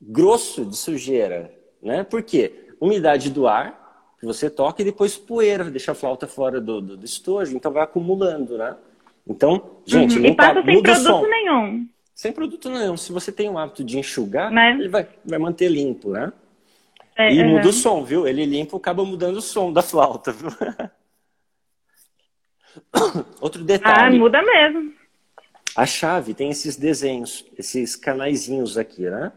grosso 0.00 0.64
de 0.64 0.76
sujeira, 0.76 1.52
né? 1.82 2.04
Por 2.04 2.22
quê? 2.22 2.68
Umidade 2.80 3.30
do 3.30 3.46
ar, 3.46 4.14
que 4.18 4.26
você 4.26 4.48
toca, 4.48 4.82
e 4.82 4.84
depois 4.84 5.16
poeira, 5.16 5.64
deixa 5.64 5.92
a 5.92 5.94
flauta 5.94 6.26
fora 6.26 6.60
do, 6.60 6.80
do, 6.80 6.96
do 6.96 7.04
estojo, 7.04 7.56
então 7.56 7.72
vai 7.72 7.82
acumulando, 7.82 8.58
né? 8.58 8.76
Então, 9.26 9.78
gente, 9.86 10.16
uhum. 10.16 10.22
limpa, 10.22 10.44
e 10.44 10.54
passa 10.54 10.62
sem 10.62 10.82
produto 10.82 11.28
nenhum. 11.28 11.88
Sem 12.14 12.32
produto 12.32 12.70
nenhum. 12.70 12.96
Se 12.96 13.12
você 13.12 13.32
tem 13.32 13.48
o 13.48 13.58
hábito 13.58 13.82
de 13.82 13.98
enxugar, 13.98 14.50
né? 14.50 14.72
ele 14.72 14.88
vai, 14.88 15.08
vai 15.24 15.38
manter 15.38 15.68
limpo, 15.68 16.10
né? 16.10 16.32
É, 17.16 17.32
e 17.32 17.44
muda 17.44 17.68
o 17.68 17.72
som, 17.72 18.04
viu? 18.04 18.26
Ele 18.26 18.44
limpa, 18.44 18.76
acaba 18.76 19.04
mudando 19.04 19.36
o 19.36 19.42
som 19.42 19.72
da 19.72 19.82
flauta, 19.82 20.32
viu? 20.32 20.50
Outro 23.40 23.62
detalhe. 23.62 24.16
Ah, 24.16 24.18
muda 24.18 24.42
mesmo. 24.42 24.92
A 25.76 25.86
chave 25.86 26.34
tem 26.34 26.50
esses 26.50 26.76
desenhos, 26.76 27.44
esses 27.58 27.96
canaizinhos 27.96 28.76
aqui, 28.78 29.02
né? 29.02 29.32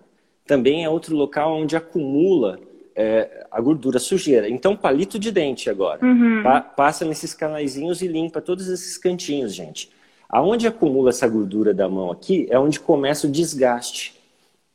Também 0.46 0.84
é 0.86 0.90
outro 0.90 1.16
local 1.16 1.58
onde 1.58 1.76
acumula 1.76 2.60
é, 2.98 3.46
a 3.52 3.62
gordura, 3.62 3.98
a 3.98 4.00
sujeira. 4.00 4.50
Então, 4.50 4.76
palito 4.76 5.20
de 5.20 5.32
dente 5.32 5.70
agora. 5.70 6.04
Uhum. 6.04 6.42
Pa 6.42 6.62
passa 6.62 7.06
nesses 7.06 7.32
canaizinhos 7.32 8.02
e 8.02 8.08
limpa 8.08 8.42
todos 8.42 8.68
esses 8.68 8.98
cantinhos, 8.98 9.54
gente. 9.54 9.92
Aonde 10.28 10.66
acumula 10.68 11.12
essa 11.12 11.28
gordura 11.28 11.76
da 11.76 11.88
mão 11.88 12.12
aqui 12.12 12.48
é 12.50 12.58
onde 12.58 12.80
começa 12.80 13.28
o 13.28 13.32
desgaste, 13.32 14.16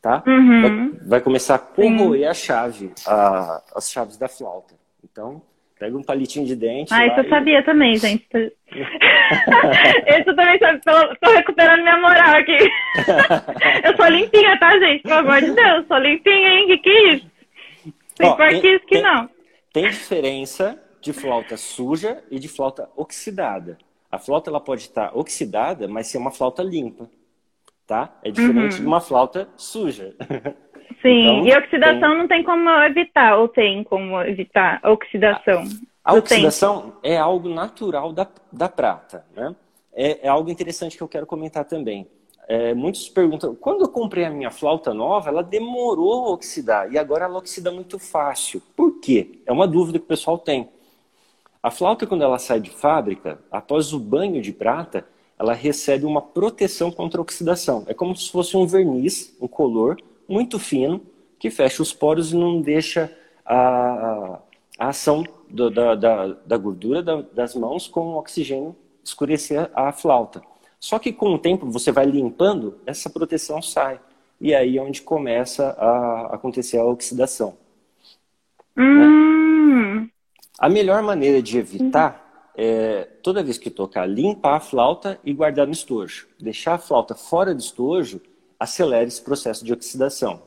tá? 0.00 0.22
Uhum. 0.24 0.62
Vai, 0.62 0.90
vai, 1.04 1.20
começar 1.20 1.56
a 1.56 1.58
corroer 1.58 2.20
Sim. 2.20 2.26
a 2.26 2.34
chave, 2.34 2.92
a, 3.04 3.60
as 3.74 3.90
chaves 3.90 4.16
da 4.16 4.28
flauta. 4.28 4.72
Então, 5.04 5.42
pega 5.76 5.98
um 5.98 6.02
palitinho 6.02 6.46
de 6.46 6.54
dente. 6.54 6.94
Ah, 6.94 7.04
isso 7.04 7.18
eu 7.18 7.24
e... 7.24 7.28
sabia 7.28 7.60
também, 7.64 7.96
gente. 7.98 8.24
isso 8.36 8.52
também 10.36 10.60
sabe. 10.60 10.80
Tô 11.20 11.32
recuperando 11.32 11.82
minha 11.82 11.98
moral 11.98 12.36
aqui. 12.36 12.56
eu 13.84 13.96
sou 13.96 14.06
limpinha, 14.06 14.56
tá, 14.60 14.78
gente? 14.78 15.02
Pelo 15.02 15.16
amor 15.16 15.40
de 15.40 15.50
Deus, 15.50 15.84
sou 15.88 15.98
limpinha, 15.98 16.48
hein? 16.48 16.68
Que 16.68 16.78
que 16.78 16.88
é 16.88 17.14
isso? 17.14 17.31
Tem 18.14 18.28
Ó, 18.28 18.36
tem, 18.36 18.78
que 18.80 19.00
não. 19.00 19.28
Tem 19.72 19.88
diferença 19.88 20.80
de 21.00 21.12
flauta 21.12 21.56
suja 21.56 22.22
e 22.30 22.38
de 22.38 22.48
flauta 22.48 22.88
oxidada. 22.96 23.78
A 24.10 24.18
flauta 24.18 24.50
ela 24.50 24.60
pode 24.60 24.82
estar 24.82 25.16
oxidada, 25.16 25.88
mas 25.88 26.06
ser 26.06 26.18
uma 26.18 26.30
flauta 26.30 26.62
limpa, 26.62 27.08
tá? 27.86 28.14
É 28.22 28.30
diferente 28.30 28.74
uhum. 28.74 28.80
de 28.80 28.86
uma 28.86 29.00
flauta 29.00 29.48
suja. 29.56 30.14
Sim, 31.00 31.40
então, 31.40 31.46
e 31.46 31.56
oxidação 31.56 32.10
tem... 32.10 32.18
não 32.18 32.28
tem 32.28 32.42
como 32.44 32.70
evitar, 32.84 33.38
ou 33.38 33.48
tem 33.48 33.82
como 33.82 34.20
evitar 34.22 34.78
a 34.82 34.92
oxidação? 34.92 35.64
A, 36.04 36.12
a 36.12 36.14
oxidação 36.14 36.82
tempo. 36.82 36.98
é 37.02 37.16
algo 37.16 37.48
natural 37.48 38.12
da, 38.12 38.28
da 38.52 38.68
prata, 38.68 39.24
né? 39.34 39.54
É, 39.94 40.26
é 40.26 40.28
algo 40.28 40.50
interessante 40.50 40.96
que 40.96 41.02
eu 41.02 41.08
quero 41.08 41.26
comentar 41.26 41.64
também. 41.64 42.06
É, 42.48 42.74
muitos 42.74 43.08
perguntam, 43.08 43.54
quando 43.54 43.82
eu 43.82 43.88
comprei 43.88 44.24
a 44.24 44.30
minha 44.30 44.50
flauta 44.50 44.92
nova, 44.92 45.28
ela 45.28 45.42
demorou 45.42 46.26
a 46.26 46.30
oxidar 46.30 46.92
e 46.92 46.98
agora 46.98 47.24
ela 47.24 47.38
oxida 47.38 47.70
muito 47.70 47.98
fácil. 47.98 48.60
Por 48.76 49.00
quê? 49.00 49.40
É 49.46 49.52
uma 49.52 49.66
dúvida 49.66 49.98
que 49.98 50.04
o 50.04 50.08
pessoal 50.08 50.38
tem. 50.38 50.68
A 51.62 51.70
flauta, 51.70 52.06
quando 52.06 52.24
ela 52.24 52.38
sai 52.38 52.60
de 52.60 52.70
fábrica, 52.70 53.38
após 53.50 53.92
o 53.92 54.00
banho 54.00 54.42
de 54.42 54.52
prata, 54.52 55.06
ela 55.38 55.52
recebe 55.52 56.04
uma 56.04 56.20
proteção 56.20 56.90
contra 56.90 57.20
a 57.20 57.22
oxidação. 57.22 57.84
É 57.86 57.94
como 57.94 58.16
se 58.16 58.30
fosse 58.30 58.56
um 58.56 58.66
verniz, 58.66 59.36
um 59.40 59.46
color 59.46 59.96
muito 60.28 60.58
fino, 60.58 61.00
que 61.38 61.50
fecha 61.50 61.82
os 61.82 61.92
poros 61.92 62.32
e 62.32 62.36
não 62.36 62.60
deixa 62.60 63.16
a, 63.44 64.40
a 64.78 64.88
ação 64.88 65.24
do, 65.48 65.70
da, 65.70 65.94
da, 65.94 66.26
da, 66.28 66.56
gordura 66.56 67.02
da, 67.02 67.22
das 67.22 67.54
mãos 67.54 67.86
com 67.86 68.14
o 68.14 68.18
oxigênio 68.18 68.74
escurecer 69.04 69.70
a 69.74 69.92
flauta. 69.92 70.42
Só 70.82 70.98
que 70.98 71.12
com 71.12 71.32
o 71.32 71.38
tempo 71.38 71.70
você 71.70 71.92
vai 71.92 72.04
limpando, 72.04 72.80
essa 72.84 73.08
proteção 73.08 73.62
sai. 73.62 74.00
E 74.40 74.52
aí 74.52 74.76
é 74.76 74.82
onde 74.82 75.00
começa 75.00 75.76
a 75.78 76.34
acontecer 76.34 76.76
a 76.76 76.84
oxidação. 76.84 77.56
Hum. 78.76 80.00
Né? 80.00 80.08
A 80.58 80.68
melhor 80.68 81.00
maneira 81.00 81.40
de 81.40 81.56
evitar 81.56 82.50
é, 82.56 83.04
toda 83.22 83.44
vez 83.44 83.58
que 83.58 83.70
tocar, 83.70 84.06
limpar 84.06 84.56
a 84.56 84.60
flauta 84.60 85.20
e 85.24 85.32
guardar 85.32 85.68
no 85.68 85.72
estojo. 85.72 86.26
Deixar 86.40 86.74
a 86.74 86.78
flauta 86.78 87.14
fora 87.14 87.54
do 87.54 87.60
estojo 87.60 88.20
acelera 88.58 89.04
esse 89.04 89.22
processo 89.22 89.64
de 89.64 89.72
oxidação. 89.72 90.42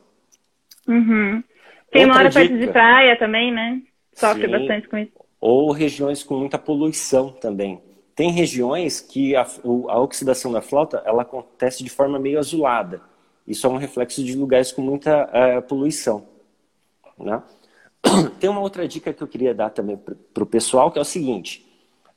Uhum. 0.86 1.42
Tem 1.90 2.04
uma 2.04 2.18
hora 2.18 2.30
perto 2.30 2.58
de 2.58 2.68
praia 2.68 3.18
também, 3.18 3.54
né? 3.54 3.82
Sofre 4.14 4.48
Sim. 4.48 4.52
bastante 4.52 4.90
com 4.90 4.98
isso. 4.98 5.14
Ou 5.40 5.72
regiões 5.72 6.24
com 6.24 6.36
muita 6.36 6.58
poluição 6.58 7.30
também. 7.32 7.82
Tem 8.16 8.32
regiões 8.32 9.01
que 9.01 9.36
a, 9.36 9.45
a 9.89 9.99
oxidação 9.99 10.51
da 10.51 10.61
flauta 10.61 11.03
ela 11.05 11.24
acontece 11.24 11.84
de 11.84 11.89
forma 11.89 12.18
meio 12.18 12.39
azulada. 12.39 13.01
Isso 13.45 13.68
é 13.68 13.70
um 13.70 13.78
reflexo 13.78 14.24
de 14.24 14.36
lugares 14.36 14.72
com 14.72 14.82
muita 14.82 15.26
uh, 15.26 15.61
poluição. 15.61 16.26
Né? 17.20 17.41
Tem 18.39 18.49
uma 18.49 18.61
outra 18.61 18.88
dica 18.88 19.13
que 19.13 19.22
eu 19.22 19.28
queria 19.28 19.53
dar 19.53 19.70
também 19.70 19.97
para 19.97 20.43
o 20.43 20.47
pessoal, 20.47 20.91
que 20.91 20.97
é 20.97 21.01
o 21.01 21.05
seguinte. 21.05 21.66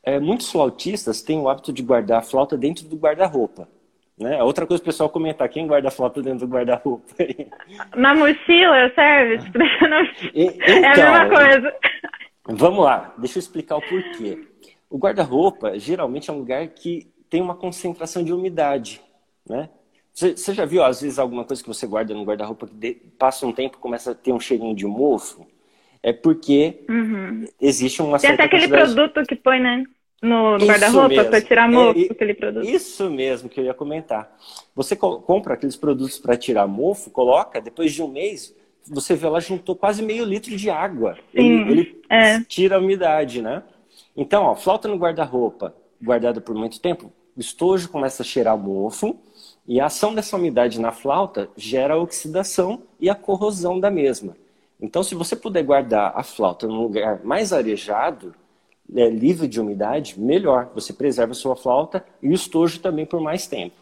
É, 0.02 0.18
muitos 0.18 0.50
flautistas 0.50 1.20
têm 1.20 1.38
o 1.38 1.50
hábito 1.50 1.70
de 1.70 1.82
guardar 1.82 2.20
a 2.20 2.22
flauta 2.22 2.56
dentro 2.56 2.86
do 2.86 2.96
guarda-roupa. 2.96 3.68
Né? 4.18 4.42
Outra 4.42 4.66
coisa 4.66 4.82
o 4.82 4.86
pessoal 4.86 5.10
comentar, 5.10 5.48
quem 5.48 5.66
guarda 5.66 5.88
a 5.88 5.90
flauta 5.90 6.22
dentro 6.22 6.46
do 6.46 6.52
guarda-roupa? 6.52 7.14
Na 7.94 8.14
mochila, 8.14 8.90
serve? 8.94 9.38
Tipo, 9.38 9.58
então, 10.34 10.64
é 10.74 10.86
a 10.86 10.96
mesma 10.96 11.26
então, 11.26 11.28
coisa. 11.28 11.74
Vamos 12.44 12.84
lá, 12.84 13.12
deixa 13.18 13.38
eu 13.38 13.40
explicar 13.40 13.76
o 13.76 13.82
porquê. 13.82 14.48
O 14.90 14.98
guarda-roupa 14.98 15.78
geralmente 15.78 16.30
é 16.30 16.32
um 16.32 16.38
lugar 16.38 16.66
que 16.68 17.08
tem 17.28 17.40
uma 17.42 17.54
concentração 17.54 18.24
de 18.24 18.32
umidade, 18.32 19.00
né? 19.48 19.68
Você 20.12 20.52
já 20.52 20.64
viu, 20.64 20.82
às 20.82 21.00
vezes, 21.00 21.16
alguma 21.16 21.44
coisa 21.44 21.62
que 21.62 21.68
você 21.68 21.86
guarda 21.86 22.12
no 22.12 22.24
guarda-roupa 22.24 22.66
que 22.66 22.94
passa 23.16 23.46
um 23.46 23.52
tempo 23.52 23.78
começa 23.78 24.10
a 24.10 24.14
ter 24.14 24.32
um 24.32 24.40
cheirinho 24.40 24.74
de 24.74 24.84
mofo? 24.84 25.46
É 26.02 26.12
porque 26.12 26.84
uhum. 26.88 27.44
existe 27.60 28.02
uma 28.02 28.18
Tem 28.18 28.30
certa 28.30 28.44
até 28.44 28.56
aquele 28.56 28.68
quantidade... 28.68 28.94
produto 28.94 29.28
que 29.28 29.36
põe, 29.36 29.60
né? 29.60 29.84
No, 30.20 30.56
guarda-roupa 30.56 31.24
para 31.24 31.40
tirar 31.40 31.70
mofo, 31.70 32.00
é, 32.00 32.06
aquele 32.10 32.34
produto. 32.34 32.66
Isso 32.66 33.08
mesmo 33.08 33.48
que 33.48 33.60
eu 33.60 33.64
ia 33.64 33.74
comentar. 33.74 34.36
Você 34.74 34.96
co 34.96 35.20
compra 35.20 35.54
aqueles 35.54 35.76
produtos 35.76 36.18
para 36.18 36.36
tirar 36.36 36.66
mofo, 36.66 37.10
coloca, 37.10 37.60
depois 37.60 37.92
de 37.92 38.02
um 38.02 38.08
mês, 38.08 38.52
você 38.88 39.14
vê 39.14 39.26
ela 39.26 39.40
juntou 39.40 39.76
quase 39.76 40.02
meio 40.02 40.24
litro 40.24 40.56
de 40.56 40.68
água. 40.68 41.16
Sim, 41.30 41.60
ele, 41.60 41.70
ele 41.70 42.02
é. 42.10 42.40
tira 42.40 42.76
a 42.76 42.80
umidade, 42.80 43.40
né? 43.40 43.62
Então, 44.20 44.46
ó, 44.46 44.56
flauta 44.56 44.88
no 44.88 44.96
guarda-roupa, 44.96 45.72
guardada 46.02 46.40
por 46.40 46.52
muito 46.52 46.80
tempo, 46.80 47.12
o 47.36 47.40
estojo 47.40 47.88
começa 47.88 48.24
a 48.24 48.26
cheirar 48.26 48.58
mofo, 48.58 49.16
e 49.64 49.80
a 49.80 49.86
ação 49.86 50.12
dessa 50.12 50.36
umidade 50.36 50.80
na 50.80 50.90
flauta 50.90 51.48
gera 51.56 51.94
a 51.94 51.98
oxidação 51.98 52.82
e 52.98 53.08
a 53.08 53.14
corrosão 53.14 53.78
da 53.78 53.92
mesma. 53.92 54.36
Então, 54.80 55.04
se 55.04 55.14
você 55.14 55.36
puder 55.36 55.62
guardar 55.62 56.12
a 56.16 56.24
flauta 56.24 56.66
num 56.66 56.82
lugar 56.82 57.24
mais 57.24 57.52
arejado, 57.52 58.34
é, 58.92 59.08
livre 59.08 59.46
de 59.46 59.60
umidade, 59.60 60.18
melhor. 60.18 60.68
Você 60.74 60.92
preserva 60.92 61.30
a 61.30 61.36
sua 61.36 61.54
flauta 61.54 62.04
e 62.20 62.28
o 62.28 62.32
estojo 62.32 62.80
também 62.80 63.06
por 63.06 63.20
mais 63.20 63.46
tempo. 63.46 63.76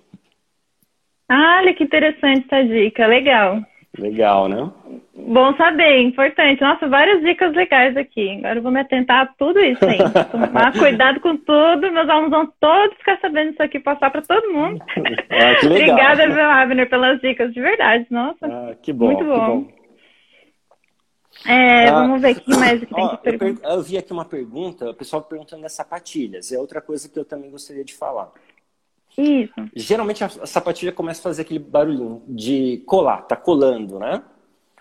Ah, 1.30 1.61
olha 1.62 1.74
que 1.74 1.84
interessante 1.84 2.45
essa 2.45 2.62
dica, 2.62 3.07
legal. 3.07 3.62
Legal, 3.99 4.49
né? 4.49 4.70
Bom 5.14 5.57
saber, 5.57 6.03
importante. 6.03 6.61
Nossa, 6.61 6.88
várias 6.88 7.22
dicas 7.22 7.55
legais 7.55 7.97
aqui. 7.97 8.38
Agora 8.38 8.59
eu 8.59 8.62
vou 8.62 8.70
me 8.70 8.80
atentar 8.80 9.22
a 9.22 9.26
tudo 9.26 9.59
isso 9.61 9.84
aí. 9.84 9.99
Tomar 10.30 10.72
cuidado 10.78 11.20
com 11.20 11.36
tudo. 11.36 11.90
Meus 11.90 12.09
alunos 12.09 12.30
vão 12.30 12.53
todos 12.61 12.97
ficar 12.99 13.18
sabendo 13.20 13.53
isso 13.53 13.62
aqui, 13.62 13.80
passar 13.80 14.11
para 14.11 14.22
todo 14.22 14.53
mundo. 14.53 14.82
Ah, 15.28 15.55
que 15.61 15.68
legal. 15.68 15.97
Obrigada, 15.97 16.28
meu 16.28 16.51
Abner, 16.51 16.88
pelas 16.88 17.20
dicas, 17.20 17.53
de 17.53 17.61
verdade. 17.61 18.07
Nossa, 18.11 18.47
ah, 18.47 18.74
que 18.80 18.92
bom, 18.92 19.07
muito 19.07 19.24
bom. 19.24 19.34
Que 19.34 19.72
bom. 19.72 19.76
É, 21.44 21.88
ah, 21.88 22.01
vamos 22.01 22.22
ver 22.22 22.28
aqui 22.28 22.57
mais 22.57 22.82
o 22.82 22.86
que 22.86 22.94
tem 22.94 23.09
que 23.09 23.16
perguntar. 23.18 23.68
Eu, 23.68 23.74
eu 23.76 23.82
vi 23.82 23.99
aqui 23.99 24.12
uma 24.12 24.24
pergunta, 24.24 24.90
o 24.90 24.94
pessoal 24.94 25.22
perguntando 25.22 25.62
das 25.62 25.72
sapatilhas. 25.72 26.53
É 26.53 26.59
outra 26.59 26.80
coisa 26.80 27.09
que 27.09 27.18
eu 27.18 27.24
também 27.24 27.51
gostaria 27.51 27.84
de 27.84 27.94
falar. 27.94 28.32
Isso. 29.16 29.54
Geralmente 29.74 30.22
a 30.22 30.28
sapatilha 30.28 30.92
começa 30.92 31.20
a 31.20 31.22
fazer 31.22 31.42
aquele 31.42 31.58
barulhinho 31.58 32.22
de 32.28 32.82
colar, 32.86 33.22
tá 33.22 33.36
colando, 33.36 33.98
né? 33.98 34.22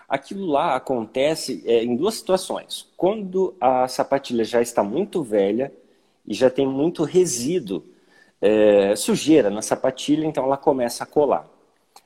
Aquilo 0.08 0.46
lá 0.46 0.76
acontece 0.76 1.62
é, 1.66 1.82
em 1.82 1.96
duas 1.96 2.14
situações. 2.14 2.88
Quando 2.96 3.56
a 3.60 3.88
sapatilha 3.88 4.44
já 4.44 4.60
está 4.60 4.82
muito 4.82 5.22
velha 5.22 5.72
e 6.26 6.34
já 6.34 6.48
tem 6.48 6.66
muito 6.66 7.02
resíduo, 7.02 7.82
é, 8.40 8.94
sujeira 8.94 9.50
na 9.50 9.62
sapatilha, 9.62 10.26
então 10.26 10.44
ela 10.44 10.56
começa 10.56 11.02
a 11.02 11.06
colar. 11.06 11.48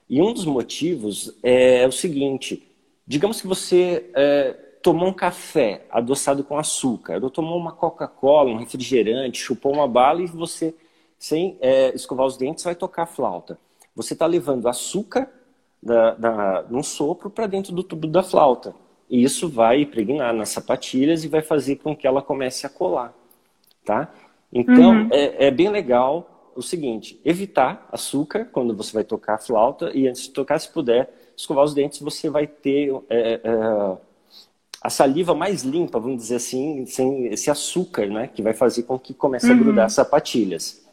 E 0.08 0.22
um 0.22 0.32
dos 0.32 0.44
motivos 0.44 1.36
é 1.42 1.86
o 1.86 1.92
seguinte: 1.92 2.66
digamos 3.06 3.40
que 3.40 3.46
você 3.46 4.10
é, 4.14 4.52
tomou 4.82 5.08
um 5.08 5.12
café 5.12 5.84
adoçado 5.90 6.42
com 6.42 6.58
açúcar, 6.58 7.22
ou 7.22 7.30
tomou 7.30 7.58
uma 7.58 7.72
Coca-Cola, 7.72 8.50
um 8.50 8.56
refrigerante, 8.56 9.38
chupou 9.38 9.72
uma 9.72 9.86
bala 9.86 10.22
e 10.22 10.26
você 10.26 10.74
sem 11.20 11.58
é, 11.60 11.94
escovar 11.94 12.26
os 12.26 12.38
dentes, 12.38 12.64
vai 12.64 12.74
tocar 12.74 13.04
flauta. 13.04 13.58
Você 13.94 14.14
está 14.14 14.24
levando 14.24 14.66
açúcar 14.66 15.28
da, 15.82 16.14
da, 16.14 16.64
num 16.70 16.82
sopro 16.82 17.28
para 17.28 17.46
dentro 17.46 17.74
do 17.74 17.84
tubo 17.84 18.06
da 18.06 18.22
flauta. 18.22 18.74
E 19.08 19.22
isso 19.22 19.46
vai 19.46 19.82
impregnar 19.82 20.34
nas 20.34 20.48
sapatilhas 20.48 21.22
e 21.22 21.28
vai 21.28 21.42
fazer 21.42 21.76
com 21.76 21.94
que 21.94 22.06
ela 22.06 22.22
comece 22.22 22.64
a 22.64 22.70
colar. 22.70 23.12
Tá? 23.84 24.10
Então, 24.50 24.92
uhum. 24.92 25.08
é, 25.12 25.46
é, 25.46 25.50
bem 25.50 25.68
legal 25.68 26.52
o 26.56 26.62
seguinte: 26.62 27.20
evitar 27.22 27.86
açúcar 27.92 28.46
quando 28.50 28.74
você 28.74 28.92
vai 28.92 29.04
tocar 29.04 29.34
a 29.34 29.38
flauta 29.38 29.90
e 29.94 30.08
antes 30.08 30.22
de 30.22 30.30
tocar, 30.30 30.58
se 30.58 30.70
puder, 30.70 31.12
escovar 31.36 31.64
os 31.64 31.74
dentes, 31.74 32.00
você 32.00 32.30
vai 32.30 32.46
ter 32.46 32.94
é, 33.10 33.40
é, 33.44 33.96
a 34.80 34.88
saliva 34.88 35.34
mais 35.34 35.64
limpa, 35.64 36.00
vamos 36.00 36.22
dizer 36.22 36.36
assim, 36.36 36.86
sem 36.86 37.26
esse 37.26 37.50
açúcar, 37.50 38.06
né? 38.06 38.26
Que 38.26 38.40
vai 38.40 38.54
fazer 38.54 38.84
com 38.84 38.98
que 38.98 39.12
comece 39.12 39.46
uhum. 39.50 39.52
a 39.52 39.58
grudar 39.58 39.86
as 39.86 39.92
sapatilhas. 39.92 40.88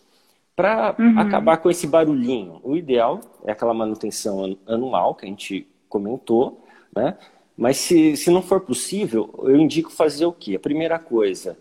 Para 0.58 0.96
uhum. 0.98 1.20
acabar 1.20 1.58
com 1.58 1.70
esse 1.70 1.86
barulhinho, 1.86 2.60
o 2.64 2.76
ideal 2.76 3.22
é 3.46 3.52
aquela 3.52 3.76
manutenção 3.76 4.58
anual 4.66 5.14
que 5.14 5.24
a 5.24 5.30
gente 5.30 5.68
comentou, 5.88 6.66
né? 6.96 7.16
Mas 7.56 7.78
se, 7.78 8.18
se 8.18 8.32
não 8.32 8.42
for 8.42 8.62
possível, 8.62 9.32
eu 9.44 9.56
indico 9.56 9.92
fazer 9.92 10.26
o 10.26 10.34
quê? 10.34 10.56
A 10.56 10.60
primeira 10.60 10.98
coisa, 10.98 11.56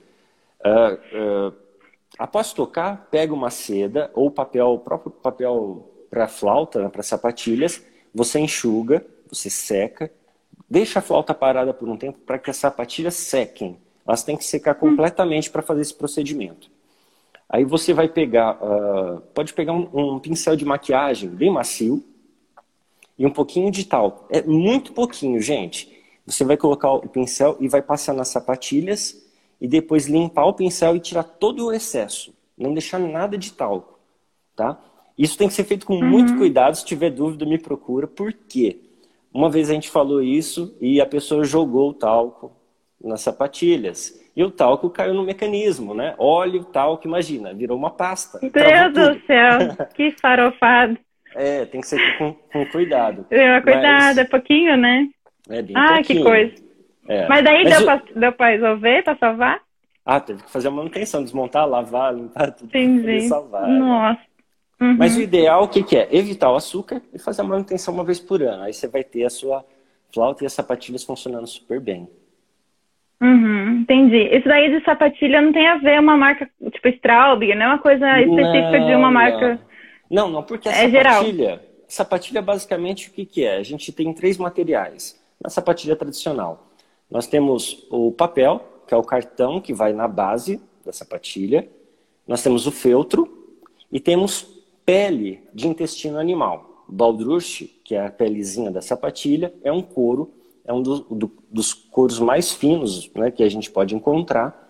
uh, 0.64 1.50
uh, 1.50 1.54
após 2.18 2.54
tocar, 2.54 3.06
pega 3.10 3.34
uma 3.34 3.50
seda 3.50 4.10
ou 4.14 4.30
papel, 4.30 4.68
o 4.68 4.78
próprio 4.78 5.12
papel 5.12 5.90
para 6.08 6.26
flauta, 6.26 6.80
né, 6.80 6.88
para 6.88 7.02
sapatilhas, 7.02 7.84
você 8.14 8.38
enxuga, 8.38 9.04
você 9.28 9.50
seca, 9.50 10.10
deixa 10.70 11.00
a 11.00 11.02
flauta 11.02 11.34
parada 11.34 11.74
por 11.74 11.86
um 11.86 11.98
tempo 11.98 12.18
para 12.20 12.38
que 12.38 12.48
as 12.48 12.56
sapatilhas 12.56 13.12
sequem. 13.12 13.76
Elas 14.08 14.24
têm 14.24 14.38
que 14.38 14.44
secar 14.44 14.74
hum. 14.76 14.88
completamente 14.88 15.50
para 15.50 15.60
fazer 15.60 15.82
esse 15.82 15.94
procedimento. 15.94 16.74
Aí 17.48 17.64
você 17.64 17.94
vai 17.94 18.08
pegar, 18.08 18.58
uh, 18.62 19.20
pode 19.32 19.54
pegar 19.54 19.72
um, 19.72 19.88
um, 19.92 20.18
pincel 20.18 20.56
de 20.56 20.64
maquiagem 20.64 21.28
bem 21.28 21.50
macio 21.50 22.04
e 23.16 23.24
um 23.24 23.30
pouquinho 23.30 23.70
de 23.70 23.84
talco. 23.84 24.26
É 24.30 24.42
muito 24.42 24.92
pouquinho, 24.92 25.40
gente. 25.40 25.96
Você 26.26 26.44
vai 26.44 26.56
colocar 26.56 26.92
o 26.92 27.08
pincel 27.08 27.56
e 27.60 27.68
vai 27.68 27.80
passar 27.80 28.12
nas 28.12 28.28
sapatilhas 28.28 29.24
e 29.60 29.68
depois 29.68 30.06
limpar 30.06 30.46
o 30.46 30.54
pincel 30.54 30.96
e 30.96 31.00
tirar 31.00 31.22
todo 31.22 31.66
o 31.66 31.72
excesso. 31.72 32.34
Não 32.58 32.72
deixar 32.72 32.98
nada 32.98 33.38
de 33.38 33.52
talco, 33.52 33.98
tá? 34.56 34.82
Isso 35.16 35.38
tem 35.38 35.46
que 35.46 35.54
ser 35.54 35.64
feito 35.64 35.86
com 35.86 35.94
uhum. 35.94 36.04
muito 36.04 36.36
cuidado. 36.36 36.76
Se 36.76 36.84
tiver 36.84 37.10
dúvida, 37.10 37.46
me 37.46 37.58
procura. 37.58 38.06
Por 38.06 38.32
quê? 38.32 38.80
Uma 39.32 39.48
vez 39.48 39.70
a 39.70 39.74
gente 39.74 39.88
falou 39.88 40.22
isso 40.22 40.74
e 40.80 41.00
a 41.00 41.06
pessoa 41.06 41.44
jogou 41.44 41.90
o 41.90 41.94
talco 41.94 42.52
nas 43.02 43.20
sapatilhas. 43.20 44.18
E 44.36 44.44
o 44.44 44.50
talco 44.50 44.90
caiu 44.90 45.14
no 45.14 45.24
mecanismo, 45.24 45.94
né? 45.94 46.14
Óleo, 46.18 46.62
talco, 46.62 47.06
imagina, 47.06 47.54
virou 47.54 47.78
uma 47.78 47.90
pasta. 47.90 48.38
Deus 48.38 48.92
do 48.92 49.26
céu, 49.26 49.86
que 49.96 50.10
farofado. 50.20 50.98
É, 51.34 51.64
tem 51.64 51.80
que 51.80 51.86
ser 51.86 52.18
com, 52.18 52.34
com 52.52 52.66
cuidado. 52.66 53.26
É, 53.30 53.60
cuidado, 53.62 53.82
Mas... 53.82 54.18
é 54.18 54.24
pouquinho, 54.24 54.76
né? 54.76 55.08
É 55.48 55.62
bem 55.62 55.76
ah, 55.76 55.94
pouquinho. 55.94 56.18
que 56.18 56.24
coisa. 56.24 56.54
É. 57.08 57.26
Mas 57.28 57.44
daí 57.44 57.64
Mas 57.64 57.72
deu, 57.72 57.80
eu... 57.80 57.86
pra, 57.86 58.02
deu 58.14 58.32
pra 58.32 58.48
resolver, 58.50 59.04
pra 59.04 59.16
salvar? 59.16 59.60
Ah, 60.04 60.20
teve 60.20 60.42
que 60.42 60.50
fazer 60.50 60.68
a 60.68 60.70
manutenção, 60.70 61.22
desmontar, 61.22 61.66
lavar, 61.66 62.14
limpar 62.14 62.52
tudo 62.52 62.68
Entendi. 62.68 63.28
salvar. 63.28 63.66
Né? 63.66 63.78
Nossa. 63.78 64.20
Né? 64.20 64.26
Uhum. 64.78 64.96
Mas 64.98 65.16
o 65.16 65.22
ideal, 65.22 65.64
o 65.64 65.68
que, 65.68 65.82
que 65.82 65.96
é? 65.96 66.08
Evitar 66.14 66.50
o 66.50 66.56
açúcar 66.56 67.00
e 67.12 67.18
fazer 67.18 67.40
a 67.40 67.44
manutenção 67.44 67.94
uma 67.94 68.04
vez 68.04 68.20
por 68.20 68.42
ano. 68.42 68.62
Aí 68.62 68.74
você 68.74 68.86
vai 68.86 69.02
ter 69.02 69.24
a 69.24 69.30
sua 69.30 69.64
flauta 70.12 70.44
e 70.44 70.46
as 70.46 70.52
sapatilhas 70.52 71.02
funcionando 71.02 71.46
super 71.46 71.80
bem. 71.80 72.08
Uhum, 73.20 73.80
entendi. 73.80 74.28
Isso 74.36 74.46
daí 74.46 74.70
de 74.70 74.84
sapatilha 74.84 75.40
não 75.40 75.52
tem 75.52 75.66
a 75.66 75.78
ver 75.78 75.98
uma 76.00 76.16
marca, 76.16 76.50
tipo 76.70 76.88
Straub, 76.88 77.42
não 77.42 77.62
é 77.62 77.68
uma 77.68 77.78
coisa 77.78 78.20
específica 78.20 78.78
não, 78.78 78.86
de 78.86 78.94
uma 78.94 79.10
marca. 79.10 79.60
Não, 80.10 80.30
não, 80.30 80.42
porque 80.42 80.68
a 80.68 80.72
é 80.72 80.90
sapatilha, 80.90 81.46
geral. 81.46 81.60
sapatilha 81.88 82.42
basicamente 82.42 83.08
o 83.08 83.12
que, 83.12 83.24
que 83.24 83.44
é? 83.44 83.56
A 83.56 83.62
gente 83.62 83.90
tem 83.90 84.12
três 84.12 84.36
materiais 84.36 85.20
na 85.42 85.48
sapatilha 85.48 85.96
tradicional. 85.96 86.66
Nós 87.10 87.26
temos 87.26 87.86
o 87.90 88.12
papel, 88.12 88.82
que 88.86 88.92
é 88.92 88.96
o 88.96 89.02
cartão 89.02 89.60
que 89.60 89.72
vai 89.72 89.92
na 89.92 90.06
base 90.06 90.60
da 90.84 90.92
sapatilha. 90.92 91.66
Nós 92.28 92.42
temos 92.42 92.66
o 92.66 92.72
feltro 92.72 93.54
e 93.90 93.98
temos 93.98 94.42
pele 94.84 95.42
de 95.54 95.66
intestino 95.66 96.18
animal. 96.18 96.84
Baldruche, 96.88 97.80
que 97.82 97.94
é 97.94 98.06
a 98.06 98.10
pelezinha 98.10 98.70
da 98.70 98.82
sapatilha, 98.82 99.52
é 99.64 99.72
um 99.72 99.82
couro 99.82 100.30
é 100.66 100.72
um 100.72 100.82
do, 100.82 100.98
do, 101.00 101.32
dos 101.50 101.72
couros 101.72 102.18
mais 102.18 102.52
finos 102.52 103.10
né, 103.14 103.30
que 103.30 103.42
a 103.42 103.48
gente 103.48 103.70
pode 103.70 103.94
encontrar. 103.94 104.64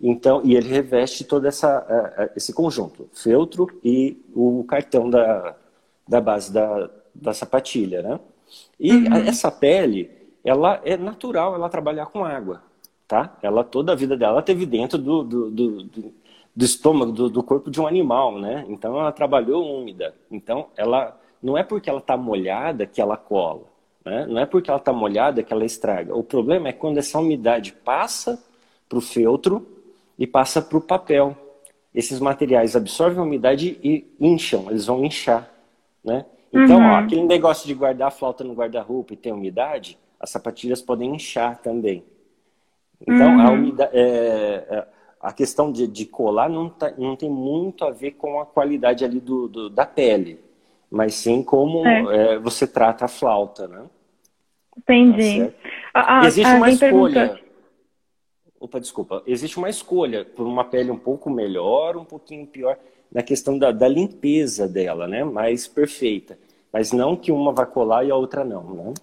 Então, 0.00 0.42
e 0.44 0.54
ele 0.54 0.68
reveste 0.68 1.24
todo 1.24 1.46
essa, 1.46 1.80
uh, 1.80 2.30
esse 2.36 2.52
conjunto, 2.52 3.08
feltro 3.12 3.66
e 3.82 4.22
o 4.32 4.62
cartão 4.64 5.10
da, 5.10 5.56
da 6.06 6.20
base 6.20 6.52
da, 6.52 6.88
da 7.12 7.34
sapatilha, 7.34 8.02
né? 8.02 8.20
E 8.78 8.92
uhum. 8.92 9.14
essa 9.26 9.50
pele, 9.50 10.10
ela 10.44 10.80
é 10.84 10.96
natural, 10.96 11.54
ela 11.54 11.68
trabalhar 11.68 12.06
com 12.06 12.24
água, 12.24 12.62
tá? 13.08 13.36
Ela 13.42 13.64
toda 13.64 13.92
a 13.92 13.96
vida 13.96 14.16
dela 14.16 14.40
teve 14.40 14.64
dentro 14.66 14.98
do, 14.98 15.24
do, 15.24 15.50
do, 15.50 15.82
do 16.54 16.64
estômago, 16.64 17.10
do, 17.10 17.28
do, 17.28 17.42
corpo 17.42 17.70
de 17.70 17.80
um 17.80 17.86
animal, 17.86 18.38
né? 18.38 18.64
Então 18.68 18.98
ela 18.98 19.10
trabalhou 19.10 19.80
úmida. 19.80 20.14
Então 20.30 20.68
ela 20.76 21.18
não 21.42 21.58
é 21.58 21.64
porque 21.64 21.90
ela 21.90 21.98
está 21.98 22.16
molhada 22.16 22.86
que 22.86 23.00
ela 23.00 23.16
cola. 23.16 23.64
Né? 24.08 24.26
Não 24.26 24.38
é 24.38 24.46
porque 24.46 24.70
ela 24.70 24.78
está 24.78 24.92
molhada 24.92 25.42
que 25.42 25.52
ela 25.52 25.64
estraga. 25.64 26.16
O 26.16 26.22
problema 26.22 26.68
é 26.68 26.72
quando 26.72 26.96
essa 26.96 27.18
umidade 27.18 27.72
passa 27.72 28.42
para 28.88 28.98
o 28.98 29.02
feltro 29.02 29.66
e 30.18 30.26
passa 30.26 30.62
para 30.62 30.78
o 30.78 30.80
papel. 30.80 31.36
Esses 31.94 32.18
materiais 32.18 32.74
absorvem 32.74 33.18
a 33.18 33.22
umidade 33.22 33.78
e 33.82 34.06
incham, 34.18 34.70
eles 34.70 34.86
vão 34.86 35.04
inchar. 35.04 35.50
Né? 36.02 36.24
Então, 36.50 36.78
uhum. 36.78 36.90
ó, 36.92 36.96
aquele 36.96 37.24
negócio 37.24 37.66
de 37.66 37.74
guardar 37.74 38.08
a 38.08 38.10
flauta 38.10 38.42
no 38.42 38.54
guarda-roupa 38.54 39.12
e 39.12 39.16
ter 39.16 39.32
umidade, 39.32 39.98
as 40.18 40.30
sapatilhas 40.30 40.80
podem 40.80 41.14
inchar 41.14 41.58
também. 41.58 42.02
Então, 43.02 43.36
uhum. 43.36 43.40
a, 43.40 43.50
umidade, 43.50 43.90
é, 43.94 44.66
é, 44.70 44.86
a 45.20 45.32
questão 45.32 45.70
de, 45.70 45.86
de 45.86 46.06
colar 46.06 46.48
não, 46.48 46.70
tá, 46.70 46.92
não, 46.96 47.14
tem 47.14 47.30
muito 47.30 47.84
a 47.84 47.90
ver 47.90 48.12
com 48.12 48.40
a 48.40 48.46
qualidade 48.46 49.04
ali 49.04 49.20
do, 49.20 49.48
do, 49.48 49.68
da 49.68 49.84
pele. 49.84 50.40
mas 50.90 51.14
sim 51.14 51.42
como 51.42 51.86
é. 51.86 52.34
É, 52.34 52.38
você 52.38 52.66
trata 52.66 53.04
a 53.04 53.08
flauta, 53.08 53.68
né? 53.68 53.84
Entendi. 54.78 55.50
Tá 55.92 56.22
Existe 56.24 56.52
uma 56.52 56.70
escolha. 56.70 57.40
Opa, 58.60 58.80
desculpa. 58.80 59.22
Existe 59.26 59.58
uma 59.58 59.68
escolha 59.68 60.24
por 60.24 60.46
uma 60.46 60.64
pele 60.64 60.90
um 60.90 60.98
pouco 60.98 61.30
melhor, 61.30 61.96
um 61.96 62.04
pouquinho 62.04 62.46
pior, 62.46 62.76
na 63.12 63.22
questão 63.22 63.58
da, 63.58 63.70
da 63.70 63.88
limpeza 63.88 64.68
dela, 64.68 65.06
né? 65.06 65.24
Mais 65.24 65.66
perfeita. 65.66 66.38
Mas 66.72 66.92
não 66.92 67.16
que 67.16 67.32
uma 67.32 67.52
vá 67.52 67.64
colar 67.64 68.04
e 68.04 68.10
a 68.10 68.16
outra 68.16 68.44
não, 68.44 68.74
né? 68.74 68.94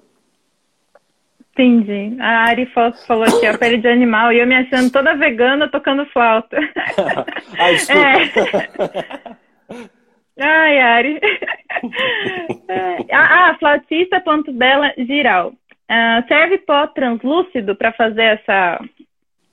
Entendi. 1.51 2.17
A 2.19 2.49
Ari 2.49 2.65
Fosso 2.67 3.05
falou 3.07 3.23
aqui, 3.23 3.45
a 3.45 3.57
pele 3.57 3.77
de 3.77 3.87
animal, 3.87 4.31
e 4.33 4.39
eu 4.39 4.47
me 4.47 4.55
achando 4.55 4.91
toda 4.91 5.15
vegana 5.15 5.69
tocando 5.69 6.05
flauta. 6.07 6.57
ah, 7.57 7.71
desculpa. 7.71 9.39
É. 9.69 9.85
Ai, 10.37 10.79
Ari. 10.79 11.21
ah, 13.09 13.49
ah, 13.49 13.57
flautista 13.57 14.19
ponto 14.19 14.51
bela 14.51 14.93
giral. 14.97 15.53
Uh, 15.89 16.27
serve 16.27 16.57
pó 16.59 16.87
translúcido 16.87 17.75
para 17.75 17.93
fazer 17.93 18.39
essa 18.39 18.79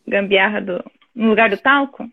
gambiarra 0.07 0.61
do, 0.61 0.85
no 1.15 1.29
lugar 1.29 1.51
do 1.51 1.59
talco? 1.59 2.09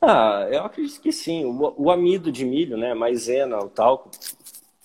Ah, 0.00 0.46
eu 0.50 0.64
acredito 0.64 1.00
que 1.00 1.10
sim. 1.10 1.44
O, 1.44 1.74
o 1.76 1.90
amido 1.90 2.30
de 2.30 2.44
milho, 2.44 2.76
né, 2.76 2.92
maisena, 2.94 3.58
o 3.58 3.68
talco, 3.68 4.10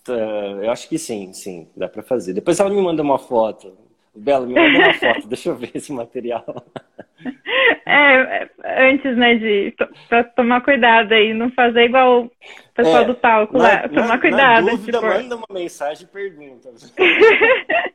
uh, 0.08 0.64
eu 0.64 0.72
acho 0.72 0.88
que 0.88 0.98
sim, 0.98 1.34
sim, 1.34 1.68
dá 1.76 1.90
para 1.90 2.02
fazer. 2.02 2.34
Depois 2.34 2.60
ela 2.60 2.70
me 2.70 2.82
manda 2.82 3.02
uma 3.02 3.20
foto. 3.20 3.78
Bela, 4.14 4.46
me 4.46 4.54
manda 4.54 4.78
uma 4.78 4.94
foto, 4.94 5.28
deixa 5.30 5.50
eu 5.50 5.56
ver 5.56 5.72
esse 5.74 5.92
material. 5.92 6.46
É, 7.86 8.50
antes, 8.90 9.18
né, 9.18 9.36
de 9.36 9.74
pra 10.08 10.24
tomar 10.24 10.62
cuidado 10.62 11.14
aí, 11.14 11.34
não 11.34 11.52
fazer 11.52 11.84
igual 11.86 12.24
o 12.24 12.32
pessoal 12.74 13.04
é, 13.04 13.06
do 13.06 13.16
talco 13.16 13.58
na, 13.58 13.64
lá, 13.64 13.90
tomar 13.90 14.08
na, 14.08 14.18
cuidado. 14.18 14.66
Na 14.66 14.72
dúvida, 14.72 14.98
tipo... 14.98 15.10
manda 15.10 15.36
uma 15.36 15.48
mensagem 15.52 16.06
e 16.06 16.08
pergunta. 16.08 16.70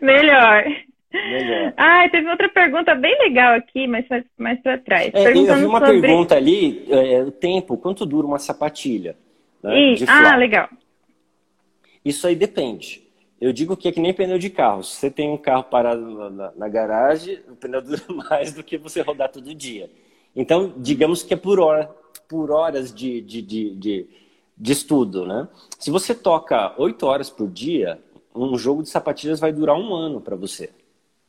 Melhor. 0.00 0.64
Melhor. 1.12 1.74
Ah, 1.76 2.08
teve 2.08 2.28
outra 2.28 2.48
pergunta 2.48 2.94
bem 2.94 3.16
legal 3.18 3.54
aqui, 3.54 3.86
mas 3.86 4.06
mais, 4.38 4.60
para 4.60 4.78
trás. 4.78 5.10
É, 5.12 5.30
eu 5.30 5.56
vi 5.56 5.64
uma 5.64 5.80
sobre... 5.80 6.00
pergunta 6.00 6.36
ali, 6.36 6.86
é, 6.88 7.22
o 7.22 7.32
tempo, 7.32 7.76
quanto 7.76 8.06
dura 8.06 8.26
uma 8.26 8.38
sapatilha? 8.38 9.16
Né, 9.62 9.94
e... 9.94 10.04
Ah, 10.06 10.36
legal. 10.36 10.68
Isso 12.04 12.26
aí 12.26 12.34
depende. 12.34 13.02
Eu 13.40 13.52
digo 13.52 13.76
que 13.76 13.88
é 13.88 13.92
que 13.92 14.00
nem 14.00 14.12
pneu 14.12 14.38
de 14.38 14.50
carro. 14.50 14.84
Se 14.84 14.96
você 14.96 15.10
tem 15.10 15.30
um 15.30 15.36
carro 15.36 15.64
parado 15.64 16.00
na, 16.00 16.30
na, 16.30 16.52
na 16.56 16.68
garagem, 16.68 17.40
o 17.48 17.56
pneu 17.56 17.80
dura 17.82 18.02
mais 18.28 18.52
do 18.52 18.62
que 18.62 18.78
você 18.78 19.00
rodar 19.00 19.30
todo 19.30 19.54
dia. 19.54 19.90
Então, 20.34 20.74
digamos 20.76 21.22
que 21.22 21.34
é 21.34 21.36
por, 21.36 21.58
hora, 21.58 21.90
por 22.28 22.50
horas 22.50 22.94
de, 22.94 23.20
de, 23.20 23.42
de, 23.42 23.74
de, 23.74 24.06
de 24.56 24.72
estudo, 24.72 25.26
né? 25.26 25.48
Se 25.78 25.90
você 25.90 26.14
toca 26.14 26.74
oito 26.78 27.06
horas 27.06 27.28
por 27.28 27.48
dia, 27.48 27.98
um 28.34 28.56
jogo 28.56 28.82
de 28.82 28.88
sapatilhas 28.88 29.40
vai 29.40 29.52
durar 29.52 29.76
um 29.76 29.94
ano 29.94 30.20
para 30.20 30.36
você. 30.36 30.70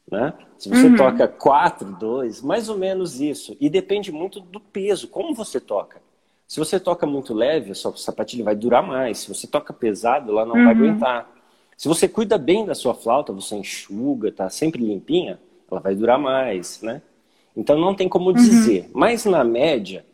Né? 0.10 0.34
Se 0.58 0.70
você 0.70 0.88
uhum. 0.88 0.96
toca 0.96 1.28
quatro, 1.28 1.96
dois, 1.98 2.42
mais 2.42 2.70
ou 2.70 2.78
menos 2.78 3.22
isso. 3.22 3.56
E 3.60 3.70
depende 3.70 4.12
muito 4.12 4.40
do 4.40 4.60
peso, 4.60 5.08
como 5.08 5.34
você 5.34 5.60
toca. 5.60 6.02
Se 6.48 6.60
você 6.60 6.80
toca 6.80 7.06
muito 7.06 7.34
leve, 7.34 7.72
a 7.72 7.76
sua 7.76 7.96
sapatilha 7.96 8.44
vai 8.44 8.56
durar 8.56 8.86
mais. 8.86 9.20
Se 9.20 9.30
você 9.30 9.48
toca 9.48 9.72
pesado, 9.72 10.32
ela 10.32 10.46
não 10.46 10.56
uhum. 10.56 10.66
vai 10.66 10.74
aguentar. 10.74 11.32
Se 11.78 11.88
você 11.88 12.08
cuida 12.08 12.38
bem 12.38 12.66
da 12.66 12.76
sua 12.76 12.94
flauta, 12.94 13.32
você 13.32 13.56
enxuga, 13.56 14.32
tá 14.32 14.50
sempre 14.50 14.84
limpinha, 14.84 15.40
ela 15.72 15.80
vai 15.80 15.96
durar 15.96 16.20
mais, 16.20 16.82
né? 16.82 17.02
Então 17.56 17.80
não 17.80 17.96
tem 17.96 18.10
como 18.10 18.34
dizer. 18.34 18.84
Uhum. 18.84 18.92
Mas 18.94 19.26
na 19.26 19.44
média, 19.44 20.06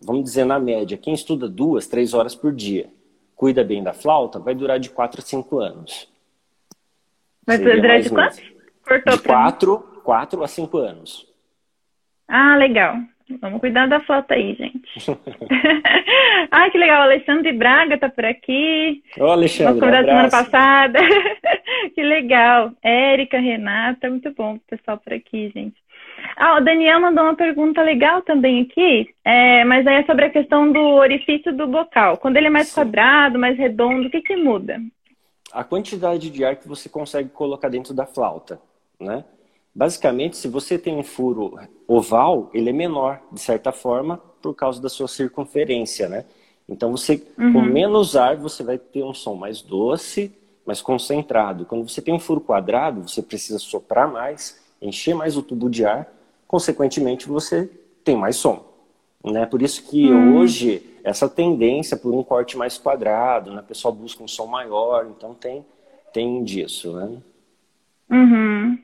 vamos 0.00 0.24
dizer 0.24 0.44
na 0.44 0.58
média, 0.58 0.96
quem 0.96 1.14
estuda 1.14 1.48
duas, 1.48 1.86
três 1.86 2.14
horas 2.14 2.34
por 2.34 2.52
dia, 2.52 2.88
cuida 3.36 3.62
bem 3.62 3.82
da 3.82 3.92
flauta, 3.92 4.38
vai 4.38 4.54
durar 4.54 4.80
de 4.80 4.90
quatro 4.90 5.20
a 5.20 5.24
cinco 5.24 5.58
anos. 5.58 6.08
Vai 7.46 7.58
durar 7.58 8.00
de 8.00 8.08
quanto? 8.08 8.40
Cortou 8.86 9.16
de 9.16 9.22
quatro, 9.22 9.78
quatro 10.04 10.42
a 10.42 10.48
cinco 10.48 10.78
anos. 10.78 11.26
Ah, 12.28 12.56
legal. 12.56 12.96
Vamos 13.40 13.60
cuidar 13.60 13.86
da 13.86 14.00
flauta 14.00 14.34
aí, 14.34 14.54
gente. 14.54 14.82
ah, 16.50 16.70
que 16.70 16.78
legal. 16.78 17.00
O 17.00 17.04
Alexandre 17.04 17.52
Braga 17.52 17.98
tá 17.98 18.08
por 18.08 18.24
aqui. 18.24 19.02
Ô, 19.18 19.26
Alexandre. 19.26 19.80
Nós 19.80 20.02
um 20.02 20.06
semana 20.06 20.30
passada. 20.30 20.98
que 21.94 22.02
legal. 22.02 22.72
Érica, 22.82 23.38
Renata, 23.38 24.08
muito 24.10 24.32
bom 24.32 24.58
pessoal 24.68 24.98
por 24.98 25.12
aqui, 25.12 25.50
gente. 25.54 25.76
Ah, 26.36 26.56
o 26.56 26.60
Daniel 26.60 27.00
mandou 27.00 27.24
uma 27.24 27.34
pergunta 27.34 27.82
legal 27.82 28.22
também 28.22 28.62
aqui, 28.62 29.08
é, 29.24 29.64
mas 29.64 29.86
aí 29.86 29.96
é 29.96 30.04
sobre 30.04 30.26
a 30.26 30.30
questão 30.30 30.70
do 30.70 30.80
orifício 30.80 31.52
do 31.52 31.66
bocal. 31.66 32.16
Quando 32.18 32.36
ele 32.36 32.46
é 32.46 32.50
mais 32.50 32.68
Sim. 32.68 32.74
quadrado, 32.74 33.38
mais 33.38 33.58
redondo, 33.58 34.06
o 34.06 34.10
que 34.10 34.20
que 34.20 34.36
muda? 34.36 34.80
A 35.52 35.62
quantidade 35.62 36.30
de 36.30 36.44
ar 36.44 36.56
que 36.56 36.66
você 36.66 36.88
consegue 36.88 37.28
colocar 37.28 37.68
dentro 37.68 37.92
da 37.92 38.06
flauta, 38.06 38.60
né? 38.98 39.24
Basicamente, 39.74 40.36
se 40.36 40.48
você 40.48 40.78
tem 40.78 40.96
um 40.96 41.02
furo 41.02 41.58
oval, 41.88 42.50
ele 42.52 42.70
é 42.70 42.72
menor, 42.72 43.20
de 43.30 43.40
certa 43.40 43.72
forma, 43.72 44.18
por 44.40 44.54
causa 44.54 44.80
da 44.82 44.88
sua 44.88 45.08
circunferência, 45.08 46.08
né? 46.08 46.24
Então, 46.68 46.90
você, 46.90 47.22
uhum. 47.38 47.52
com 47.52 47.60
menos 47.62 48.16
ar, 48.16 48.36
você 48.36 48.62
vai 48.62 48.78
ter 48.78 49.02
um 49.02 49.14
som 49.14 49.34
mais 49.34 49.62
doce, 49.62 50.32
mais 50.64 50.80
concentrado. 50.80 51.64
Quando 51.64 51.88
você 51.88 52.00
tem 52.00 52.14
um 52.14 52.18
furo 52.18 52.40
quadrado, 52.40 53.08
você 53.08 53.22
precisa 53.22 53.58
soprar 53.58 54.10
mais, 54.10 54.60
encher 54.80 55.14
mais 55.14 55.36
o 55.36 55.42
tubo 55.42 55.68
de 55.68 55.84
ar, 55.84 56.12
consequentemente, 56.46 57.28
você 57.28 57.70
tem 58.04 58.16
mais 58.16 58.36
som. 58.36 58.64
Né? 59.24 59.46
Por 59.46 59.62
isso 59.62 59.82
que 59.84 60.10
uhum. 60.10 60.38
hoje, 60.38 60.82
essa 61.04 61.28
tendência 61.28 61.96
por 61.96 62.14
um 62.14 62.22
corte 62.22 62.56
mais 62.56 62.78
quadrado, 62.78 63.52
né? 63.52 63.60
o 63.60 63.64
pessoal 63.64 63.92
busca 63.92 64.22
um 64.22 64.28
som 64.28 64.46
maior, 64.46 65.06
então 65.06 65.34
tem, 65.34 65.64
tem 66.12 66.42
disso, 66.44 66.94
né? 66.94 67.18
Uhum. 68.10 68.78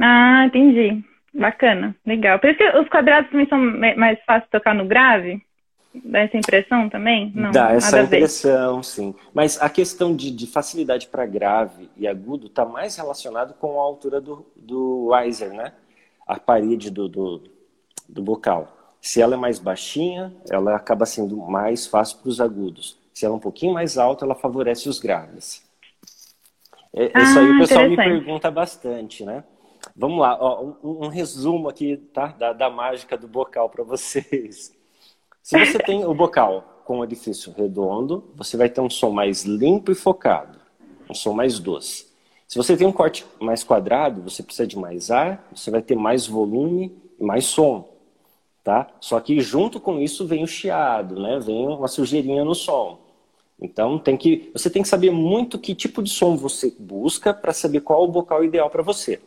Ah, 0.00 0.46
entendi. 0.46 1.04
Bacana, 1.32 1.94
legal. 2.04 2.38
Por 2.38 2.50
isso 2.50 2.58
que 2.58 2.78
os 2.78 2.88
quadrados 2.88 3.30
também 3.30 3.46
são 3.48 3.58
mais 3.96 4.18
fáceis 4.24 4.44
de 4.44 4.50
tocar 4.50 4.74
no 4.74 4.86
grave? 4.86 5.40
Dá 5.92 6.20
essa 6.20 6.36
impressão 6.36 6.88
também? 6.88 7.32
Não, 7.34 7.50
Dá 7.50 7.72
essa 7.72 8.00
impressão, 8.00 8.82
sim. 8.82 9.14
Mas 9.34 9.60
a 9.60 9.68
questão 9.68 10.14
de, 10.14 10.30
de 10.30 10.46
facilidade 10.46 11.08
para 11.08 11.26
grave 11.26 11.90
e 11.96 12.06
agudo 12.06 12.46
está 12.46 12.64
mais 12.64 12.96
relacionado 12.96 13.54
com 13.54 13.78
a 13.80 13.82
altura 13.82 14.20
do, 14.20 14.46
do 14.56 15.12
riser, 15.12 15.52
né? 15.52 15.72
A 16.26 16.38
parede 16.38 16.90
do, 16.90 17.08
do, 17.08 17.42
do 18.08 18.22
bocal. 18.22 18.79
Se 19.00 19.20
ela 19.20 19.34
é 19.34 19.38
mais 19.38 19.58
baixinha, 19.58 20.34
ela 20.50 20.76
acaba 20.76 21.06
sendo 21.06 21.36
mais 21.36 21.86
fácil 21.86 22.18
para 22.18 22.28
os 22.28 22.40
agudos. 22.40 22.98
Se 23.14 23.24
ela 23.24 23.34
é 23.34 23.36
um 23.36 23.40
pouquinho 23.40 23.72
mais 23.72 23.96
alta, 23.96 24.24
ela 24.24 24.34
favorece 24.34 24.88
os 24.88 25.00
graves. 25.00 25.62
É, 26.92 27.10
ah, 27.14 27.22
isso 27.22 27.38
aí 27.38 27.50
o 27.50 27.58
pessoal 27.58 27.88
me 27.88 27.96
pergunta 27.96 28.50
bastante, 28.50 29.24
né? 29.24 29.44
Vamos 29.96 30.20
lá, 30.20 30.36
ó, 30.38 30.64
um, 30.82 31.04
um, 31.04 31.08
resumo 31.08 31.68
aqui 31.68 31.96
tá? 31.96 32.28
da, 32.28 32.52
da 32.52 32.68
mágica 32.68 33.16
do 33.16 33.26
bocal 33.26 33.70
para 33.70 33.82
vocês. 33.84 34.72
Se 35.42 35.58
você 35.58 35.78
tem 35.78 36.04
o 36.04 36.12
bocal 36.12 36.82
com 36.84 36.98
orifício 36.98 37.52
redondo, 37.56 38.30
você 38.34 38.56
vai 38.56 38.68
ter 38.68 38.80
um 38.80 38.90
som 38.90 39.10
mais 39.10 39.44
limpo 39.44 39.90
e 39.90 39.94
focado, 39.94 40.58
um 41.08 41.14
som 41.14 41.32
mais 41.32 41.58
doce. 41.58 42.10
Se 42.46 42.56
você 42.56 42.76
tem 42.76 42.86
um 42.86 42.92
corte 42.92 43.24
mais 43.40 43.62
quadrado, 43.62 44.22
você 44.22 44.42
precisa 44.42 44.66
de 44.66 44.76
mais 44.76 45.10
ar, 45.10 45.48
você 45.54 45.70
vai 45.70 45.80
ter 45.80 45.94
mais 45.94 46.26
volume 46.26 46.92
e 47.18 47.24
mais 47.24 47.46
som, 47.46 47.88
tá? 48.62 48.88
Só 49.00 49.18
que 49.20 49.40
junto 49.40 49.80
com 49.80 49.98
isso 50.00 50.26
vem 50.26 50.42
o 50.42 50.46
chiado, 50.46 51.20
né? 51.20 51.38
Vem 51.40 51.66
uma 51.66 51.88
sujeirinha 51.88 52.44
no 52.44 52.54
som. 52.54 52.98
Então 53.60 53.98
tem 53.98 54.16
que, 54.16 54.50
você 54.52 54.70
tem 54.70 54.82
que 54.82 54.88
saber 54.88 55.10
muito 55.10 55.58
que 55.58 55.74
tipo 55.74 56.02
de 56.02 56.10
som 56.10 56.36
você 56.36 56.74
busca 56.78 57.34
para 57.34 57.52
saber 57.52 57.80
qual 57.80 58.04
o 58.04 58.08
bocal 58.08 58.42
ideal 58.42 58.70
para 58.70 58.82
você. 58.82 59.20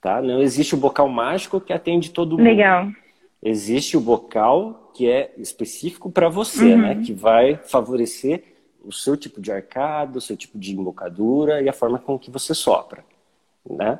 Tá? 0.00 0.22
Não 0.22 0.40
existe 0.40 0.74
o 0.74 0.78
bocal 0.78 1.08
mágico 1.08 1.60
que 1.60 1.72
atende 1.72 2.10
todo 2.10 2.36
mundo. 2.36 2.44
Legal. 2.44 2.88
Existe 3.42 3.96
o 3.96 4.00
bocal 4.00 4.90
que 4.94 5.10
é 5.10 5.34
específico 5.36 6.10
para 6.10 6.28
você, 6.28 6.74
uhum. 6.74 6.82
né? 6.82 7.02
Que 7.04 7.12
vai 7.12 7.56
favorecer 7.56 8.42
o 8.84 8.92
seu 8.92 9.16
tipo 9.16 9.40
de 9.40 9.50
arcada, 9.50 10.18
o 10.18 10.20
seu 10.20 10.36
tipo 10.36 10.58
de 10.58 10.72
embocadura 10.72 11.60
e 11.60 11.68
a 11.68 11.72
forma 11.72 11.98
com 11.98 12.18
que 12.18 12.30
você 12.30 12.54
sopra, 12.54 13.04
né? 13.68 13.98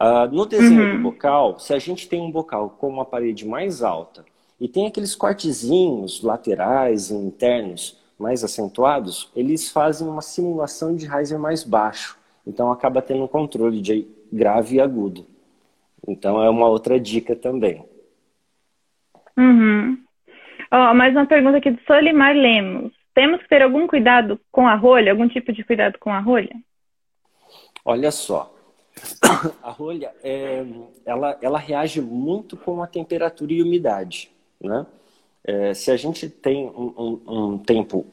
Uh, 0.00 0.32
no 0.32 0.46
desenho 0.46 0.92
uhum. 0.92 0.96
do 0.96 1.02
bocal, 1.02 1.58
se 1.58 1.74
a 1.74 1.78
gente 1.78 2.08
tem 2.08 2.20
um 2.20 2.30
bocal 2.30 2.70
com 2.70 2.88
uma 2.88 3.04
parede 3.04 3.46
mais 3.46 3.82
alta 3.82 4.24
e 4.60 4.68
tem 4.68 4.86
aqueles 4.86 5.16
cortezinhos 5.16 6.22
laterais 6.22 7.10
e 7.10 7.14
internos 7.14 7.98
mais 8.18 8.44
acentuados, 8.44 9.30
eles 9.34 9.70
fazem 9.70 10.06
uma 10.06 10.22
simulação 10.22 10.94
de 10.94 11.06
riser 11.06 11.38
mais 11.38 11.64
baixo. 11.64 12.16
Então 12.46 12.70
acaba 12.70 13.02
tendo 13.02 13.24
um 13.24 13.28
controle 13.28 13.80
de 13.80 14.06
grave 14.32 14.76
e 14.76 14.80
agudo. 14.80 15.26
Então 16.06 16.42
é 16.42 16.48
uma 16.48 16.68
outra 16.68 16.98
dica 16.98 17.34
também. 17.34 17.84
Uhum. 19.36 19.98
Oh, 20.70 20.94
mais 20.94 21.14
uma 21.14 21.26
pergunta 21.26 21.58
aqui 21.58 21.70
do 21.70 21.80
Solimar 21.82 22.34
Lemos. 22.34 22.92
Temos 23.14 23.42
que 23.42 23.48
ter 23.48 23.62
algum 23.62 23.86
cuidado 23.86 24.40
com 24.52 24.66
a 24.66 24.74
rolha? 24.74 25.10
Algum 25.10 25.28
tipo 25.28 25.52
de 25.52 25.64
cuidado 25.64 25.98
com 25.98 26.12
a 26.12 26.20
rolha? 26.20 26.54
Olha 27.84 28.10
só. 28.10 28.54
A 29.62 29.70
rolha, 29.70 30.12
é, 30.22 30.64
ela, 31.04 31.38
ela 31.40 31.58
reage 31.58 32.00
muito 32.00 32.56
com 32.56 32.82
a 32.82 32.86
temperatura 32.86 33.52
e 33.52 33.62
umidade. 33.62 34.30
Né? 34.60 34.86
É, 35.44 35.74
se 35.74 35.90
a 35.90 35.96
gente 35.96 36.28
tem 36.28 36.66
um, 36.66 36.92
um, 36.96 37.52
um 37.52 37.58
tempo 37.58 38.06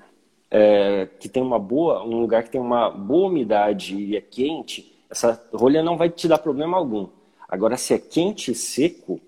é, 0.49 1.07
que 1.19 1.27
tem 1.27 1.41
uma 1.41 1.59
boa, 1.59 2.03
um 2.03 2.19
lugar 2.21 2.43
que 2.43 2.49
tem 2.49 2.61
uma 2.61 2.89
boa 2.89 3.27
umidade 3.27 3.95
e 3.95 4.15
é 4.15 4.21
quente, 4.21 4.93
essa 5.09 5.41
rolha 5.53 5.81
não 5.83 5.97
vai 5.97 6.09
te 6.09 6.27
dar 6.27 6.37
problema 6.37 6.77
algum. 6.77 7.07
Agora, 7.47 7.77
se 7.77 7.93
é 7.93 7.97
quente 7.97 8.51
e 8.51 8.55
seco, 8.55 9.19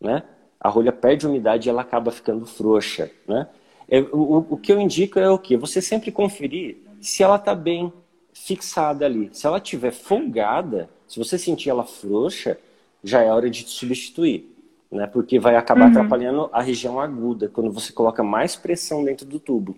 né, 0.00 0.22
a 0.60 0.68
rolha 0.68 0.92
perde 0.92 1.26
umidade 1.26 1.68
e 1.68 1.70
ela 1.70 1.82
acaba 1.82 2.10
ficando 2.10 2.46
frouxa, 2.46 3.10
né? 3.26 3.48
É, 3.88 4.00
o, 4.00 4.46
o 4.50 4.56
que 4.56 4.72
eu 4.72 4.80
indico 4.80 5.18
é 5.18 5.28
o 5.28 5.38
que? 5.38 5.56
Você 5.56 5.82
sempre 5.82 6.10
conferir 6.10 6.78
se 7.00 7.22
ela 7.22 7.36
está 7.36 7.54
bem 7.54 7.92
fixada 8.32 9.04
ali. 9.04 9.30
Se 9.32 9.46
ela 9.46 9.58
estiver 9.58 9.92
folgada, 9.92 10.88
se 11.06 11.18
você 11.18 11.38
sentir 11.38 11.70
ela 11.70 11.84
frouxa, 11.84 12.58
já 13.04 13.22
é 13.22 13.30
hora 13.30 13.50
de 13.50 13.68
substituir, 13.68 14.48
né? 14.90 15.06
Porque 15.06 15.38
vai 15.38 15.56
acabar 15.56 15.82
uhum. 15.82 15.90
atrapalhando 15.90 16.50
a 16.52 16.62
região 16.62 17.00
aguda 17.00 17.48
quando 17.48 17.70
você 17.70 17.92
coloca 17.92 18.22
mais 18.22 18.56
pressão 18.56 19.04
dentro 19.04 19.26
do 19.26 19.38
tubo. 19.38 19.76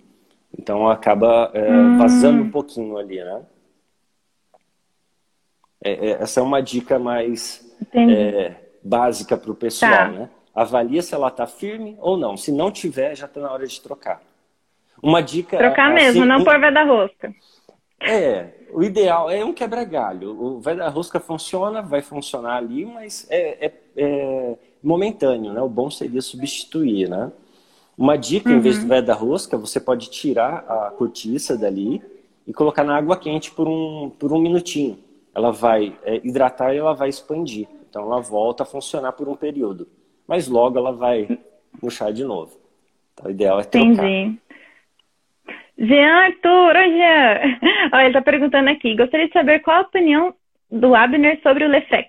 Então 0.56 0.88
acaba 0.88 1.50
é, 1.52 1.70
uhum. 1.70 1.98
vazando 1.98 2.42
um 2.42 2.50
pouquinho 2.50 2.96
ali, 2.96 3.22
né? 3.22 3.42
É, 5.82 5.92
é, 5.92 6.10
essa 6.22 6.40
é 6.40 6.42
uma 6.42 6.62
dica 6.62 6.98
mais 6.98 7.76
é, 7.92 8.54
básica 8.82 9.36
para 9.36 9.50
o 9.50 9.54
pessoal, 9.54 9.90
tá. 9.90 10.08
né? 10.08 10.30
Avalia 10.54 11.02
se 11.02 11.14
ela 11.14 11.28
está 11.28 11.46
firme 11.46 11.96
ou 11.98 12.16
não. 12.16 12.36
Se 12.36 12.52
não 12.52 12.70
tiver, 12.70 13.16
já 13.16 13.26
está 13.26 13.40
na 13.40 13.50
hora 13.50 13.66
de 13.66 13.80
trocar. 13.80 14.22
Uma 15.02 15.20
dica. 15.20 15.58
Trocar 15.58 15.92
assim, 15.92 15.94
mesmo, 15.94 16.24
não 16.24 16.38
um... 16.38 16.44
pôr 16.44 16.58
da-rosca. 16.72 17.34
É, 18.06 18.50
o 18.72 18.82
ideal 18.82 19.30
é 19.30 19.44
um 19.44 19.52
quebra-galho. 19.52 20.58
O 20.58 20.60
da-rosca 20.60 21.18
funciona, 21.18 21.82
vai 21.82 22.02
funcionar 22.02 22.56
ali, 22.56 22.84
mas 22.84 23.26
é, 23.30 23.66
é, 23.66 23.72
é, 23.96 24.54
momentâneo, 24.82 25.52
né? 25.52 25.60
O 25.62 25.68
bom 25.68 25.90
seria 25.90 26.20
substituir, 26.20 27.08
né? 27.08 27.32
Uma 27.96 28.16
dica, 28.16 28.50
uhum. 28.50 28.56
em 28.56 28.60
vez 28.60 28.78
do 28.78 28.92
uhum. 28.92 29.02
da 29.02 29.14
rosca, 29.14 29.56
você 29.56 29.80
pode 29.80 30.10
tirar 30.10 30.64
a 30.68 30.90
cortiça 30.90 31.56
dali 31.56 32.02
e 32.46 32.52
colocar 32.52 32.84
na 32.84 32.96
água 32.96 33.16
quente 33.16 33.50
por 33.50 33.68
um, 33.68 34.10
por 34.18 34.32
um 34.32 34.38
minutinho. 34.38 34.98
Ela 35.34 35.50
vai 35.50 35.96
é, 36.02 36.20
hidratar 36.24 36.74
e 36.74 36.78
ela 36.78 36.92
vai 36.92 37.08
expandir. 37.08 37.68
Então 37.88 38.02
ela 38.02 38.20
volta 38.20 38.64
a 38.64 38.66
funcionar 38.66 39.12
por 39.12 39.28
um 39.28 39.36
período 39.36 39.86
mas 40.26 40.48
logo 40.48 40.78
ela 40.78 40.92
vai 40.92 41.38
murchar 41.80 42.12
de 42.12 42.24
novo. 42.24 42.58
Então, 43.12 43.26
o 43.26 43.30
ideal 43.30 43.60
é 43.60 43.64
trocar. 43.64 43.88
Entendi. 43.88 44.40
Jean 45.78 46.26
Arthur, 46.26 46.76
oi 46.76 46.90
Jean. 46.90 47.58
Olha, 47.92 48.02
ele 48.02 48.08
está 48.08 48.22
perguntando 48.22 48.70
aqui. 48.70 48.96
Gostaria 48.96 49.26
de 49.26 49.32
saber 49.32 49.60
qual 49.60 49.78
a 49.78 49.82
opinião 49.82 50.34
do 50.70 50.94
Abner 50.94 51.40
sobre 51.42 51.64
o 51.64 51.68
Lefrec. 51.68 52.08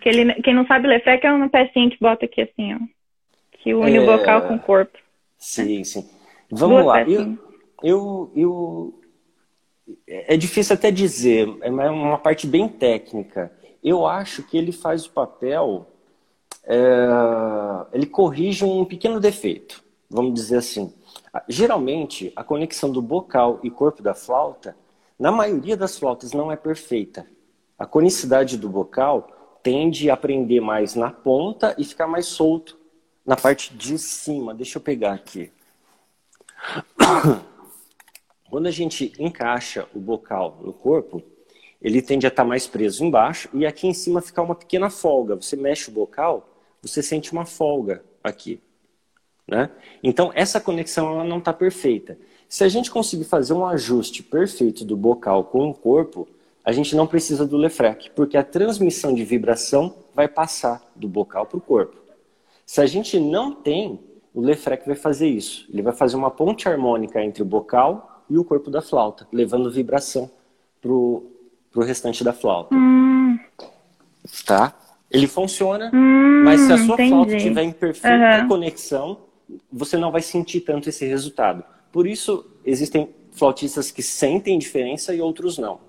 Que 0.00 0.08
ele, 0.08 0.34
quem 0.42 0.54
não 0.54 0.66
sabe, 0.66 0.86
o 0.86 0.90
Lefrec 0.90 1.26
é 1.26 1.32
uma 1.32 1.48
pecinha 1.48 1.90
que 1.90 1.98
bota 2.00 2.24
aqui 2.24 2.42
assim, 2.42 2.74
ó. 2.74 2.78
Que 3.52 3.74
une 3.74 3.96
é... 3.96 4.00
o 4.00 4.06
bocal 4.06 4.42
com 4.42 4.54
o 4.54 4.60
corpo. 4.60 4.98
Sim, 5.38 5.84
sim. 5.84 6.08
Vamos 6.50 6.84
lá. 6.84 7.02
Eu, 7.02 7.38
eu, 7.82 8.32
eu, 8.36 9.00
é 10.06 10.36
difícil 10.36 10.74
até 10.74 10.90
dizer, 10.90 11.48
é 11.62 11.70
uma 11.70 12.18
parte 12.18 12.46
bem 12.46 12.68
técnica. 12.68 13.52
Eu 13.82 14.06
acho 14.06 14.42
que 14.42 14.56
ele 14.56 14.72
faz 14.72 15.06
o 15.06 15.12
papel 15.12 15.86
é, 16.66 17.06
ele 17.92 18.06
corrige 18.06 18.64
um 18.64 18.84
pequeno 18.84 19.20
defeito, 19.20 19.84
vamos 20.10 20.34
dizer 20.34 20.56
assim. 20.56 20.92
Geralmente, 21.48 22.32
a 22.36 22.44
conexão 22.44 22.90
do 22.90 23.02
bocal 23.02 23.60
e 23.62 23.70
corpo 23.70 24.02
da 24.02 24.14
flauta, 24.14 24.76
na 25.18 25.32
maioria 25.32 25.76
das 25.76 25.98
flautas, 25.98 26.32
não 26.32 26.52
é 26.52 26.56
perfeita. 26.56 27.26
A 27.78 27.86
conicidade 27.86 28.56
do 28.56 28.68
bocal 28.68 29.58
tende 29.62 30.10
a 30.10 30.16
prender 30.16 30.60
mais 30.60 30.94
na 30.94 31.10
ponta 31.10 31.74
e 31.76 31.84
ficar 31.84 32.06
mais 32.06 32.26
solto 32.26 32.78
na 33.24 33.36
parte 33.36 33.74
de 33.74 33.98
cima. 33.98 34.54
Deixa 34.54 34.78
eu 34.78 34.82
pegar 34.82 35.12
aqui. 35.12 35.50
Quando 38.48 38.66
a 38.66 38.70
gente 38.70 39.12
encaixa 39.18 39.88
o 39.94 39.98
bocal 39.98 40.60
no 40.62 40.72
corpo, 40.72 41.22
ele 41.82 42.00
tende 42.00 42.26
a 42.26 42.28
estar 42.28 42.44
mais 42.44 42.66
preso 42.66 43.04
embaixo 43.04 43.48
e 43.52 43.66
aqui 43.66 43.86
em 43.86 43.94
cima 43.94 44.22
ficar 44.22 44.42
uma 44.42 44.54
pequena 44.54 44.88
folga. 44.88 45.34
Você 45.34 45.56
mexe 45.56 45.90
o 45.90 45.92
bocal, 45.92 46.48
você 46.80 47.02
sente 47.02 47.32
uma 47.32 47.44
folga 47.44 48.04
aqui. 48.22 48.60
Né? 49.46 49.70
Então, 50.02 50.32
essa 50.34 50.60
conexão 50.60 51.12
ela 51.12 51.24
não 51.24 51.38
está 51.38 51.52
perfeita. 51.52 52.18
Se 52.48 52.64
a 52.64 52.68
gente 52.68 52.90
conseguir 52.90 53.24
fazer 53.24 53.52
um 53.52 53.66
ajuste 53.66 54.22
perfeito 54.22 54.84
do 54.84 54.96
bocal 54.96 55.44
com 55.44 55.68
o 55.68 55.74
corpo, 55.74 56.28
a 56.64 56.72
gente 56.72 56.96
não 56.96 57.06
precisa 57.06 57.46
do 57.46 57.56
Lefrec, 57.56 58.10
porque 58.10 58.36
a 58.36 58.42
transmissão 58.42 59.14
de 59.14 59.24
vibração 59.24 59.94
vai 60.14 60.26
passar 60.26 60.82
do 60.96 61.08
bocal 61.08 61.46
para 61.46 61.58
o 61.58 61.60
corpo. 61.60 61.96
Se 62.64 62.80
a 62.80 62.86
gente 62.86 63.20
não 63.20 63.52
tem, 63.52 64.00
o 64.34 64.40
Lefrec 64.40 64.84
vai 64.84 64.96
fazer 64.96 65.28
isso. 65.28 65.66
Ele 65.72 65.82
vai 65.82 65.92
fazer 65.92 66.16
uma 66.16 66.30
ponte 66.30 66.68
harmônica 66.68 67.22
entre 67.22 67.42
o 67.42 67.46
bocal 67.46 68.24
e 68.28 68.36
o 68.36 68.44
corpo 68.44 68.70
da 68.70 68.82
flauta, 68.82 69.26
levando 69.32 69.70
vibração 69.70 70.28
para 70.80 70.90
o 70.90 71.30
restante 71.76 72.24
da 72.24 72.32
flauta. 72.32 72.74
Hum. 72.74 73.38
Tá? 74.44 74.74
Ele 75.10 75.28
funciona, 75.28 75.90
hum, 75.94 76.42
mas 76.44 76.62
se 76.62 76.72
a 76.72 76.78
sua 76.78 76.94
entendi. 76.94 77.10
flauta 77.10 77.36
estiver 77.36 77.62
em 77.62 77.72
perfeita 77.72 78.42
uhum. 78.42 78.48
conexão, 78.48 79.18
você 79.70 79.96
não 79.96 80.10
vai 80.10 80.22
sentir 80.22 80.60
tanto 80.60 80.88
esse 80.88 81.06
resultado. 81.06 81.64
Por 81.92 82.06
isso, 82.06 82.50
existem 82.64 83.08
flautistas 83.32 83.90
que 83.90 84.02
sentem 84.02 84.58
diferença 84.58 85.14
e 85.14 85.20
outros 85.20 85.58
não. 85.58 85.80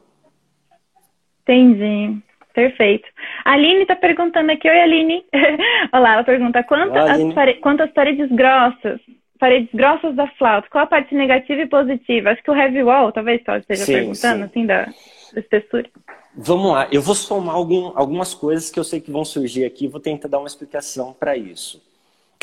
Entendi. 1.44 2.22
Perfeito. 2.54 3.08
A 3.46 3.54
Aline 3.54 3.84
está 3.84 3.96
perguntando 3.96 4.52
aqui. 4.52 4.68
Oi, 4.68 4.82
Aline. 4.82 5.24
Olá, 5.94 6.14
ela 6.14 6.24
pergunta 6.24 6.64
quantas, 6.64 7.34
pare... 7.34 7.54
quantas 7.56 7.92
paredes 7.92 8.32
grossas, 8.32 9.00
paredes 9.40 9.70
grossas 9.74 10.16
da 10.16 10.28
flauta, 10.28 10.68
qual 10.70 10.84
a 10.84 10.88
parte 10.88 11.14
negativa 11.14 11.62
e 11.62 11.68
positiva? 11.68 12.32
Acho 12.32 12.44
que 12.44 12.50
o 12.50 12.56
heavy 12.56 12.84
wall, 12.84 13.12
talvez 13.12 13.44
você 13.44 13.58
esteja 13.58 13.86
sim, 13.86 13.94
perguntando, 13.94 14.38
sim. 14.40 14.44
assim, 14.44 14.66
da, 14.66 14.86
da 15.34 15.40
espessura. 15.40 15.88
Vamos 16.36 16.72
lá, 16.72 16.88
eu 16.92 17.02
vou 17.02 17.16
somar 17.16 17.56
algum, 17.56 17.92
algumas 17.96 18.34
coisas 18.34 18.70
que 18.70 18.80
eu 18.80 18.84
sei 18.84 19.02
que 19.02 19.12
vão 19.12 19.24
surgir 19.24 19.66
aqui 19.66 19.86
e 19.86 19.88
vou 19.88 20.00
tentar 20.00 20.28
dar 20.28 20.40
uma 20.40 20.48
explicação 20.48 21.14
para 21.14 21.38
isso. 21.38 21.82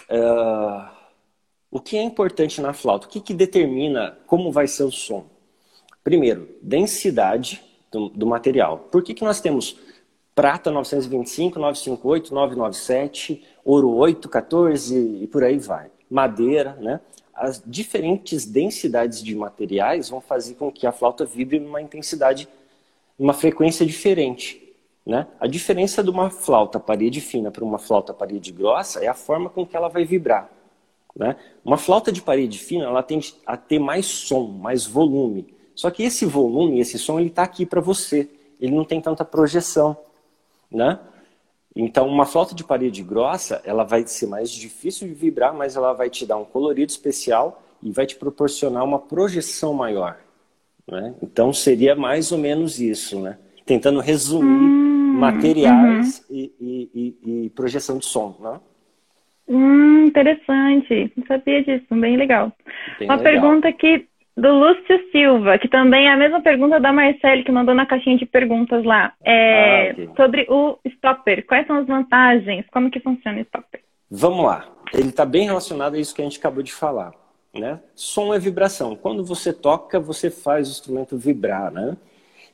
Uh, 0.09 0.89
o 1.75 1.81
que 1.81 1.97
é 1.97 2.03
importante 2.05 2.61
na 2.61 2.72
flauta? 2.72 3.09
O 3.09 3.11
que, 3.11 3.20
que 3.20 3.35
determina 3.35 4.16
como 4.29 4.53
vai 4.53 4.68
ser 4.68 4.85
o 4.85 4.93
som? 4.93 5.27
Primeiro, 6.05 6.49
densidade 6.62 7.61
do, 7.91 8.11
do 8.11 8.25
material. 8.25 8.79
Por 8.93 9.03
que, 9.03 9.12
que 9.12 9.25
nós 9.25 9.41
temos 9.41 9.77
prata 10.37 10.70
925, 10.70 11.59
958, 11.59 12.33
997, 12.33 13.45
ouro 13.64 13.91
8, 13.91 14.29
14 14.29 15.18
e 15.20 15.27
por 15.27 15.43
aí 15.43 15.59
vai? 15.59 15.91
Madeira, 16.09 16.79
né? 16.81 17.01
As 17.35 17.61
diferentes 17.66 18.47
densidades 18.47 19.20
de 19.20 19.35
materiais 19.35 20.09
vão 20.09 20.20
fazer 20.20 20.55
com 20.55 20.70
que 20.70 20.87
a 20.87 20.93
flauta 20.93 21.25
vibre 21.25 21.59
numa 21.59 21.83
intensidade 21.83 22.49
uma 23.18 23.33
frequência 23.33 23.85
diferente. 23.85 24.62
Né? 25.05 25.27
A 25.41 25.49
diferença 25.49 26.05
de 26.05 26.09
uma 26.09 26.31
flauta 26.31 26.79
parede 26.79 27.20
fina 27.20 27.51
para 27.51 27.64
uma 27.64 27.81
flauta 27.81 28.14
parede 28.14 28.53
grossa 28.53 29.05
é 29.05 29.09
a 29.09 29.14
forma 29.14 29.51
com 29.51 29.66
que 29.66 29.77
ela 29.77 29.89
vai 29.89 30.05
vibrar. 30.05 30.49
Né? 31.15 31.37
Uma 31.65 31.77
flauta 31.77 32.11
de 32.11 32.21
parede 32.21 32.59
fina 32.59 32.85
ela 32.85 33.03
tende 33.03 33.35
a 33.47 33.57
ter 33.57 33.79
mais 33.79 34.07
som, 34.07 34.49
mais 34.49 34.87
volume. 34.87 35.55
Só 35.75 35.91
que 35.91 36.03
esse 36.03 36.25
volume, 36.25 36.81
esse 36.81 36.99
som, 36.99 37.19
ele 37.19 37.29
está 37.29 37.43
aqui 37.43 37.65
para 37.67 37.81
você. 37.81 38.29
Ele 38.61 38.75
não 38.75 38.85
tem 38.85 39.01
tanta 39.01 39.25
projeção. 39.25 39.97
Né? 40.71 40.99
Então, 41.75 42.07
uma 42.09 42.27
flauta 42.27 42.55
de 42.55 42.65
parede 42.65 43.03
grossa, 43.03 43.61
ela 43.65 43.85
vai 43.85 44.07
ser 44.07 44.27
mais 44.27 44.51
difícil 44.51 45.09
de 45.09 45.15
vibrar, 45.15 45.53
mas 45.55 45.77
ela 45.77 45.93
vai 45.93 46.09
te 46.09 46.25
dar 46.25 46.37
um 46.37 46.45
colorido 46.45 46.91
especial 46.91 47.62
e 47.83 47.91
vai 47.91 48.07
te 48.07 48.17
proporcionar 48.17 48.83
uma 48.85 48.99
projeção 48.99 49.75
maior. 49.75 50.19
Né? 50.87 51.15
Então 51.23 51.53
seria 51.53 51.95
mais 51.95 52.33
ou 52.33 52.39
menos 52.39 52.79
isso, 52.81 53.21
né? 53.21 53.39
tentando 53.65 54.01
resumir 54.01 54.47
hum, 54.47 55.19
materiais 55.19 56.25
uhum. 56.29 56.37
e, 56.37 56.55
e, 56.61 57.45
e, 57.47 57.51
projeção 57.51 57.99
de 57.99 58.05
som. 58.07 58.37
Né? 58.41 58.61
Hum, 59.49 60.07
interessante, 60.07 61.12
não 61.16 61.26
sabia 61.26 61.62
disso, 61.62 61.84
bem 61.90 62.16
legal. 62.16 62.53
Bem 62.99 63.09
Uma 63.09 63.16
legal. 63.16 63.32
pergunta 63.32 63.68
aqui 63.68 64.07
do 64.36 64.53
Lúcio 64.53 65.11
Silva, 65.12 65.59
que 65.59 65.68
também 65.68 66.07
é 66.07 66.12
a 66.12 66.16
mesma 66.16 66.40
pergunta 66.40 66.80
da 66.80 66.92
Marcele, 66.92 67.45
que 67.45 67.53
mandou 67.53 67.74
na 67.74 67.86
caixinha 67.86 68.16
de 68.16 68.26
perguntas 68.26 68.84
lá. 68.84 69.12
É, 69.22 69.88
ah, 69.88 69.92
okay. 69.92 70.11
Sobre 70.16 70.47
o 70.49 70.78
stopper, 70.86 71.47
quais 71.47 71.66
são 71.66 71.76
as 71.76 71.86
vantagens? 71.86 72.64
Como 72.72 72.90
que 72.90 73.01
funciona 73.01 73.38
o 73.38 73.42
stopper? 73.42 73.80
Vamos 74.11 74.45
lá, 74.45 74.66
ele 74.92 75.09
está 75.09 75.24
bem 75.24 75.45
relacionado 75.45 75.95
a 75.95 75.99
isso 75.99 76.14
que 76.14 76.22
a 76.22 76.24
gente 76.24 76.38
acabou 76.38 76.62
de 76.62 76.72
falar. 76.72 77.12
Né? 77.53 77.78
Som 77.95 78.34
é 78.34 78.38
vibração. 78.38 78.97
Quando 78.97 79.24
você 79.24 79.53
toca, 79.53 80.01
você 80.01 80.28
faz 80.28 80.68
o 80.68 80.72
instrumento 80.72 81.16
vibrar. 81.16 81.70
Né? 81.70 81.97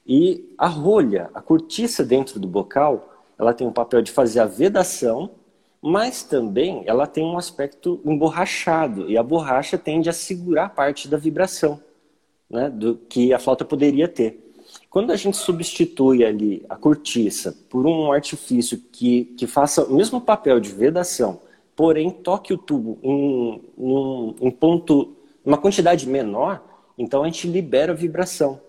E 0.06 0.54
a 0.58 0.66
rolha, 0.66 1.30
a 1.32 1.40
cortiça 1.40 2.04
dentro 2.04 2.38
do 2.38 2.46
bocal, 2.46 3.14
ela 3.38 3.54
tem 3.54 3.66
o 3.66 3.72
papel 3.72 4.02
de 4.02 4.12
fazer 4.12 4.40
a 4.40 4.44
vedação, 4.44 5.30
mas 5.82 6.22
também 6.22 6.82
ela 6.86 7.06
tem 7.06 7.24
um 7.24 7.38
aspecto 7.38 8.00
emborrachado. 8.04 9.10
E 9.10 9.16
a 9.16 9.22
borracha 9.22 9.78
tende 9.78 10.10
a 10.10 10.12
segurar 10.12 10.70
parte 10.70 11.08
da 11.08 11.16
vibração 11.16 11.80
né? 12.50 12.68
do 12.68 12.96
que 12.96 13.32
a 13.32 13.38
flauta 13.38 13.64
poderia 13.64 14.08
ter. 14.08 14.50
Quando 14.88 15.12
a 15.12 15.16
gente 15.16 15.36
substitui 15.36 16.24
ali 16.24 16.64
a 16.68 16.76
cortiça 16.76 17.56
por 17.68 17.86
um 17.86 18.12
artifício 18.12 18.82
que, 18.92 19.24
que 19.36 19.46
faça 19.46 19.84
o 19.84 19.94
mesmo 19.94 20.20
papel 20.20 20.60
de 20.60 20.70
vedação, 20.70 21.40
porém 21.74 22.10
toque 22.10 22.52
o 22.52 22.58
tubo 22.58 22.98
em, 23.02 23.62
em, 23.78 24.36
em 24.42 24.50
ponto, 24.50 25.16
uma 25.44 25.56
quantidade 25.56 26.08
menor, 26.08 26.62
Então 26.98 27.22
a 27.22 27.26
gente 27.26 27.46
libera 27.48 27.92
a 27.92 27.96
vibração. 27.96 28.60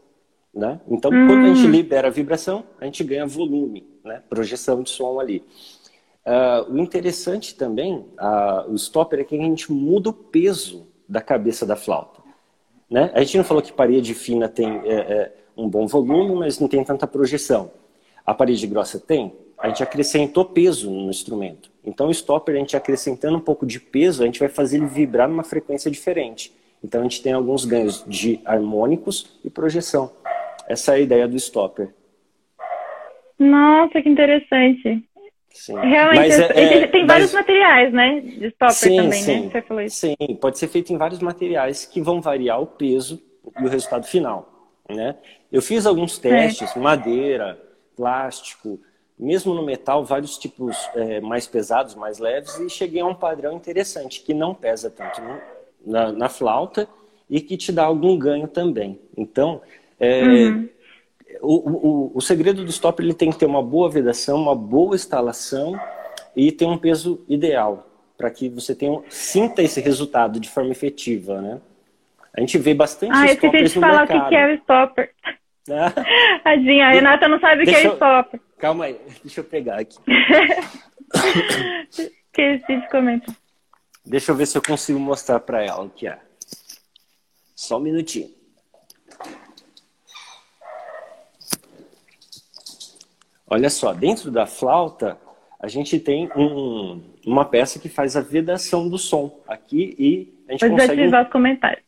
Né? 0.53 0.79
Então, 0.87 1.11
hum. 1.11 1.27
quando 1.27 1.45
a 1.45 1.53
gente 1.53 1.67
libera 1.67 2.07
a 2.07 2.11
vibração, 2.11 2.63
a 2.79 2.85
gente 2.85 3.03
ganha 3.03 3.25
volume, 3.25 3.87
né? 4.03 4.21
projeção 4.29 4.83
de 4.83 4.89
som 4.89 5.19
ali. 5.19 5.43
Uh, 6.25 6.73
o 6.73 6.77
interessante 6.77 7.55
também, 7.55 7.95
uh, 7.95 8.71
o 8.71 8.75
stopper, 8.75 9.19
é 9.19 9.23
que 9.23 9.35
a 9.35 9.41
gente 9.41 9.71
muda 9.71 10.09
o 10.09 10.13
peso 10.13 10.87
da 11.07 11.19
cabeça 11.19 11.65
da 11.65 11.75
flauta. 11.75 12.21
Né? 12.89 13.09
A 13.13 13.23
gente 13.23 13.37
não 13.37 13.43
falou 13.43 13.63
que 13.63 13.71
parede 13.71 14.13
fina 14.13 14.47
tem 14.47 14.81
é, 14.83 14.93
é, 14.93 15.31
um 15.55 15.67
bom 15.67 15.87
volume, 15.87 16.35
mas 16.35 16.59
não 16.59 16.67
tem 16.67 16.83
tanta 16.83 17.07
projeção. 17.07 17.71
A 18.25 18.33
parede 18.33 18.67
grossa 18.67 18.99
tem? 18.99 19.33
A 19.57 19.67
gente 19.67 19.81
acrescentou 19.81 20.45
peso 20.45 20.91
no 20.91 21.09
instrumento. 21.09 21.71
Então, 21.83 22.07
o 22.07 22.11
stopper, 22.11 22.55
a 22.55 22.59
gente 22.59 22.75
acrescentando 22.75 23.37
um 23.37 23.41
pouco 23.41 23.65
de 23.65 23.79
peso, 23.79 24.23
a 24.23 24.25
gente 24.25 24.39
vai 24.39 24.49
fazer 24.49 24.77
ele 24.77 24.87
vibrar 24.87 25.27
numa 25.27 25.43
frequência 25.43 25.89
diferente. 25.89 26.53
Então, 26.83 26.99
a 26.99 27.03
gente 27.03 27.21
tem 27.21 27.33
alguns 27.33 27.65
ganhos 27.65 28.03
de 28.07 28.39
harmônicos 28.43 29.39
e 29.43 29.49
projeção. 29.49 30.11
Essa 30.67 30.93
é 30.93 30.95
a 30.95 30.99
ideia 30.99 31.27
do 31.27 31.35
stopper. 31.37 31.93
Nossa, 33.39 34.01
que 34.01 34.09
interessante. 34.09 35.03
Sim. 35.53 35.75
Realmente, 35.79 36.33
é, 36.33 36.83
é, 36.83 36.87
tem 36.87 37.05
vários 37.05 37.33
mas... 37.33 37.41
materiais, 37.41 37.93
né? 37.93 38.21
De 38.21 38.47
stopper 38.47 38.73
sim, 38.73 38.95
também, 38.95 39.09
né? 39.09 39.13
sim. 39.13 39.39
né? 39.41 39.49
Você 39.51 39.61
falou 39.61 39.83
isso. 39.83 39.95
Sim, 39.97 40.15
pode 40.39 40.57
ser 40.57 40.67
feito 40.67 40.93
em 40.93 40.97
vários 40.97 41.19
materiais 41.19 41.85
que 41.85 42.01
vão 42.01 42.21
variar 42.21 42.61
o 42.61 42.65
peso 42.65 43.21
e 43.59 43.63
o 43.63 43.67
resultado 43.67 44.05
final, 44.05 44.71
né? 44.89 45.15
Eu 45.51 45.61
fiz 45.61 45.85
alguns 45.85 46.17
testes, 46.17 46.75
é. 46.75 46.79
madeira, 46.79 47.59
plástico, 47.95 48.79
mesmo 49.19 49.53
no 49.53 49.63
metal, 49.63 50.03
vários 50.03 50.37
tipos 50.37 50.89
é, 50.95 51.21
mais 51.21 51.45
pesados, 51.45 51.93
mais 51.93 52.17
leves, 52.17 52.57
e 52.59 52.69
cheguei 52.69 53.01
a 53.01 53.05
um 53.05 53.13
padrão 53.13 53.53
interessante, 53.53 54.23
que 54.23 54.33
não 54.33 54.55
pesa 54.55 54.89
tanto 54.89 55.21
na, 55.85 56.11
na 56.11 56.29
flauta 56.29 56.87
e 57.29 57.39
que 57.39 57.55
te 57.55 57.71
dá 57.71 57.83
algum 57.83 58.17
ganho 58.17 58.47
também. 58.47 58.99
Então, 59.15 59.61
é, 59.99 60.23
uhum. 60.23 60.69
O, 61.41 61.69
o, 61.69 62.11
o, 62.15 62.21
segredo 62.21 62.63
do 62.63 62.69
stop 62.69 63.01
ele 63.01 63.13
tem 63.13 63.31
que 63.31 63.37
ter 63.37 63.45
uma 63.45 63.63
boa 63.63 63.89
vedação, 63.89 64.41
uma 64.41 64.55
boa 64.55 64.95
instalação 64.95 65.79
e 66.35 66.51
ter 66.51 66.65
um 66.65 66.77
peso 66.77 67.23
ideal 67.27 67.87
para 68.17 68.29
que 68.29 68.47
você 68.49 68.75
tenha, 68.75 69.01
sinta 69.09 69.63
esse 69.63 69.81
resultado 69.81 70.39
de 70.39 70.47
forma 70.49 70.71
efetiva, 70.71 71.41
né? 71.41 71.59
A 72.35 72.39
gente 72.39 72.57
vê 72.57 72.73
bastante 72.73 73.11
ah, 73.13 73.25
stoppers 73.25 73.75
no 73.75 73.81
mercado. 73.81 73.99
Ah, 73.99 74.03
eu 74.03 74.07
falar 74.07 74.25
o 74.25 74.29
que 74.29 74.35
é 74.35 74.47
o 74.47 74.53
stopper. 74.55 75.13
Ah. 75.69 75.93
Tadinha, 76.43 76.87
a 76.87 76.91
Renata 76.91 77.27
não 77.27 77.39
sabe 77.39 77.63
o 77.63 77.65
que 77.65 77.75
é 77.75 77.87
eu... 77.87 77.93
stopper. 77.93 78.39
Calma 78.57 78.85
aí, 78.85 78.99
deixa 79.23 79.41
eu 79.41 79.43
pegar 79.43 79.79
aqui. 79.79 79.97
Esqueci 81.89 82.79
de 82.79 82.89
comentar. 82.89 83.35
Deixa 84.05 84.31
eu 84.31 84.35
ver 84.35 84.45
se 84.45 84.57
eu 84.57 84.61
consigo 84.61 84.99
mostrar 84.99 85.39
para 85.39 85.63
ela 85.63 85.83
o 85.83 85.89
que 85.89 86.07
é. 86.07 86.19
Só 87.55 87.77
um 87.77 87.81
minutinho. 87.81 88.29
Olha 93.53 93.69
só, 93.69 93.91
dentro 93.91 94.31
da 94.31 94.45
flauta, 94.45 95.17
a 95.59 95.67
gente 95.67 95.99
tem 95.99 96.29
um, 96.37 97.01
uma 97.27 97.43
peça 97.43 97.79
que 97.79 97.89
faz 97.89 98.15
a 98.15 98.21
vedação 98.21 98.87
do 98.87 98.97
som 98.97 99.41
aqui 99.45 99.93
e 99.99 100.33
a 100.47 100.53
gente 100.53 100.61
Pode 100.61 100.71
consegue... 100.71 101.01
ativar 101.01 101.25
os 101.25 101.31
comentários. 101.33 101.83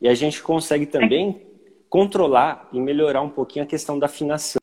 E 0.00 0.08
a 0.08 0.14
gente 0.14 0.40
consegue 0.40 0.86
também 0.86 1.42
controlar 1.90 2.68
e 2.72 2.78
melhorar 2.78 3.20
um 3.20 3.28
pouquinho 3.28 3.64
a 3.64 3.68
questão 3.68 3.98
da 3.98 4.06
afinação. 4.06 4.61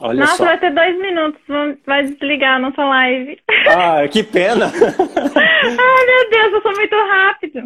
Olha 0.00 0.20
Nossa, 0.20 0.36
só. 0.36 0.44
vai 0.44 0.58
ter 0.58 0.72
dois 0.72 0.96
minutos, 0.98 1.40
vai 1.84 2.04
desligar 2.04 2.56
a 2.56 2.58
nossa 2.60 2.84
live. 2.84 3.36
Ah, 3.68 4.06
que 4.06 4.22
pena! 4.22 4.66
Ai, 4.70 6.06
meu 6.06 6.30
Deus, 6.30 6.52
eu 6.52 6.62
sou 6.62 6.72
muito 6.72 6.94
rápido. 6.94 7.62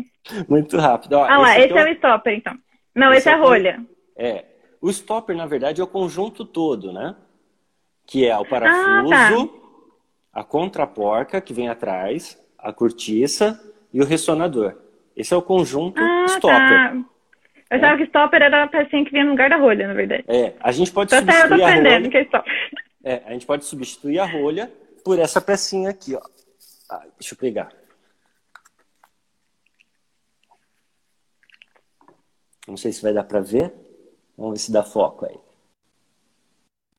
Muito 0.49 0.79
rápido. 0.79 1.13
Ó, 1.15 1.25
ah 1.25 1.39
lá, 1.39 1.59
esse, 1.59 1.69
esse 1.69 1.79
é 1.79 1.85
o 1.85 1.89
stopper, 1.95 2.35
então. 2.35 2.55
Não, 2.95 3.11
esse, 3.11 3.19
esse 3.19 3.29
é 3.29 3.33
a 3.33 3.37
rolha. 3.37 3.85
É. 4.17 4.45
O 4.81 4.89
stopper, 4.91 5.37
na 5.37 5.45
verdade, 5.45 5.81
é 5.81 5.85
o 5.85 5.87
conjunto 5.87 6.45
todo, 6.45 6.91
né? 6.91 7.15
Que 8.07 8.27
é 8.27 8.37
o 8.37 8.47
parafuso, 8.47 9.13
ah, 9.13 9.29
tá. 9.29 10.41
a 10.41 10.43
contraporca 10.43 11.41
que 11.41 11.53
vem 11.53 11.69
atrás, 11.69 12.39
a 12.59 12.73
cortiça 12.73 13.61
e 13.93 14.01
o 14.01 14.07
ressonador. 14.07 14.75
Esse 15.15 15.35
é 15.35 15.37
o 15.37 15.43
conjunto 15.43 16.01
ah, 16.01 16.25
stopper. 16.29 16.59
Tá. 16.59 16.97
Eu 17.73 17.79
achava 17.79 17.97
que 17.97 18.05
stopper 18.05 18.43
era 18.43 18.65
a 18.65 18.69
pecinha 18.69 19.03
que 19.03 19.11
vinha 19.11 19.25
no 19.25 19.31
lugar 19.31 19.49
da 19.49 19.57
rolha, 19.57 19.89
na 19.89 19.95
verdade. 19.95 20.25
É, 20.29 20.53
a 20.61 20.71
gente 20.71 20.93
pode 20.93 21.15
Até 21.15 21.33
substituir 21.33 21.53
eu 21.53 21.59
tô 21.59 21.65
aprendendo 21.65 22.11
que 22.11 22.17
é 22.19 22.23
stopper. 22.25 22.53
É, 23.03 23.23
a 23.25 23.33
gente 23.33 23.47
pode 23.47 23.65
substituir 23.65 24.19
a 24.19 24.27
rolha 24.27 24.71
por 25.03 25.19
essa 25.19 25.41
pecinha 25.41 25.89
aqui, 25.89 26.15
ó. 26.15 26.21
Ah, 26.91 27.07
deixa 27.19 27.33
eu 27.33 27.39
pegar. 27.39 27.73
Não 32.69 32.77
sei 32.77 32.93
se 32.93 33.01
vai 33.01 33.15
dar 33.15 33.25
para 33.25 33.41
ver. 33.41 33.73
Vamos 34.37 34.53
ver 34.53 34.59
se 34.59 34.71
dá 34.71 34.85
foco 34.85 35.25
aí. 35.25 35.39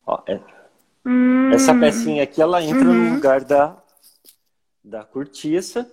Ó, 0.07 0.23
é... 0.25 0.39
hum. 1.05 1.51
Essa 1.53 1.75
pecinha 1.75 2.23
aqui, 2.23 2.41
ela 2.41 2.63
entra 2.63 2.87
uhum. 2.87 3.09
no 3.09 3.13
lugar 3.13 3.43
da, 3.43 3.79
da 4.83 5.03
cortiça, 5.03 5.87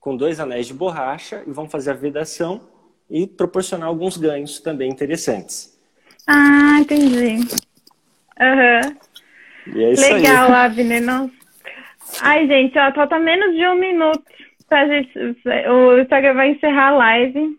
com 0.00 0.16
dois 0.16 0.40
anéis 0.40 0.66
de 0.66 0.72
borracha, 0.72 1.44
e 1.46 1.50
vamos 1.50 1.70
fazer 1.70 1.90
a 1.90 1.94
vedação 1.94 2.75
e 3.10 3.26
proporcionar 3.26 3.88
alguns 3.88 4.16
ganhos 4.16 4.60
também 4.60 4.90
interessantes. 4.90 5.76
Ah, 6.26 6.78
entendi. 6.80 7.36
Uhum. 8.38 8.96
É 9.74 9.94
Legal, 9.96 10.52
aí. 10.52 10.66
Abner. 10.66 11.02
Não... 11.02 11.30
Ai, 12.20 12.46
gente, 12.46 12.78
ó, 12.78 12.92
falta 12.92 13.18
menos 13.18 13.54
de 13.54 13.66
um 13.66 13.78
minuto 13.78 14.24
pra 14.68 14.86
gente. 14.86 15.18
O 15.68 15.98
Instagram 15.98 16.34
vai 16.34 16.50
encerrar 16.50 16.88
a 16.88 16.96
live. 16.96 17.58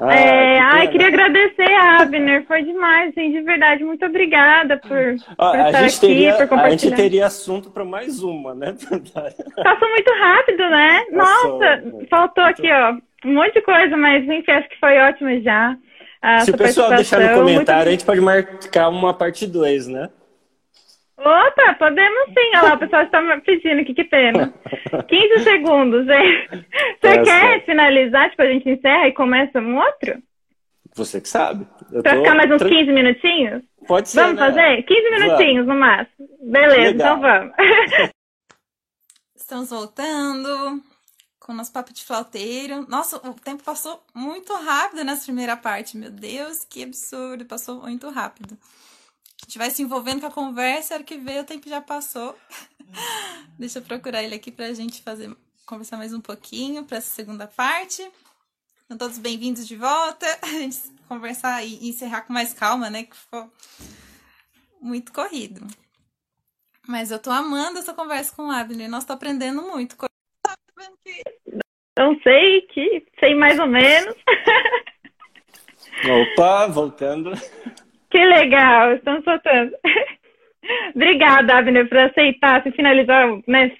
Ah, 0.00 0.14
é, 0.14 0.54
que 0.54 0.62
ai, 0.62 0.88
queria 0.88 1.08
agradecer 1.08 1.72
Abner, 2.00 2.46
foi 2.46 2.62
demais, 2.62 3.10
assim, 3.10 3.32
de 3.32 3.42
verdade. 3.42 3.84
Muito 3.84 4.04
obrigada 4.06 4.78
por, 4.78 5.16
ah, 5.36 5.50
por 5.50 5.60
estar 5.60 5.84
aqui, 5.84 6.00
teria, 6.00 6.34
por 6.34 6.48
compartilhar. 6.48 6.74
A 6.74 6.78
gente 6.78 6.96
teria 6.96 7.26
assunto 7.26 7.70
para 7.70 7.84
mais 7.84 8.22
uma, 8.22 8.54
né? 8.54 8.74
Passou 8.82 9.88
muito 9.90 10.12
rápido, 10.18 10.70
né? 10.70 11.04
Nossa, 11.12 11.82
faltou 12.08 12.44
aqui, 12.44 12.70
ó, 12.72 12.94
um 13.26 13.34
monte 13.34 13.54
de 13.54 13.62
coisa, 13.62 13.96
mas 13.96 14.24
enfim, 14.24 14.50
acho 14.52 14.68
que 14.68 14.78
foi 14.80 14.98
ótimo 14.98 15.40
já. 15.42 15.76
Se 16.44 16.50
o 16.50 16.56
pessoal 16.56 16.90
deixar 16.90 17.20
no 17.20 17.38
comentário, 17.38 17.54
muito... 17.54 17.88
a 17.88 17.90
gente 17.90 18.04
pode 18.04 18.20
marcar 18.20 18.88
uma 18.88 19.12
parte 19.14 19.46
2, 19.46 19.88
né? 19.88 20.08
Opa, 21.20 21.74
podemos 21.78 22.28
sim. 22.28 22.50
Olha 22.56 22.62
lá, 22.62 22.74
o 22.74 22.78
pessoal 22.78 23.02
está 23.02 23.20
pedindo 23.44 23.80
aqui, 23.82 23.92
que 23.92 24.04
pena. 24.04 24.54
15 25.06 25.44
segundos, 25.44 26.08
hein? 26.08 26.48
Você 27.00 27.08
é 27.08 27.22
quer 27.22 27.64
finalizar? 27.66 28.30
Tipo, 28.30 28.42
a 28.42 28.46
gente 28.46 28.70
encerra 28.70 29.08
e 29.08 29.12
começa 29.12 29.60
um 29.60 29.76
outro? 29.76 30.22
Você 30.94 31.20
que 31.20 31.28
sabe. 31.28 31.66
Eu 31.92 32.02
pra 32.02 32.14
tô... 32.14 32.22
ficar 32.22 32.34
mais 32.34 32.50
uns 32.50 32.62
15 32.62 32.90
minutinhos? 32.90 33.62
Pode 33.86 34.08
ser. 34.08 34.20
Vamos 34.20 34.40
né? 34.40 34.46
fazer? 34.46 34.82
15 34.82 35.10
minutinhos 35.10 35.66
vamos. 35.66 35.68
no 35.68 35.74
máximo. 35.74 36.28
Beleza, 36.42 36.90
então 36.90 37.20
Legal. 37.20 37.46
então 37.46 37.56
vamos. 37.56 38.10
Estamos 39.36 39.70
voltando 39.70 40.82
com 41.38 41.52
o 41.52 41.54
nosso 41.54 41.72
papo 41.72 41.92
de 41.92 42.04
flauteiro. 42.04 42.86
Nossa, 42.88 43.16
o 43.28 43.34
tempo 43.34 43.62
passou 43.62 44.02
muito 44.14 44.54
rápido 44.54 45.04
nessa 45.04 45.24
primeira 45.24 45.56
parte. 45.56 45.96
Meu 45.96 46.10
Deus, 46.10 46.64
que 46.64 46.84
absurdo, 46.84 47.44
passou 47.44 47.82
muito 47.82 48.08
rápido. 48.08 48.56
A 49.42 49.46
gente 49.46 49.58
vai 49.58 49.70
se 49.70 49.82
envolvendo 49.82 50.20
com 50.20 50.26
a 50.26 50.30
conversa, 50.30 50.94
a 50.94 50.96
hora 50.96 51.04
que 51.04 51.16
vê, 51.16 51.40
o 51.40 51.44
tempo 51.44 51.68
já 51.68 51.80
passou. 51.80 52.36
Deixa 53.58 53.78
eu 53.78 53.82
procurar 53.82 54.22
ele 54.22 54.34
aqui 54.34 54.52
pra 54.52 54.72
gente 54.74 55.02
fazer, 55.02 55.34
conversar 55.66 55.96
mais 55.96 56.12
um 56.12 56.20
pouquinho 56.20 56.84
para 56.84 56.98
essa 56.98 57.08
segunda 57.08 57.46
parte. 57.46 58.06
Então, 58.84 58.98
todos 58.98 59.18
bem-vindos 59.18 59.66
de 59.66 59.76
volta. 59.76 60.26
A 60.42 60.46
gente 60.46 60.78
conversar 61.08 61.64
e 61.64 61.88
encerrar 61.88 62.22
com 62.22 62.32
mais 62.32 62.52
calma, 62.52 62.90
né? 62.90 63.04
Que 63.04 63.16
ficou 63.16 63.50
muito 64.80 65.12
corrido. 65.12 65.66
Mas 66.86 67.10
eu 67.10 67.18
tô 67.18 67.30
amando 67.30 67.78
essa 67.78 67.94
conversa 67.94 68.34
com 68.34 68.48
o 68.48 68.50
Abner. 68.50 68.90
Nós 68.90 69.04
tô 69.04 69.12
aprendendo 69.12 69.62
muito. 69.62 69.96
Não 71.98 72.18
sei, 72.20 72.62
que 72.62 73.06
sei 73.18 73.34
mais 73.34 73.58
ou 73.58 73.66
menos. 73.66 74.14
Opa, 76.04 76.66
voltando. 76.66 77.30
Que 78.10 78.24
legal, 78.24 78.94
estamos 78.94 79.24
soltando. 79.24 79.72
Obrigada, 80.94 81.56
Abner, 81.58 81.88
por 81.88 81.98
aceitar, 81.98 82.62
se 82.62 82.70
finalizar, 82.72 83.28
né, 83.46 83.72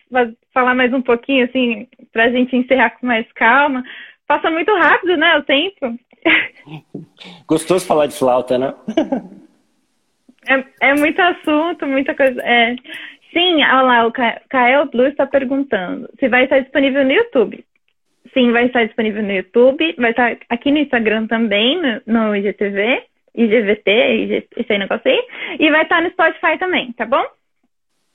falar 0.53 0.75
mais 0.75 0.93
um 0.93 1.03
pouquinho, 1.03 1.45
assim, 1.45 1.87
para 2.13 2.25
a 2.25 2.31
gente 2.31 2.57
encerrar 2.57 2.91
com 2.91 3.07
mais 3.07 3.31
calma. 3.33 3.83
Passa 4.27 4.51
muito 4.51 4.73
rápido, 4.75 5.17
né, 5.17 5.37
o 5.37 5.43
tempo. 5.43 5.99
Gostoso 7.47 7.87
falar 7.87 8.07
de 8.07 8.17
flauta, 8.17 8.57
né? 8.57 8.75
É, 10.49 10.91
é 10.91 10.95
muito 10.95 11.21
assunto, 11.21 11.87
muita 11.87 12.15
coisa. 12.15 12.41
É. 12.43 12.77
Sim, 13.33 13.63
olha 13.63 13.83
lá, 13.83 14.07
o 14.07 14.13
Kael 14.49 14.87
Blue 14.91 15.07
está 15.07 15.27
perguntando 15.27 16.09
se 16.19 16.29
vai 16.29 16.45
estar 16.45 16.61
disponível 16.61 17.05
no 17.05 17.13
YouTube. 17.13 17.65
Sim, 18.35 18.53
vai 18.53 18.67
estar 18.67 18.85
disponível 18.85 19.23
no 19.23 19.33
YouTube, 19.33 19.95
vai 19.99 20.11
estar 20.11 20.37
aqui 20.49 20.71
no 20.71 20.79
Instagram 20.79 21.27
também, 21.27 21.81
no, 22.07 22.29
no 22.29 22.37
IGTV, 22.37 23.03
IGVT, 23.35 24.49
esse 24.57 24.79
negócio 24.79 25.11
aí. 25.11 25.27
E 25.59 25.71
vai 25.71 25.83
estar 25.83 26.03
no 26.03 26.11
Spotify 26.11 26.59
também, 26.59 26.93
tá 26.93 27.07
bom? 27.07 27.25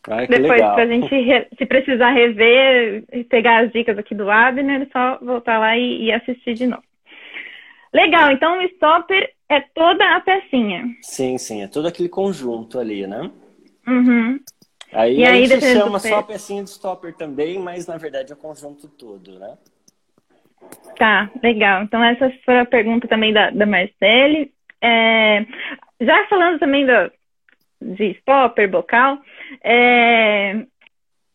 Ai, 0.07 0.27
Depois, 0.27 0.51
legal. 0.51 0.75
pra 0.75 0.85
gente, 0.85 1.09
se 1.57 1.65
precisar 1.65 2.11
rever, 2.11 3.03
pegar 3.27 3.63
as 3.63 3.71
dicas 3.71 3.97
aqui 3.97 4.13
do 4.13 4.29
Abner, 4.29 4.83
é 4.83 4.85
só 4.91 5.17
voltar 5.23 5.57
lá 5.57 5.75
e, 5.77 6.03
e 6.05 6.11
assistir 6.11 6.53
de 6.53 6.67
novo. 6.67 6.83
Legal, 7.93 8.31
então 8.31 8.59
o 8.59 8.61
stopper 8.63 9.31
é 9.49 9.61
toda 9.73 10.15
a 10.15 10.19
pecinha. 10.19 10.85
Sim, 11.01 11.37
sim, 11.37 11.63
é 11.63 11.67
todo 11.67 11.87
aquele 11.87 12.09
conjunto 12.09 12.77
ali, 12.77 13.07
né? 13.07 13.31
Uhum. 13.87 14.39
Aí, 14.91 15.19
e 15.19 15.25
a 15.25 15.31
aí, 15.31 15.45
gente 15.45 15.65
chama 15.65 15.99
só 15.99 16.19
a 16.19 16.23
pecinha 16.23 16.63
de 16.63 16.69
stopper 16.69 17.13
também, 17.13 17.57
mas 17.57 17.87
na 17.87 17.97
verdade 17.97 18.31
é 18.31 18.35
o 18.35 18.37
conjunto 18.37 18.87
todo, 18.87 19.39
né? 19.39 19.57
Tá, 20.97 21.29
legal. 21.41 21.83
Então 21.83 22.03
essa 22.03 22.31
foi 22.43 22.59
a 22.59 22.65
pergunta 22.65 23.07
também 23.07 23.33
da, 23.33 23.49
da 23.49 23.65
Marcele. 23.65 24.51
É, 24.81 25.45
já 26.01 26.27
falando 26.27 26.59
também 26.59 26.85
do, 26.85 27.11
de 27.81 28.11
stopper, 28.11 28.69
bocal, 28.69 29.19
é, 29.63 30.65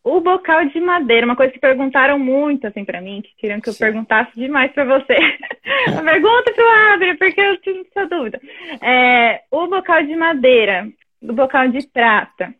o 0.02 0.20
bocal 0.20 0.64
de 0.66 0.80
madeira, 0.80 1.26
uma 1.26 1.36
coisa 1.36 1.52
que 1.52 1.58
perguntaram 1.58 2.18
muito 2.18 2.66
assim 2.66 2.84
para 2.84 3.00
mim, 3.00 3.22
que 3.22 3.34
queriam 3.36 3.60
que 3.60 3.68
eu 3.68 3.72
Sim. 3.72 3.84
perguntasse 3.84 4.30
demais 4.34 4.72
para 4.72 4.84
você. 4.84 5.14
Pergunta 6.04 6.52
pro 6.52 6.92
Abre, 6.92 7.16
porque 7.16 7.40
eu 7.40 7.56
tinha 7.60 7.82
essa 7.82 8.06
dúvida. 8.06 8.40
É, 8.82 9.42
o 9.50 9.66
bocal 9.66 10.02
de 10.02 10.16
madeira, 10.16 10.88
o 11.22 11.32
bocal 11.32 11.68
de 11.68 11.86
prata, 11.86 12.54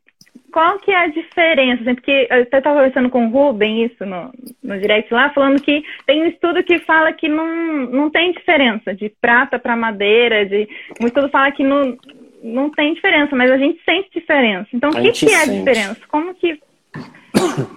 qual 0.51 0.79
que 0.79 0.91
é 0.91 0.97
a 0.97 1.07
diferença? 1.07 1.83
Assim, 1.83 1.95
porque 1.95 2.27
eu 2.31 2.43
estava 2.43 2.77
conversando 2.77 3.09
com 3.09 3.27
o 3.27 3.31
Ruben 3.31 3.85
isso 3.85 4.05
no, 4.05 4.33
no 4.63 4.79
direct 4.79 5.13
lá, 5.13 5.31
falando 5.31 5.63
que 5.63 5.83
tem 6.07 6.23
um 6.23 6.27
estudo 6.27 6.63
que 6.63 6.79
fala 6.81 7.13
que 7.13 7.29
não, 7.29 7.87
não 7.87 8.11
tem 8.11 8.33
diferença 8.33 8.95
de 8.95 9.09
prata 9.21 9.59
para 9.59 9.77
madeira, 9.77 10.45
de, 10.45 10.69
um 11.01 11.07
estudo 11.07 11.29
fala 11.29 11.53
que 11.53 11.63
não, 11.63 11.97
não 12.43 12.71
tem 12.71 12.95
diferença, 12.95 13.35
mas 13.37 13.51
a 13.51 13.57
gente 13.57 13.81
sente 13.85 14.11
diferença. 14.13 14.69
Então, 14.73 14.91
o 14.91 14.93
que, 14.93 15.13
que 15.13 15.33
é 15.33 15.43
a 15.43 15.47
diferença? 15.47 16.01
Como 16.09 16.35
que. 16.35 16.61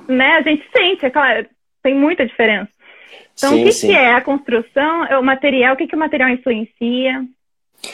né? 0.07 0.37
A 0.37 0.41
gente 0.41 0.65
sente, 0.75 1.05
é 1.05 1.09
claro, 1.09 1.45
tem 1.81 1.95
muita 1.95 2.25
diferença. 2.25 2.69
Então, 3.35 3.51
sim, 3.51 3.61
o 3.61 3.65
que, 3.65 3.87
que 3.87 3.91
é 3.91 4.13
a 4.13 4.21
construção? 4.21 5.05
É 5.05 5.17
o 5.17 5.23
material? 5.23 5.73
O 5.73 5.77
que, 5.77 5.87
que 5.87 5.95
o 5.95 5.99
material 5.99 6.29
influencia? 6.29 7.25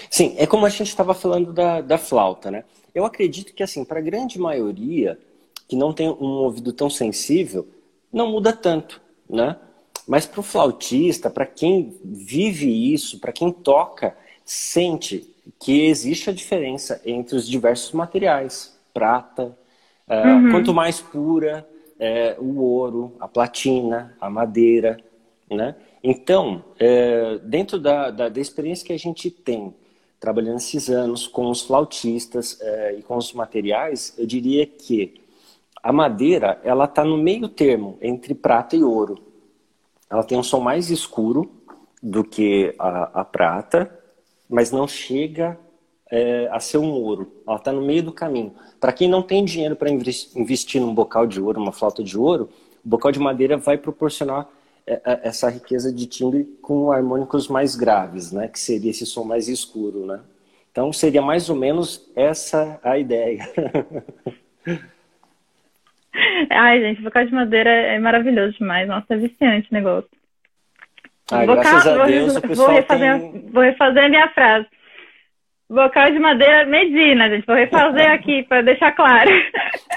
Sim, 0.10 0.36
é 0.38 0.46
como 0.46 0.66
a 0.66 0.70
gente 0.70 0.88
estava 0.88 1.14
falando 1.14 1.52
da, 1.52 1.82
da 1.82 1.98
flauta, 1.98 2.52
né? 2.52 2.64
Eu 2.94 3.06
acredito 3.06 3.54
que, 3.54 3.64
assim, 3.64 3.84
para 3.84 4.00
a 4.00 4.02
grande 4.04 4.40
maioria 4.40 5.18
que 5.68 5.76
não 5.76 5.94
tem 5.94 6.10
um 6.10 6.44
ouvido 6.44 6.74
tão 6.74 6.90
sensível, 6.90 7.68
não 8.12 8.32
muda 8.32 8.52
tanto, 8.52 9.02
né? 9.30 9.56
Mas 10.08 10.26
para 10.26 10.40
o 10.40 10.44
flautista, 10.44 11.30
para 11.30 11.46
quem 11.46 11.96
vive 12.04 12.94
isso, 12.94 13.20
para 13.20 13.32
quem 13.32 13.52
toca, 13.52 14.18
sente 14.44 15.32
que 15.60 15.86
existe 15.86 16.30
a 16.30 16.34
diferença 16.34 17.00
entre 17.06 17.36
os 17.36 17.48
diversos 17.48 17.92
materiais, 17.92 18.76
prata, 18.92 19.56
uh, 20.08 20.28
uhum. 20.28 20.52
quanto 20.52 20.74
mais 20.74 21.00
pura, 21.00 21.68
é, 22.00 22.36
o 22.40 22.60
ouro, 22.60 23.16
a 23.20 23.28
platina, 23.28 24.16
a 24.20 24.30
madeira, 24.30 24.98
né? 25.50 25.76
Então, 26.04 26.64
é, 26.80 27.38
dentro 27.40 27.78
da, 27.78 28.10
da, 28.10 28.30
da, 28.30 28.40
experiência 28.40 28.86
que 28.86 28.94
a 28.94 28.98
gente 28.98 29.30
tem 29.30 29.74
trabalhando 30.20 30.58
esses 30.58 30.90
anos 30.90 31.28
com 31.28 31.50
os 31.50 31.62
flautistas 31.62 32.60
é, 32.62 32.96
e 33.00 33.04
com 33.04 33.18
os 33.18 33.34
materiais, 33.34 34.14
eu 34.18 34.26
diria 34.26 34.66
que 34.66 35.22
a 35.82 35.92
madeira 35.92 36.60
ela 36.64 36.86
está 36.86 37.04
no 37.04 37.18
meio 37.18 37.48
termo 37.48 37.98
entre 38.02 38.34
prata 38.34 38.76
e 38.76 38.84
ouro. 38.84 39.18
Ela 40.10 40.24
tem 40.24 40.38
um 40.38 40.44
som 40.44 40.60
mais 40.60 40.90
escuro 40.90 41.52
do 42.02 42.24
que 42.24 42.74
a, 42.80 43.22
a 43.22 43.26
prata, 43.26 43.94
mas 44.50 44.72
não 44.72 44.88
chega 44.88 45.60
é, 46.10 46.50
a 46.52 46.60
ser 46.60 46.78
um 46.78 46.92
ouro. 46.92 47.32
Ela 47.48 47.58
está 47.58 47.72
no 47.72 47.82
meio 47.82 48.04
do 48.04 48.12
caminho. 48.12 48.54
Para 48.80 48.92
quem 48.92 49.10
não 49.10 49.22
tem 49.22 49.46
dinheiro 49.46 49.76
para 49.76 49.90
investir 49.90 50.82
num 50.82 50.94
bocal 50.94 51.28
de 51.28 51.42
ouro, 51.42 51.62
uma 51.62 51.72
flauta 51.72 52.04
de 52.04 52.18
ouro, 52.18 52.50
o 52.84 52.90
bocal 52.90 53.12
de 53.12 53.20
madeira 53.20 53.58
vai 53.58 53.78
proporcionar 53.78 54.50
essa 55.24 55.50
riqueza 55.50 55.94
de 55.94 56.06
timbre 56.06 56.46
com 56.62 56.92
harmônicos 56.92 57.48
mais 57.48 57.76
graves, 57.76 58.32
né? 58.32 58.48
Que 58.48 58.60
seria 58.60 58.92
esse 58.92 59.06
som 59.06 59.24
mais 59.24 59.48
escuro, 59.48 60.06
né? 60.06 60.20
Então 60.72 60.92
seria 60.94 61.22
mais 61.22 61.50
ou 61.50 61.56
menos 61.56 62.10
essa 62.16 62.80
a 62.84 62.98
ideia. 62.98 63.48
Ai, 66.50 66.82
gente, 66.82 67.02
bocal 67.02 67.26
de 67.26 67.34
madeira 67.34 67.70
é 67.70 68.00
maravilhoso 68.00 68.58
demais. 68.58 68.88
Nossa, 68.88 69.14
é 69.14 69.18
viciante 69.18 69.70
o 69.72 69.74
negócio. 69.74 70.10
Ah, 71.32 71.46
graças 71.46 71.88
a 71.88 72.06
Deus, 72.06 72.34
vou, 72.34 72.38
o 72.40 72.48
pessoal 72.48 72.68
vou 72.68 72.76
refazer, 72.76 73.20
tem... 73.20 73.50
vou 73.52 73.64
refazer 73.64 74.04
a 74.04 74.10
minha 74.10 74.30
frase. 74.30 74.68
Bocal 75.70 76.12
de 76.12 76.18
madeira 76.18 76.66
Medina, 76.66 77.30
gente. 77.30 77.46
Vou 77.46 77.56
refazer 77.56 78.10
aqui 78.10 78.42
para 78.44 78.62
deixar 78.62 78.92
claro. 78.92 79.30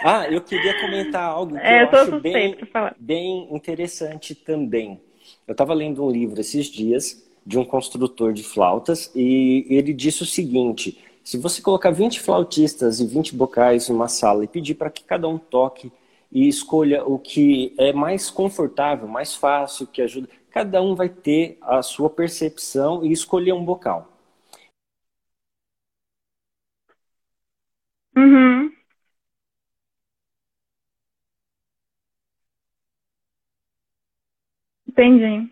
Ah, 0.05 0.27
eu 0.29 0.41
queria 0.41 0.81
comentar 0.81 1.23
algo 1.23 1.55
que 1.55 1.65
é, 1.65 1.85
eu, 1.85 1.89
eu 1.93 2.01
acho 2.01 2.21
bem, 2.21 2.57
bem 2.99 3.49
interessante 3.55 4.35
também. 4.35 5.01
Eu 5.47 5.53
estava 5.53 5.73
lendo 5.73 6.05
um 6.05 6.11
livro 6.11 6.41
esses 6.41 6.67
dias 6.67 7.25
de 7.47 7.57
um 7.57 7.65
construtor 7.65 8.33
de 8.33 8.43
flautas 8.43 9.13
e 9.15 9.65
ele 9.71 9.93
disse 9.93 10.25
o 10.25 10.27
seguinte: 10.27 10.99
se 11.23 11.39
você 11.39 11.63
colocar 11.63 11.93
20 11.93 12.19
flautistas 12.21 12.99
e 12.99 13.07
20 13.07 13.37
bocais 13.37 13.89
numa 13.89 14.09
sala 14.09 14.43
e 14.43 14.49
pedir 14.49 14.75
para 14.75 14.91
que 14.91 15.05
cada 15.05 15.29
um 15.29 15.39
toque 15.39 15.93
e 16.33 16.49
escolha 16.49 17.05
o 17.05 17.17
que 17.17 17.73
é 17.79 17.93
mais 17.93 18.29
confortável, 18.29 19.07
mais 19.07 19.37
fácil, 19.37 19.87
que 19.87 20.03
ajuda, 20.03 20.29
cada 20.51 20.83
um 20.83 20.97
vai 20.97 21.09
ter 21.09 21.59
a 21.63 21.81
sua 21.81 22.11
percepção 22.11 23.05
e 23.05 23.13
escolher 23.13 23.53
um 23.53 23.65
bocal. 23.65 24.12
Uhum. 28.17 28.73
Entendi. 34.89 35.51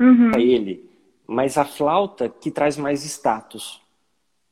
Uhum. 0.00 0.32
ele, 0.38 0.88
mas 1.26 1.56
a 1.56 1.64
flauta 1.64 2.28
que 2.28 2.50
traz 2.50 2.76
mais 2.76 3.04
status, 3.04 3.80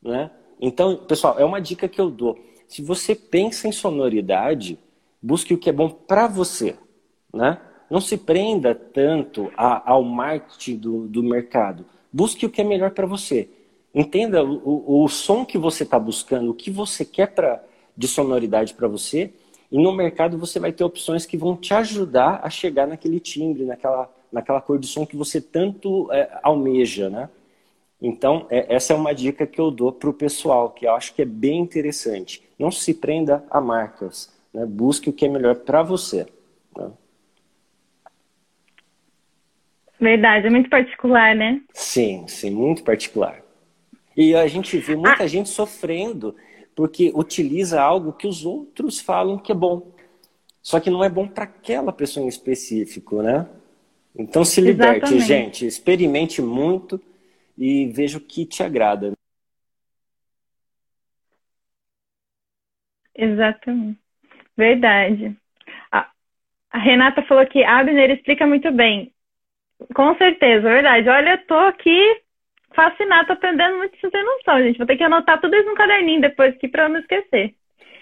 né? 0.02 0.30
Então, 0.60 0.96
pessoal, 0.96 1.38
é 1.38 1.44
uma 1.44 1.60
dica 1.60 1.88
que 1.88 2.00
eu 2.00 2.10
dou. 2.10 2.38
Se 2.68 2.82
você 2.82 3.14
pensa 3.14 3.68
em 3.68 3.72
sonoridade, 3.72 4.78
busque 5.22 5.54
o 5.54 5.58
que 5.58 5.70
é 5.70 5.74
bom 5.74 5.90
para 5.90 6.28
você, 6.28 6.76
né? 7.34 7.60
Não 7.90 8.00
se 8.00 8.18
prenda 8.18 8.74
tanto 8.74 9.52
a, 9.56 9.92
ao 9.92 10.02
marketing 10.04 10.76
do, 10.78 11.08
do 11.08 11.22
mercado. 11.22 11.86
Busque 12.12 12.46
o 12.46 12.50
que 12.50 12.60
é 12.62 12.64
melhor 12.64 12.92
para 12.92 13.06
você. 13.06 13.48
Entenda 13.94 14.42
o, 14.42 15.04
o, 15.04 15.08
som 15.08 15.44
que 15.44 15.56
você 15.56 15.84
está 15.84 15.98
buscando, 15.98 16.50
o 16.50 16.54
que 16.54 16.68
você 16.68 17.04
quer 17.04 17.28
pra, 17.28 17.62
de 17.96 18.08
sonoridade 18.08 18.74
para 18.74 18.88
você, 18.88 19.32
e 19.70 19.78
no 19.80 19.92
mercado 19.92 20.36
você 20.36 20.58
vai 20.58 20.72
ter 20.72 20.82
opções 20.82 21.24
que 21.24 21.36
vão 21.36 21.56
te 21.56 21.72
ajudar 21.72 22.40
a 22.42 22.50
chegar 22.50 22.88
naquele 22.88 23.20
timbre, 23.20 23.64
naquela, 23.64 24.12
naquela 24.32 24.60
cor 24.60 24.80
de 24.80 24.88
som 24.88 25.06
que 25.06 25.16
você 25.16 25.40
tanto 25.40 26.10
é, 26.12 26.28
almeja, 26.42 27.08
né? 27.08 27.30
Então, 28.02 28.46
é, 28.50 28.74
essa 28.74 28.92
é 28.92 28.96
uma 28.96 29.14
dica 29.14 29.46
que 29.46 29.60
eu 29.60 29.70
dou 29.70 29.92
para 29.92 30.10
o 30.10 30.12
pessoal, 30.12 30.70
que 30.70 30.86
eu 30.86 30.94
acho 30.94 31.14
que 31.14 31.22
é 31.22 31.24
bem 31.24 31.60
interessante. 31.60 32.42
Não 32.58 32.72
se 32.72 32.92
prenda 32.92 33.44
a 33.48 33.60
marcas, 33.60 34.32
né? 34.52 34.66
busque 34.66 35.08
o 35.08 35.12
que 35.12 35.24
é 35.24 35.28
melhor 35.28 35.54
para 35.54 35.84
você. 35.84 36.26
Né? 36.76 36.90
Verdade, 40.00 40.48
é 40.48 40.50
muito 40.50 40.68
particular, 40.68 41.34
né? 41.34 41.62
Sim, 41.72 42.26
sim, 42.26 42.50
muito 42.50 42.82
particular. 42.82 43.43
E 44.16 44.34
a 44.34 44.46
gente 44.46 44.76
vê 44.78 44.94
muita 44.94 45.24
ah. 45.24 45.26
gente 45.26 45.48
sofrendo 45.48 46.34
porque 46.74 47.12
utiliza 47.14 47.80
algo 47.80 48.12
que 48.12 48.26
os 48.26 48.44
outros 48.44 49.00
falam 49.00 49.38
que 49.38 49.52
é 49.52 49.54
bom. 49.54 49.92
Só 50.60 50.80
que 50.80 50.90
não 50.90 51.04
é 51.04 51.08
bom 51.08 51.28
para 51.28 51.44
aquela 51.44 51.92
pessoa 51.92 52.24
em 52.24 52.28
específico, 52.28 53.22
né? 53.22 53.48
Então 54.16 54.44
se 54.44 54.60
liberte, 54.60 55.14
Exatamente. 55.14 55.26
gente. 55.26 55.66
Experimente 55.66 56.40
muito 56.40 57.00
e 57.56 57.86
veja 57.86 58.18
o 58.18 58.20
que 58.20 58.46
te 58.46 58.62
agrada. 58.62 59.12
Exatamente. 63.14 63.98
Verdade. 64.56 65.36
A, 65.90 66.10
a 66.70 66.78
Renata 66.78 67.22
falou 67.22 67.46
que 67.46 67.62
Abner 67.62 68.10
explica 68.10 68.46
muito 68.46 68.70
bem. 68.72 69.12
Com 69.94 70.16
certeza, 70.16 70.62
verdade. 70.62 71.08
Olha, 71.08 71.30
eu 71.32 71.46
tô 71.46 71.54
aqui 71.54 72.23
fascinado, 72.74 73.28
tô 73.28 73.32
aprendendo 73.34 73.76
muito 73.78 73.96
sem 73.98 74.24
noção, 74.24 74.62
gente. 74.62 74.78
Vou 74.78 74.86
ter 74.86 74.96
que 74.96 75.04
anotar 75.04 75.40
tudo 75.40 75.54
isso 75.56 75.68
no 75.68 75.74
caderninho 75.74 76.20
depois 76.20 76.54
aqui 76.54 76.68
pra 76.68 76.84
eu 76.84 76.88
não 76.88 77.00
esquecer. 77.00 77.54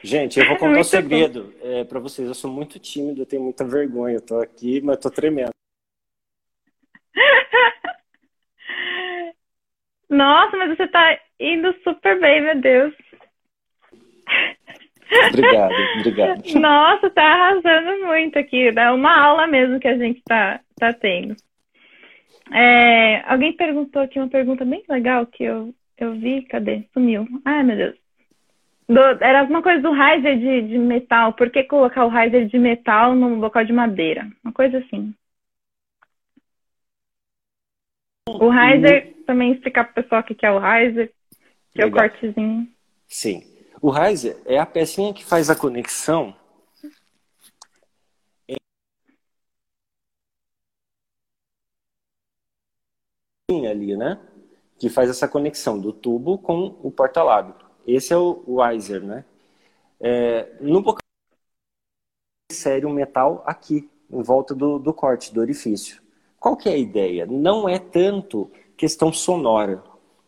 Gente, 0.03 0.41
eu 0.41 0.47
vou 0.47 0.57
contar 0.59 0.81
um 0.81 0.85
segredo 0.85 1.55
é, 1.63 1.85
para 1.85 2.01
vocês. 2.01 2.27
Eu 2.27 2.35
sou 2.35 2.51
muito 2.51 2.79
tímido, 2.79 3.23
eu 3.23 3.27
tenho 3.27 3.43
muita 3.43 3.65
vergonha. 3.65 4.17
Eu 4.17 4.21
tô 4.21 4.41
aqui, 4.41 4.81
mas 4.81 4.99
tô 4.99 5.11
tremendo. 5.11 5.51
Nossa, 10.09 10.57
mas 10.57 10.77
você 10.77 10.87
tá 10.89 11.19
indo 11.41 11.75
super 11.83 12.21
bem, 12.21 12.43
meu 12.43 12.61
Deus. 12.61 12.95
Obrigado, 15.29 15.73
obrigado. 16.01 16.43
Nossa, 16.61 17.11
tá 17.11 17.23
arrasando 17.23 18.07
muito 18.07 18.39
aqui. 18.39 18.69
É 18.69 18.91
uma 18.91 19.19
aula 19.19 19.47
mesmo 19.47 19.79
que 19.79 19.89
a 19.89 19.97
gente 19.97 20.23
tá, 20.23 20.61
tá 20.77 20.93
tendo. 20.93 21.37
É, 22.53 23.23
alguém 23.27 23.57
perguntou 23.57 24.03
aqui 24.03 24.19
uma 24.19 24.29
pergunta 24.29 24.65
bem 24.65 24.85
legal 24.89 25.27
que 25.27 25.43
eu, 25.43 25.75
eu 25.97 26.13
vi. 26.15 26.43
Cadê? 26.43 26.85
Sumiu. 26.93 27.27
Ai, 27.45 27.63
meu 27.63 27.77
Deus. 27.77 27.97
Do, 28.89 29.01
era 29.25 29.41
alguma 29.41 29.63
coisa 29.63 29.81
do 29.81 29.93
riser 29.93 30.39
de, 30.39 30.69
de 30.69 30.79
metal. 30.79 31.33
Por 31.33 31.51
que 31.51 31.65
colocar 31.65 32.05
o 32.05 32.11
riser 32.11 32.47
de 32.47 32.59
metal 32.59 33.15
no 33.15 33.37
local 33.37 33.65
de 33.65 33.73
madeira? 33.73 34.29
Uma 34.45 34.53
coisa 34.53 34.79
assim. 34.79 35.15
O 38.29 38.49
riser, 38.51 39.15
também 39.27 39.53
explicar 39.53 39.85
para 39.85 39.93
o 39.93 40.03
pessoal 40.03 40.21
o 40.21 40.25
que 40.25 40.47
é 40.47 40.51
o 40.51 40.59
riser, 40.59 41.13
que 41.73 41.83
Legal. 41.83 42.05
é 42.05 42.07
o 42.07 42.11
cortezinho. 42.11 42.69
Sim. 43.09 43.43
O 43.81 43.91
riser 43.91 44.37
é 44.47 44.59
a 44.59 44.67
pecinha 44.67 45.13
que 45.13 45.25
faz 45.25 45.51
a 45.51 45.57
conexão 45.57 46.35
ali, 53.67 53.97
né? 53.97 54.19
Que 54.79 54.89
faz 54.89 55.11
essa 55.11 55.29
conexão 55.29 55.79
do 55.79 55.93
tubo 55.93 56.39
com 56.39 56.75
o 56.83 56.91
porta-lábio. 56.91 57.55
Esse 57.87 58.13
é 58.13 58.17
o 58.17 58.61
riser, 58.63 59.03
né? 59.03 59.25
É, 60.01 60.53
no 60.61 60.83
bocal 60.83 61.03
insere 62.51 62.85
um 62.85 62.93
metal 62.93 63.43
aqui, 63.47 63.89
em 64.11 64.23
volta 64.23 64.55
do, 64.55 64.79
do 64.79 64.93
corte, 64.93 65.33
do 65.33 65.41
orifício. 65.41 66.03
Qual 66.39 66.57
que 66.57 66.69
é 66.69 66.73
a 66.73 66.77
ideia? 66.77 67.27
Não 67.27 67.69
é 67.69 67.79
tanto 67.79 68.51
questão 68.77 69.13
sonora, 69.13 69.83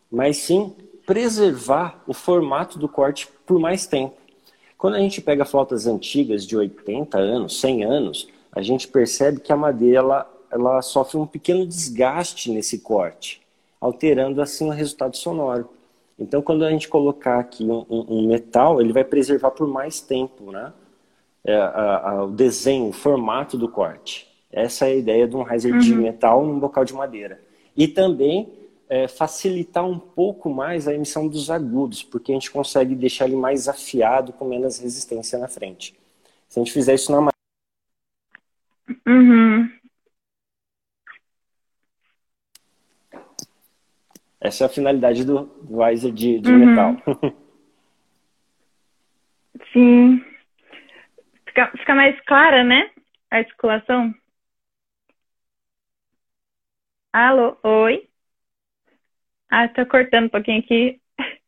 mas 0.09 0.37
sim 0.37 0.73
preservar 1.05 2.03
o 2.07 2.13
formato 2.13 2.79
do 2.79 2.89
corte 2.89 3.27
por 3.45 3.59
mais 3.59 3.85
tempo. 3.85 4.15
Quando 4.77 4.95
a 4.95 4.99
gente 4.99 5.21
pega 5.21 5.45
flautas 5.45 5.87
antigas 5.87 6.45
de 6.45 6.57
80 6.57 7.17
anos, 7.17 7.59
100 7.59 7.83
anos, 7.83 8.27
a 8.51 8.61
gente 8.61 8.87
percebe 8.87 9.39
que 9.39 9.51
a 9.51 9.57
madeira 9.57 9.99
ela, 9.99 10.34
ela 10.55 10.81
sofre 10.81 11.17
um 11.17 11.27
pequeno 11.27 11.67
desgaste 11.67 12.49
nesse 12.49 12.79
corte, 12.79 13.41
alterando 13.79 14.41
assim 14.41 14.67
o 14.67 14.71
resultado 14.71 15.17
sonoro. 15.17 15.69
Então, 16.17 16.41
quando 16.41 16.63
a 16.63 16.71
gente 16.71 16.87
colocar 16.87 17.39
aqui 17.39 17.65
um, 17.65 17.85
um 17.89 18.25
metal, 18.25 18.79
ele 18.79 18.93
vai 18.93 19.03
preservar 19.03 19.51
por 19.51 19.67
mais 19.67 19.99
tempo 19.99 20.51
né? 20.51 20.71
É, 21.43 21.55
a, 21.57 22.09
a, 22.09 22.23
o 22.23 22.31
desenho, 22.31 22.87
o 22.87 22.93
formato 22.93 23.57
do 23.57 23.67
corte. 23.67 24.27
Essa 24.49 24.87
é 24.87 24.93
a 24.93 24.95
ideia 24.95 25.27
de 25.27 25.35
um 25.35 25.43
riser 25.43 25.73
uhum. 25.73 25.79
de 25.79 25.93
metal 25.93 26.45
num 26.45 26.57
bocal 26.57 26.85
de 26.85 26.93
madeira. 26.93 27.39
E 27.75 27.87
também 27.87 28.49
é, 28.89 29.09
facilitar 29.09 29.85
um 29.85 29.99
pouco 29.99 30.49
mais 30.49 30.87
a 30.87 30.93
emissão 30.93 31.27
dos 31.27 31.51
agudos, 31.51 32.01
porque 32.01 32.31
a 32.31 32.35
gente 32.35 32.49
consegue 32.49 32.95
deixar 32.95 33.25
ele 33.25 33.35
mais 33.35 33.67
afiado, 33.67 34.31
com 34.31 34.45
menos 34.45 34.79
resistência 34.79 35.37
na 35.37 35.49
frente. 35.49 35.93
Se 36.47 36.59
a 36.59 36.63
gente 36.63 36.71
fizer 36.71 36.95
isso 36.95 37.11
na 37.11 37.17
madeira. 37.17 37.35
Uhum. 39.05 39.69
Essa 44.45 44.65
é 44.65 44.67
a 44.67 44.69
finalidade 44.69 45.25
do 45.25 45.49
visor 45.63 46.11
de, 46.11 46.39
de 46.39 46.51
uhum. 46.51 46.65
metal. 46.65 46.95
Sim. 49.73 50.23
Fica, 51.47 51.71
fica 51.77 51.95
mais 51.95 52.19
clara, 52.21 52.63
né? 52.63 52.89
A 53.31 53.37
articulação. 53.37 54.13
Alô, 57.11 57.57
oi. 57.63 58.07
Ah, 59.49 59.67
tá 59.69 59.85
cortando 59.85 60.25
um 60.25 60.29
pouquinho 60.29 60.59
aqui. 60.59 60.99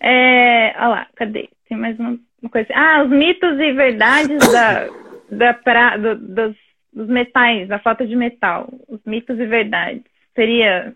É, 0.00 0.74
olha 0.78 0.88
lá, 0.88 1.06
cadê? 1.14 1.48
Tem 1.68 1.78
mais 1.78 1.96
uma, 1.98 2.18
uma 2.42 2.50
coisa. 2.50 2.68
Ah, 2.74 3.04
os 3.04 3.10
mitos 3.10 3.58
e 3.58 3.72
verdades 3.72 4.38
da, 4.52 4.88
da 5.30 5.54
pra, 5.54 5.96
do, 5.96 6.16
dos, 6.16 6.56
dos 6.92 7.08
metais, 7.08 7.68
da 7.68 7.78
falta 7.78 8.04
de 8.04 8.16
metal. 8.16 8.68
Os 8.88 9.00
mitos 9.04 9.38
e 9.38 9.46
verdades. 9.46 10.02
Seria, 10.34 10.94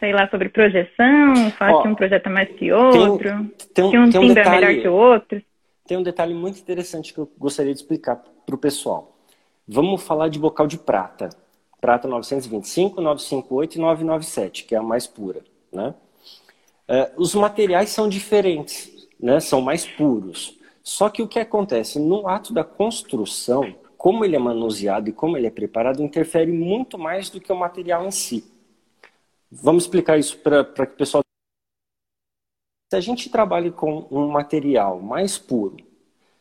sei 0.00 0.12
lá, 0.12 0.28
sobre 0.28 0.48
projeção, 0.48 1.50
falar 1.56 1.82
que 1.82 1.88
um 1.88 1.94
projeto 1.94 2.26
é 2.26 2.30
mais 2.30 2.48
que 2.48 2.72
outro, 2.72 3.28
tem, 3.74 3.90
tem 3.90 3.90
que 3.90 3.98
um, 3.98 4.10
tem 4.10 4.20
um 4.20 4.24
timbre 4.26 4.34
detalhe, 4.34 4.64
é 4.64 4.68
melhor 4.68 4.82
que 4.82 4.88
o 4.88 4.94
outro. 4.94 5.42
Tem 5.86 5.96
um 5.96 6.02
detalhe 6.02 6.34
muito 6.34 6.58
interessante 6.58 7.14
que 7.14 7.20
eu 7.20 7.30
gostaria 7.38 7.72
de 7.72 7.80
explicar 7.80 8.16
para 8.16 8.54
o 8.54 8.58
pessoal. 8.58 9.16
Vamos 9.68 10.02
falar 10.02 10.28
de 10.28 10.38
bocal 10.38 10.66
de 10.66 10.78
prata 10.78 11.30
prata 11.80 12.06
925, 12.06 13.00
958 13.00 13.74
e 13.74 13.80
997, 13.80 14.64
que 14.64 14.74
é 14.74 14.78
a 14.78 14.82
mais 14.82 15.06
pura. 15.06 15.42
Né? 15.72 15.94
É, 16.86 17.12
os 17.16 17.34
materiais 17.34 17.90
são 17.90 18.08
diferentes, 18.08 19.08
né? 19.18 19.40
são 19.40 19.60
mais 19.60 19.86
puros. 19.86 20.58
Só 20.82 21.08
que 21.08 21.22
o 21.22 21.28
que 21.28 21.38
acontece? 21.38 21.98
No 21.98 22.28
ato 22.28 22.52
da 22.52 22.64
construção, 22.64 23.74
como 23.96 24.24
ele 24.24 24.36
é 24.36 24.38
manuseado 24.38 25.08
e 25.08 25.12
como 25.12 25.36
ele 25.36 25.46
é 25.46 25.50
preparado, 25.50 26.02
interfere 26.02 26.52
muito 26.52 26.98
mais 26.98 27.30
do 27.30 27.40
que 27.40 27.52
o 27.52 27.56
material 27.56 28.06
em 28.06 28.10
si. 28.10 28.44
Vamos 29.50 29.84
explicar 29.84 30.16
isso 30.18 30.38
para 30.38 30.64
que 30.64 30.94
o 30.94 30.96
pessoal. 30.96 31.24
Se 32.88 32.96
a 32.96 33.00
gente 33.00 33.28
trabalha 33.28 33.72
com 33.72 34.06
um 34.10 34.28
material 34.28 35.00
mais 35.00 35.36
puro, 35.36 35.76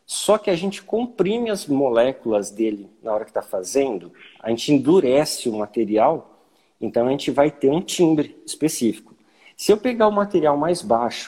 só 0.05 0.37
que 0.37 0.49
a 0.49 0.55
gente 0.55 0.83
comprime 0.83 1.49
as 1.49 1.65
moléculas 1.65 2.51
dele 2.51 2.89
na 3.01 3.13
hora 3.13 3.23
que 3.23 3.31
está 3.31 3.41
fazendo, 3.41 4.13
a 4.39 4.49
gente 4.49 4.71
endurece 4.71 5.49
o 5.49 5.57
material, 5.57 6.43
então 6.79 7.07
a 7.07 7.11
gente 7.11 7.31
vai 7.31 7.51
ter 7.51 7.69
um 7.69 7.81
timbre 7.81 8.39
específico. 8.45 9.15
Se 9.57 9.71
eu 9.71 9.77
pegar 9.77 10.07
o 10.07 10.11
material 10.11 10.55
mais 10.57 10.81
baixo, 10.81 11.27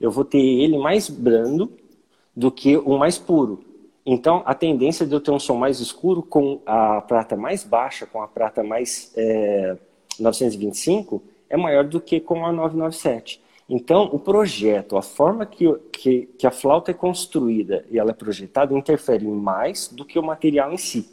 eu 0.00 0.10
vou 0.10 0.24
ter 0.24 0.38
ele 0.38 0.78
mais 0.78 1.08
brando 1.10 1.78
do 2.34 2.50
que 2.50 2.76
o 2.76 2.98
mais 2.98 3.18
puro. 3.18 3.69
Então, 4.12 4.42
a 4.44 4.54
tendência 4.54 5.06
de 5.06 5.14
eu 5.14 5.20
ter 5.20 5.30
um 5.30 5.38
som 5.38 5.54
mais 5.54 5.78
escuro 5.78 6.20
com 6.20 6.60
a 6.66 7.00
prata 7.00 7.36
mais 7.36 7.62
baixa, 7.62 8.06
com 8.06 8.20
a 8.20 8.26
prata 8.26 8.60
mais 8.60 9.12
é, 9.16 9.76
925, 10.18 11.22
é 11.48 11.56
maior 11.56 11.84
do 11.84 12.00
que 12.00 12.18
com 12.18 12.44
a 12.44 12.50
997. 12.50 13.40
Então, 13.68 14.10
o 14.12 14.18
projeto, 14.18 14.96
a 14.96 15.02
forma 15.02 15.46
que, 15.46 15.72
que, 15.92 16.28
que, 16.36 16.44
a 16.44 16.50
flauta 16.50 16.90
é 16.90 16.94
construída 16.94 17.84
e 17.88 18.00
ela 18.00 18.10
é 18.10 18.12
projetada, 18.12 18.76
interfere 18.76 19.24
mais 19.24 19.86
do 19.86 20.04
que 20.04 20.18
o 20.18 20.24
material 20.24 20.72
em 20.72 20.76
si. 20.76 21.08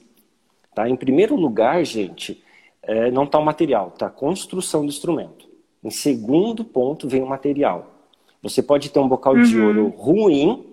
Tá? 0.74 0.90
Em 0.90 0.96
primeiro 0.96 1.36
lugar, 1.36 1.86
gente, 1.86 2.44
é, 2.82 3.12
não 3.12 3.26
está 3.26 3.38
o 3.38 3.46
material, 3.46 3.90
está 3.90 4.08
a 4.08 4.10
construção 4.10 4.82
do 4.82 4.88
instrumento. 4.88 5.48
Em 5.84 5.92
segundo 5.92 6.66
ponto, 6.66 7.08
vem 7.08 7.22
o 7.22 7.28
material. 7.28 7.94
Você 8.42 8.64
pode 8.64 8.90
ter 8.90 9.00
um 9.00 9.08
bocal 9.08 9.36
uhum. 9.36 9.44
de 9.44 9.60
ouro 9.60 9.88
ruim, 9.90 10.66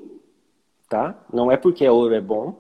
tá? 0.95 1.27
não 1.33 1.51
é 1.51 1.57
porque 1.57 1.85
é 1.85 1.91
ouro 1.91 2.15
é 2.15 2.21
bom, 2.21 2.57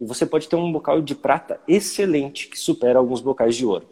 e 0.00 0.06
você 0.06 0.24
pode 0.24 0.48
ter 0.48 0.56
um 0.56 0.72
bocal 0.72 1.02
de 1.02 1.14
prata 1.14 1.60
excelente, 1.68 2.48
que 2.48 2.58
supera 2.58 2.98
alguns 2.98 3.20
bocais 3.20 3.54
de 3.54 3.66
ouro. 3.66 3.86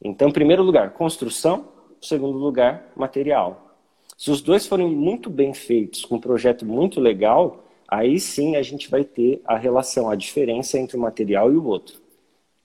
Então, 0.00 0.28
em 0.28 0.32
primeiro 0.32 0.62
lugar, 0.62 0.92
construção, 0.92 1.68
segundo 2.00 2.38
lugar, 2.38 2.92
material. 2.94 3.76
Se 4.16 4.30
os 4.30 4.40
dois 4.40 4.68
forem 4.68 4.88
muito 4.88 5.28
bem 5.28 5.52
feitos, 5.52 6.04
com 6.04 6.14
um 6.14 6.20
projeto 6.20 6.64
muito 6.64 7.00
legal, 7.00 7.64
aí 7.88 8.20
sim 8.20 8.54
a 8.54 8.62
gente 8.62 8.88
vai 8.88 9.02
ter 9.02 9.40
a 9.44 9.56
relação, 9.56 10.08
a 10.08 10.14
diferença 10.14 10.78
entre 10.78 10.96
o 10.96 11.00
material 11.00 11.52
e 11.52 11.56
o 11.56 11.64
outro. 11.64 12.00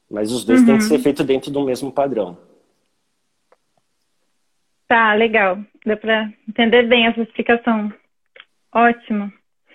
Mas 0.07 0.31
os 0.31 0.45
dois 0.45 0.59
uhum. 0.59 0.65
têm 0.67 0.77
que 0.77 0.83
uhum. 0.83 0.89
ser 0.89 0.99
feitos 0.99 1.25
dentro 1.25 1.49
do 1.49 1.63
mesmo 1.63 1.91
padrão. 1.91 2.37
Tá, 4.87 5.15
legal. 5.15 5.57
Deu 5.83 5.97
para 5.97 6.31
entender 6.47 6.83
bem 6.83 7.07
essa 7.07 7.21
explicação. 7.21 7.91
Ótimo. 8.71 9.31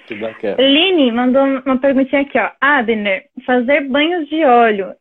Que 0.07 0.15
bacana. 0.15 0.57
Lini 0.59 1.13
mandou 1.13 1.45
uma 1.45 1.79
perguntinha 1.79 2.23
aqui, 2.23 2.39
ó. 2.39 2.51
Abner, 2.61 3.27
fazer 3.47 3.83
banhos 3.89 4.29
de 4.29 4.45
óleo 4.45 4.95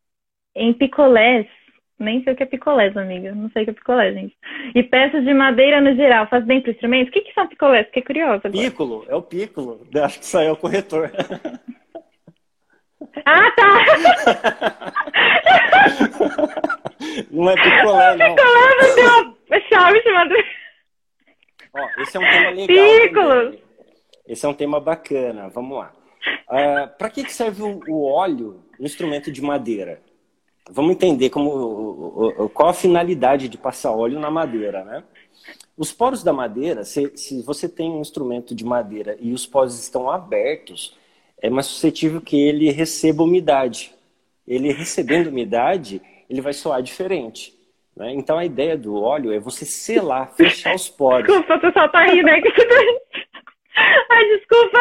em 0.56 0.74
picolés 0.74 1.48
nem 2.02 2.24
sei 2.24 2.34
o 2.34 2.36
que 2.36 2.44
é 2.44 2.46
picolés, 2.48 2.98
amiga. 2.98 3.34
Não 3.34 3.50
sei 3.52 3.62
o 3.62 3.66
que 3.66 3.72
é 3.72 3.74
picolé, 3.74 4.12
gente. 4.12 4.36
E 4.74 4.84
peças 4.84 5.24
de 5.24 5.34
madeira 5.34 5.80
no 5.80 5.96
geral, 5.96 6.28
faz 6.28 6.44
bem 6.44 6.60
pro 6.60 6.72
instrumento? 6.72 7.10
O 7.10 7.12
que, 7.12 7.22
que 7.22 7.34
são 7.34 7.48
picolés? 7.48 7.86
Fiquei 7.88 8.02
curiosa. 8.02 8.42
Agora. 8.48 8.64
Piccolo, 8.64 9.06
é 9.08 9.16
o 9.16 9.22
piccolo. 9.22 9.88
Acho 10.04 10.20
que 10.20 10.26
saiu 10.26 10.54
o 10.54 10.58
corretor. 10.58 11.12
Ah, 13.26 13.52
tá! 13.52 13.64
não 17.32 17.50
é 17.50 17.56
picolé, 17.56 18.16
não. 18.16 18.36
Picolé 18.36 18.76
vai 18.80 18.96
ter 18.96 19.04
uma 19.04 19.62
chave 19.70 20.02
chamada... 20.02 20.36
Ó, 21.74 22.02
esse 22.02 22.18
é 22.18 22.20
um 22.20 22.24
tema 22.24 22.50
legal 22.52 22.68
Piccolo. 22.68 23.71
Esse 24.32 24.46
é 24.46 24.50
um 24.50 24.54
tema 24.54 24.80
bacana. 24.80 25.50
Vamos 25.50 25.78
lá. 25.78 25.92
Uh, 26.50 26.56
ah, 26.56 26.88
Para 26.98 27.10
que, 27.10 27.22
que 27.22 27.34
serve 27.34 27.62
o, 27.62 28.06
óleo 28.06 28.64
no 28.80 28.86
instrumento 28.86 29.30
de 29.30 29.42
madeira? 29.42 30.02
vamos 30.70 30.92
entender 30.92 31.30
como, 31.30 32.50
qual 32.54 32.70
a 32.70 32.74
finalidade 32.74 33.50
de 33.50 33.58
passar 33.58 33.92
óleo 33.92 34.20
na 34.20 34.32
madeira, 34.32 34.86
né? 34.86 35.04
Os 35.76 35.92
poros 35.92 36.24
da 36.24 36.32
madeira, 36.32 36.86
se, 36.86 37.12
se 37.18 37.42
você 37.42 37.68
tem 37.68 37.92
um 37.92 38.00
instrumento 38.00 38.56
de 38.56 38.64
madeira 38.64 39.18
e 39.20 39.34
os 39.34 39.46
poros 39.46 39.78
estão 39.78 40.10
abertos, 40.10 40.96
é 41.42 41.50
mais 41.50 41.66
suscetível 41.66 42.22
que 42.22 42.40
ele 42.40 42.72
receba 42.72 43.24
umidade. 43.24 43.94
Ele 44.48 44.72
recebendo 44.72 45.28
umidade, 45.28 46.02
ele 46.30 46.40
vai 46.40 46.54
soar 46.54 46.82
diferente. 46.82 47.54
Né? 47.98 48.14
Então 48.14 48.38
a 48.38 48.46
ideia 48.46 48.78
do 48.78 48.96
óleo 48.96 49.34
é 49.34 49.40
você 49.40 49.66
selar, 49.66 50.32
fechar 50.36 50.74
os 50.74 50.88
poros. 50.88 51.28
Desculpa, 51.28 51.56
o 51.56 51.60
pessoal 51.60 51.90
tá 51.90 52.06
rindo, 52.06 52.24
né? 52.32 52.40
Ai, 54.10 54.26
desculpa. 54.38 54.78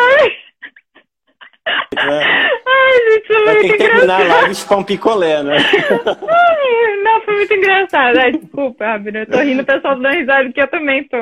Ai, 1.96 3.10
gente, 3.10 3.26
foi 3.26 3.44
Vai 3.44 3.54
muito 3.54 3.60
ter 3.60 3.72
que 3.72 3.78
terminar 3.78 4.20
a 4.20 4.24
live 4.24 4.54
de 4.54 4.74
um 4.74 4.82
picolé, 4.82 5.42
né? 5.42 5.56
Ai, 5.56 6.96
não, 7.02 7.20
foi 7.22 7.36
muito 7.36 7.54
engraçado. 7.54 8.18
Ai, 8.18 8.32
desculpa, 8.32 8.84
Abner. 8.86 9.22
Eu 9.22 9.26
tô 9.26 9.38
rindo, 9.38 9.62
o 9.62 9.66
pessoal 9.66 9.96
dando 9.96 10.14
risada 10.14 10.52
que 10.52 10.60
eu 10.60 10.68
também 10.68 11.04
tô. 11.04 11.18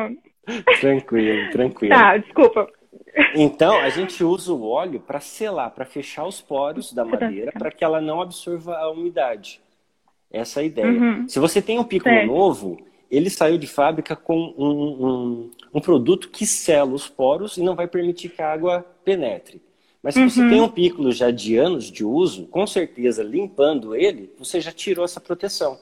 Tranquilo, 0.81 1.51
tranquilo. 1.51 1.95
Tá, 1.95 2.17
desculpa. 2.17 2.69
Então, 3.35 3.79
a 3.81 3.89
gente 3.89 4.23
usa 4.23 4.53
o 4.53 4.69
óleo 4.69 5.01
para 5.01 5.21
selar, 5.21 5.71
para 5.71 5.85
fechar 5.85 6.25
os 6.25 6.41
poros 6.41 6.93
da 6.93 7.05
madeira, 7.05 7.53
para 7.53 7.71
que 7.71 7.85
ela 7.85 8.01
não 8.01 8.23
absorva 8.23 8.77
a 8.77 8.91
umidade. 8.91 9.61
Essa 10.31 10.61
é 10.61 10.63
a 10.63 10.67
ideia. 10.67 10.87
Uhum. 10.87 11.29
Se 11.29 11.39
você 11.39 11.61
tem 11.61 11.79
um 11.79 11.85
pícolo 11.85 12.15
Certo. 12.15 12.27
novo, 12.29 12.88
ele 13.11 13.31
saiu 13.31 13.57
de 13.59 13.67
fábrica 13.67 14.15
com 14.15 14.55
um, 14.57 15.07
um, 15.07 15.51
um 15.75 15.81
produto 15.81 16.29
que 16.29 16.47
sela 16.47 16.93
os 16.93 17.09
poros 17.09 17.57
e 17.57 17.63
não 17.63 17.75
vai 17.75 17.87
permitir 17.89 18.29
que 18.31 18.43
a 18.43 18.53
água 18.53 18.85
penetre. 19.05 19.61
Mas 20.03 20.15
se 20.15 20.23
você 20.31 20.43
Uhum. 20.43 20.49
tem 20.49 20.61
um 20.61 20.69
pícolo 20.69 21.11
já 21.11 21.31
de 21.31 21.57
anos 21.57 21.91
de 21.91 22.05
uso, 22.05 22.47
com 22.47 22.67
certeza, 22.67 23.23
limpando 23.23 23.95
ele, 23.97 24.31
você 24.39 24.61
já 24.61 24.71
tirou 24.71 25.05
essa 25.05 25.21
proteção. 25.21 25.79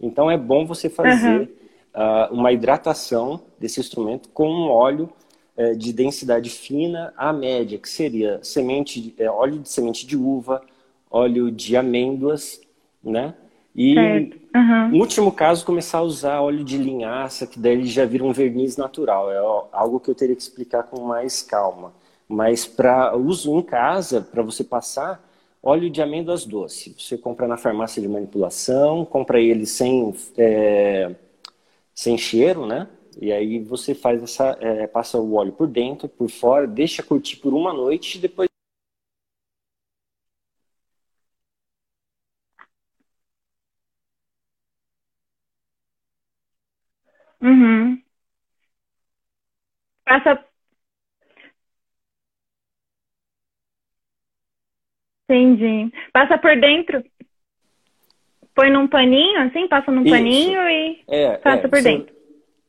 Então 0.00 0.30
é 0.30 0.36
bom 0.38 0.64
você 0.66 0.88
fazer 0.88 1.40
Uhum. 1.40 1.48
ah, 1.94 2.28
uma 2.32 2.52
hidratação 2.52 3.42
desse 3.58 3.80
instrumento 3.80 4.28
com 4.30 4.48
um 4.48 4.68
óleo 4.70 5.10
eh, 5.56 5.74
de 5.74 5.92
densidade 5.92 6.48
fina 6.50 7.12
à 7.16 7.32
média, 7.32 7.78
que 7.78 7.88
seria 7.88 8.38
semente, 8.44 9.12
eh, 9.18 9.28
óleo 9.28 9.58
de 9.58 9.68
semente 9.68 10.06
de 10.06 10.16
uva, 10.16 10.62
óleo 11.10 11.50
de 11.50 11.76
amêndoas, 11.76 12.60
né? 13.02 13.34
E. 13.74 13.96
Uhum. 14.54 14.88
no 14.88 14.98
último 14.98 15.30
caso, 15.30 15.64
começar 15.64 15.98
a 15.98 16.02
usar 16.02 16.40
óleo 16.40 16.64
de 16.64 16.78
linhaça, 16.78 17.46
que 17.46 17.58
daí 17.58 17.74
ele 17.74 17.86
já 17.86 18.04
vira 18.04 18.24
um 18.24 18.32
verniz 18.32 18.76
natural. 18.76 19.30
É 19.30 19.38
algo 19.72 20.00
que 20.00 20.10
eu 20.10 20.14
teria 20.14 20.34
que 20.34 20.42
explicar 20.42 20.84
com 20.84 21.02
mais 21.02 21.42
calma. 21.42 21.92
Mas 22.28 22.66
para 22.66 23.16
uso 23.16 23.56
em 23.56 23.62
casa, 23.62 24.20
para 24.20 24.42
você 24.42 24.64
passar, 24.64 25.22
óleo 25.62 25.90
de 25.90 26.02
amêndoas 26.02 26.44
doce. 26.44 26.94
Você 26.98 27.16
compra 27.16 27.46
na 27.46 27.56
farmácia 27.56 28.02
de 28.02 28.08
manipulação, 28.08 29.04
compra 29.04 29.40
ele 29.40 29.66
sem, 29.66 30.14
é, 30.36 31.14
sem 31.94 32.18
cheiro, 32.18 32.66
né? 32.66 32.88
E 33.20 33.32
aí 33.32 33.58
você 33.58 33.94
faz 33.94 34.22
essa, 34.22 34.56
é, 34.60 34.86
passa 34.86 35.18
o 35.18 35.34
óleo 35.34 35.52
por 35.52 35.66
dentro, 35.66 36.08
por 36.08 36.28
fora, 36.28 36.66
deixa 36.66 37.02
curtir 37.02 37.36
por 37.36 37.52
uma 37.52 37.72
noite 37.72 38.18
e 38.18 38.20
depois 38.20 38.47
Uhum. 47.40 48.02
Passa. 50.04 50.44
Entendi. 55.28 55.92
Passa 56.12 56.38
por 56.38 56.58
dentro. 56.58 57.04
Põe 58.54 58.70
num 58.70 58.88
paninho, 58.88 59.40
assim, 59.42 59.68
passa 59.68 59.92
num 59.92 60.02
Isso. 60.02 60.10
paninho 60.14 60.60
e 60.68 61.04
É, 61.06 61.36
passa 61.36 61.66
é, 61.66 61.68
por 61.68 61.82
dentro. 61.82 62.18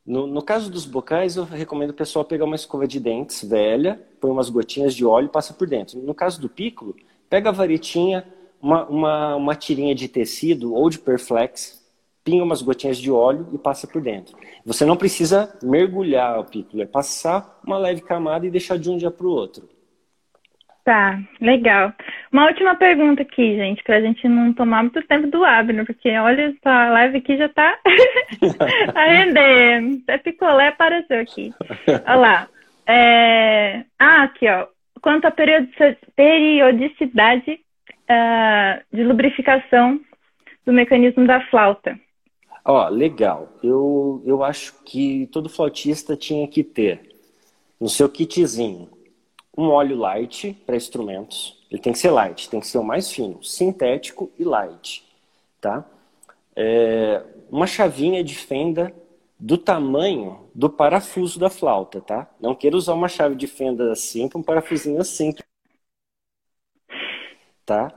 No, 0.06 0.28
no 0.28 0.42
caso 0.42 0.72
dos 0.72 0.86
bocais, 0.86 1.36
eu 1.36 1.44
recomendo 1.44 1.92
o 1.92 1.96
pessoal 1.96 2.26
pegar 2.26 2.46
uma 2.46 2.56
escova 2.56 2.88
de 2.88 3.00
dentes 3.00 3.44
velha, 3.48 4.00
põe 4.20 4.30
umas 4.30 4.50
gotinhas 4.50 4.94
de 4.94 5.06
óleo 5.06 5.28
e 5.28 5.32
passa 5.32 5.54
por 5.54 5.68
dentro. 5.68 6.00
No 6.00 6.14
caso 6.14 6.42
do 6.42 6.50
pícolo, 6.50 6.96
pega 7.30 7.50
a 7.50 7.54
varetinha, 7.54 8.26
uma, 8.62 8.86
uma, 8.88 9.36
uma 9.36 9.56
tirinha 9.56 9.96
de 9.96 10.08
tecido 10.08 10.74
ou 10.74 10.90
de 10.90 11.00
perflex, 11.00 11.79
pinga 12.30 12.44
umas 12.44 12.62
gotinhas 12.62 12.98
de 12.98 13.12
óleo 13.12 13.48
e 13.52 13.58
passa 13.58 13.88
por 13.88 14.02
dentro. 14.02 14.38
Você 14.64 14.86
não 14.86 14.96
precisa 14.96 15.58
mergulhar 15.64 16.40
o 16.40 16.46
pícolo, 16.46 16.84
é 16.84 16.86
passar 16.86 17.60
uma 17.66 17.78
leve 17.78 18.02
camada 18.02 18.46
e 18.46 18.52
deixar 18.52 18.78
de 18.78 18.90
um 18.90 18.98
dia 18.98 19.10
para 19.10 19.26
o 19.26 19.32
outro. 19.32 19.68
Tá, 20.86 21.20
legal. 21.42 21.92
Uma 22.32 22.48
última 22.48 22.76
pergunta 22.76 23.22
aqui, 23.22 23.56
gente, 23.56 23.84
pra 23.84 24.02
gente 24.02 24.28
não 24.28 24.54
tomar 24.54 24.84
muito 24.84 25.02
tempo 25.08 25.28
do 25.28 25.44
Abner, 25.44 25.86
porque 25.86 26.10
olha, 26.18 26.56
essa 26.56 26.90
live 26.90 27.18
aqui 27.18 27.38
já 27.38 27.50
tá 27.50 27.78
a 28.96 29.06
render. 29.06 30.02
Até 30.04 30.18
picolé 30.20 30.68
apareceu 30.68 31.20
aqui. 31.20 31.54
Olha 32.08 32.16
lá. 32.16 32.48
É... 32.88 33.84
Ah, 34.00 34.24
aqui, 34.24 34.48
ó. 34.48 34.68
Quanto 35.02 35.26
à 35.26 35.32
periodici- 35.32 35.98
periodicidade 36.16 37.60
ah, 38.08 38.82
de 38.92 39.04
lubrificação 39.04 40.00
do 40.66 40.74
mecanismo 40.74 41.28
da 41.28 41.42
flauta. 41.50 42.00
Ó, 42.70 42.88
legal. 42.88 43.50
Eu, 43.64 44.22
eu 44.26 44.44
acho 44.44 44.76
que 44.86 45.26
todo 45.32 45.50
flautista 45.50 46.16
tinha 46.16 46.48
que 46.48 46.64
ter 46.64 47.16
no 47.80 47.90
seu 47.90 48.10
kitzinho 48.10 48.90
um 49.58 49.70
óleo 49.70 49.98
light 49.98 50.54
para 50.66 50.76
instrumentos. 50.78 51.58
Ele 51.72 51.82
tem 51.82 51.94
que 51.94 52.00
ser 52.00 52.12
light, 52.12 52.50
tem 52.50 52.60
que 52.60 52.68
ser 52.68 52.78
o 52.78 52.84
mais 52.84 53.12
fino, 53.12 53.44
sintético 53.44 54.32
e 54.38 54.44
light, 54.44 55.04
tá? 55.62 55.86
É, 56.56 57.24
uma 57.52 57.68
chavinha 57.68 58.24
de 58.24 58.36
fenda 58.36 58.94
do 59.40 59.58
tamanho 59.58 60.42
do 60.56 60.70
parafuso 60.70 61.40
da 61.40 61.50
flauta, 61.50 62.02
tá? 62.02 62.30
Não 62.40 62.56
queira 62.56 62.78
usar 62.78 62.94
uma 62.94 63.10
chave 63.10 63.36
de 63.36 63.48
fenda 63.48 63.92
assim 63.92 64.30
com 64.30 64.40
um 64.40 64.44
parafusinho 64.44 65.02
assim, 65.02 65.34
tá? 67.66 67.94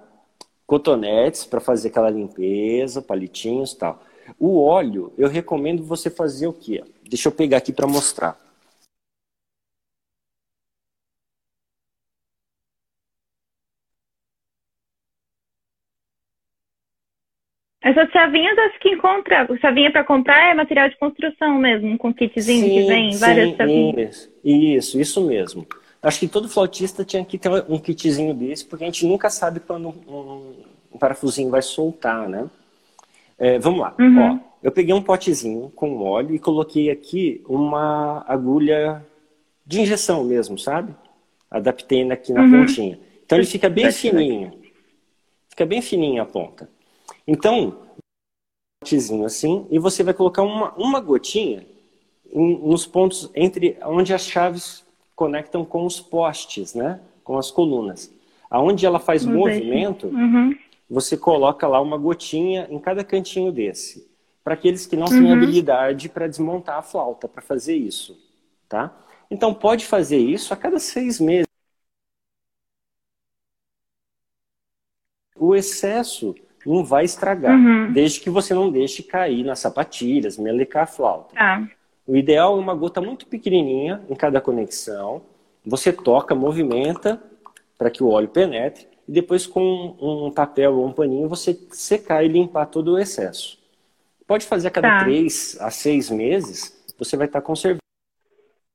Cotonetes 0.67 1.45
para 1.45 1.61
fazer 1.61 1.89
aquela 1.89 2.11
limpeza, 2.11 3.03
palitinhos 3.03 3.75
tal. 3.75 4.03
O 4.39 4.63
óleo, 4.63 5.13
eu 5.17 5.29
recomendo 5.29 5.85
você 5.85 6.11
fazer 6.11 6.47
o 6.47 6.53
quê? 6.53 6.83
Deixa 7.09 7.29
eu 7.29 7.33
pegar 7.33 7.59
aqui 7.59 7.73
para 7.73 7.87
mostrar. 7.87 8.41
Essas 17.83 18.09
chavinhas 18.13 18.57
acho 18.57 18.79
que 18.79 18.91
encontra. 18.91 19.47
Chavinha 19.61 19.91
para 19.91 20.05
comprar 20.05 20.51
é 20.51 20.55
material 20.55 20.89
de 20.89 20.97
construção 20.97 21.59
mesmo, 21.59 21.99
com 21.99 22.15
kitzinho 22.15 22.65
que 22.65 22.87
vem, 22.87 23.17
várias 23.19 23.57
chavinhas. 23.57 24.17
Isso, 24.17 24.31
isso, 24.45 25.01
isso 25.01 25.27
mesmo. 25.27 25.67
Acho 26.01 26.21
que 26.21 26.29
todo 26.29 26.49
flautista 26.49 27.05
tinha 27.05 27.25
que 27.25 27.37
ter 27.37 27.49
um 27.69 27.79
kitzinho 27.79 28.35
desse, 28.35 28.65
porque 28.65 28.85
a 28.85 28.87
gente 28.87 29.05
nunca 29.05 29.29
sabe 29.31 29.61
quando 29.61 29.89
um, 29.89 30.55
um 30.93 30.99
parafusinho 30.99 31.51
vai 31.51 31.63
soltar, 31.63 32.29
né? 32.29 32.49
É, 33.39 33.59
vamos 33.59 33.81
lá. 33.81 33.95
Uhum. 33.99 34.21
Ó, 34.21 34.39
eu 34.63 34.71
peguei 34.73 34.95
um 34.95 35.03
potezinho 35.03 35.71
com 35.75 35.99
óleo 36.03 36.35
e 36.35 36.39
coloquei 36.39 36.91
aqui 36.91 37.43
uma 37.49 38.25
agulha 38.29 39.05
de 39.67 39.81
injeção 39.81 40.25
mesmo, 40.25 40.59
sabe? 40.59 40.95
Adaptei 41.51 42.11
aqui 42.11 42.33
na 42.33 42.43
Uhum. 42.43 42.51
pontinha. 42.61 42.99
Então 43.25 43.39
ele 43.39 43.47
fica 43.47 43.69
bem 43.69 43.91
fininho. 43.91 44.53
Fica 45.49 45.67
bem 45.67 45.83
fininho 45.83 46.23
a 46.23 46.27
ponta. 46.27 46.69
Então, 47.27 47.69
um 47.69 47.73
potezinho 48.81 49.25
assim, 49.25 49.67
e 49.71 49.79
você 49.79 50.03
vai 50.03 50.15
colocar 50.15 50.43
uma, 50.43 50.73
uma 50.75 51.01
gotinha 51.01 51.67
em- 52.33 52.59
nos 52.59 52.87
pontos 52.87 53.31
entre 53.35 53.77
onde 53.85 54.15
as 54.15 54.23
chaves 54.27 54.85
conectam 55.15 55.65
com 55.65 55.85
os 55.85 56.01
postes, 56.01 56.75
né? 56.75 57.01
Com 57.23 57.37
as 57.39 57.51
colunas. 57.51 58.13
Aonde 58.51 58.85
ela 58.87 58.99
faz 58.99 59.25
movimento, 59.25 60.07
Uhum. 60.09 60.55
Você 60.93 61.17
coloca 61.17 61.67
lá 61.67 61.81
uma 61.81 61.97
gotinha 61.97 62.67
em 62.71 62.79
cada 62.79 63.03
cantinho 63.03 63.51
desse. 63.51 64.11
Para 64.45 64.55
aqueles 64.55 64.85
que 64.87 64.97
não 64.97 65.07
têm 65.07 65.23
Uhum. 65.23 65.33
habilidade 65.33 66.09
para 66.11 66.29
desmontar 66.29 66.79
a 66.79 66.83
flauta, 66.83 67.27
para 67.29 67.41
fazer 67.41 67.75
isso, 67.77 68.19
tá? 68.69 68.95
Então 69.31 69.55
pode 69.55 69.87
fazer 69.87 70.19
isso 70.19 70.53
a 70.53 70.57
cada 70.57 70.79
seis 70.79 71.19
meses. 71.19 71.47
O 75.37 75.55
excesso 75.55 76.35
não 76.67 76.85
vai 76.85 77.05
estragar, 77.05 77.59
Uhum. 77.59 77.93
desde 77.93 78.21
que 78.21 78.29
você 78.31 78.53
não 78.55 78.71
deixe 78.71 79.03
cair 79.03 79.45
nas 79.45 79.61
sapatilhas, 79.61 80.37
melecar 80.37 80.85
a 80.85 80.87
flauta. 80.87 81.35
Tá. 81.35 81.67
O 82.07 82.17
ideal 82.17 82.57
é 82.57 82.61
uma 82.61 82.75
gota 82.75 83.01
muito 83.01 83.27
pequenininha 83.27 84.05
em 84.11 84.15
cada 84.15 84.41
conexão. 84.41 85.23
Você 85.65 85.93
toca, 85.93 86.35
movimenta 86.35 87.23
para 87.79 87.91
que 87.91 88.03
o 88.03 88.09
óleo 88.09 88.29
penetre 88.29 88.87
e 89.13 89.15
depois 89.15 89.47
com 89.47 89.95
um 90.01 90.31
papel 90.31 90.73
ou 90.75 90.87
um 90.87 90.93
paninho 90.93 91.29
você 91.29 91.53
secar 91.71 92.25
e 92.25 92.29
limpar 92.29 92.65
todo 92.65 92.93
o 92.95 92.99
excesso. 92.99 93.59
Pode 94.27 94.47
fazer 94.47 94.69
a 94.69 94.71
cada 94.71 94.89
Tá. 94.89 95.05
três 95.05 95.59
a 95.61 95.71
seis 95.71 96.09
meses, 96.09 96.73
você 96.99 97.15
vai 97.15 97.27
estar 97.27 97.43
conservando. 97.43 97.83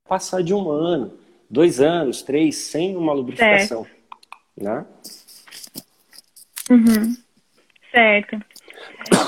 Passar 0.07 0.43
de 0.43 0.53
um 0.53 0.69
ano, 0.69 1.11
dois 1.49 1.81
anos, 1.81 2.21
três, 2.21 2.55
sem 2.55 2.95
uma 2.95 3.13
lubrificação. 3.13 3.87
Né? 4.55 4.85
Uhum. 6.69 7.15
Certo. 7.91 8.37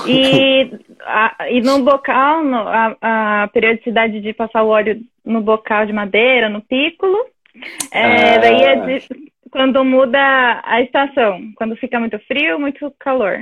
E, 0.06 0.70
a- 1.02 1.48
e 1.50 1.60
no 1.60 1.82
bocal, 1.82 2.44
no- 2.44 2.68
a, 2.68 2.96
a 3.42 3.48
periodicidade 3.48 4.20
de 4.20 4.32
passar 4.32 4.62
o 4.62 4.68
óleo 4.68 5.00
no 5.24 5.40
bocal 5.40 5.86
de 5.86 5.92
madeira, 5.92 6.48
no 6.48 6.62
pícolo, 6.62 7.16
é, 7.90 8.34
Ah. 8.34 8.38
daí 8.38 8.62
é 8.62 8.76
de- 8.98 9.32
quando 9.50 9.84
muda 9.84 10.18
a 10.64 10.80
estação, 10.80 11.52
quando 11.56 11.76
fica 11.76 11.98
muito 11.98 12.18
frio, 12.20 12.58
muito 12.58 12.90
calor. 12.98 13.38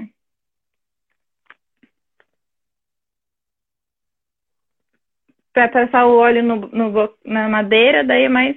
Para 5.53 5.69
passar 5.69 6.07
o 6.07 6.17
óleo 6.17 6.43
no, 6.43 6.57
no 6.69 7.15
na 7.25 7.49
madeira, 7.49 8.05
daí 8.05 8.25
é 8.25 8.29
mais 8.29 8.57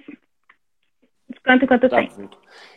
quanto 1.44 1.68
quanto 1.68 1.90
Tá 1.90 2.02
bom. 2.02 2.30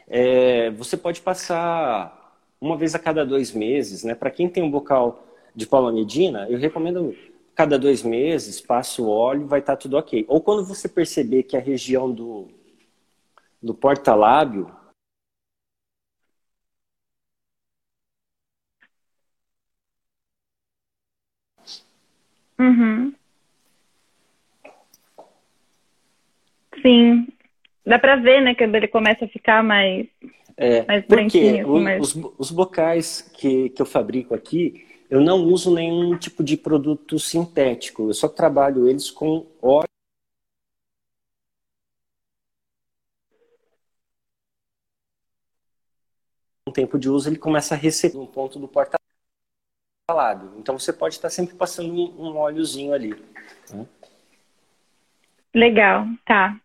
é, 0.08 0.70
você 0.70 0.96
pode 0.96 1.20
passar 1.20 2.38
uma 2.60 2.76
vez 2.76 2.94
a 2.94 2.98
cada 2.98 3.24
dois 3.24 3.52
meses, 3.52 4.02
né? 4.02 4.14
Para 4.14 4.30
quem 4.30 4.48
tem 4.48 4.62
um 4.62 4.70
bocal 4.70 5.26
de 5.54 5.66
Paula 5.66 5.92
Medina, 5.92 6.46
eu 6.48 6.58
recomendo 6.58 7.14
cada 7.54 7.78
dois 7.78 8.02
meses, 8.02 8.60
passa 8.60 9.02
o 9.02 9.08
óleo, 9.08 9.46
vai 9.46 9.60
estar 9.60 9.76
tá 9.76 9.82
tudo 9.82 9.96
ok. 9.96 10.24
Ou 10.26 10.40
quando 10.40 10.64
você 10.64 10.88
perceber 10.88 11.44
que 11.44 11.56
a 11.56 11.60
região 11.60 12.10
do, 12.10 12.48
do 13.64 13.74
porta-lábio 13.74 14.70
Uhum. 22.58 23.12
Sim. 26.80 27.26
Dá 27.84 27.98
pra 27.98 28.16
ver, 28.16 28.40
né, 28.40 28.54
quando 28.54 28.74
ele 28.76 28.88
começa 28.88 29.24
a 29.24 29.28
ficar 29.28 29.62
mais, 29.62 30.06
é, 30.56 30.84
mais 30.86 31.04
porque 31.04 31.62
mais... 31.64 32.00
Os, 32.00 32.30
os 32.38 32.50
bocais 32.50 33.20
que, 33.20 33.70
que 33.70 33.82
eu 33.82 33.86
fabrico 33.86 34.34
aqui, 34.34 34.86
eu 35.10 35.20
não 35.20 35.44
uso 35.44 35.74
nenhum 35.74 36.16
tipo 36.16 36.42
de 36.42 36.56
produto 36.56 37.18
sintético. 37.18 38.08
Eu 38.08 38.14
só 38.14 38.28
trabalho 38.28 38.88
eles 38.88 39.10
com 39.10 39.46
óleo. 39.60 39.88
Tempo 46.74 46.98
de 46.98 47.08
uso, 47.08 47.28
ele 47.28 47.38
começa 47.38 47.74
a 47.74 47.78
receber 47.78 48.18
um 48.18 48.26
ponto 48.26 48.58
do 48.58 48.68
porta 48.68 48.98
lábio. 50.10 50.52
Então 50.58 50.78
você 50.78 50.92
pode 50.92 51.14
estar 51.14 51.30
sempre 51.30 51.54
passando 51.54 51.92
um, 51.92 52.28
um 52.28 52.36
óleozinho 52.36 52.92
ali. 52.92 53.14
Né? 53.72 53.86
Legal, 55.54 56.04
tá. 56.26 56.56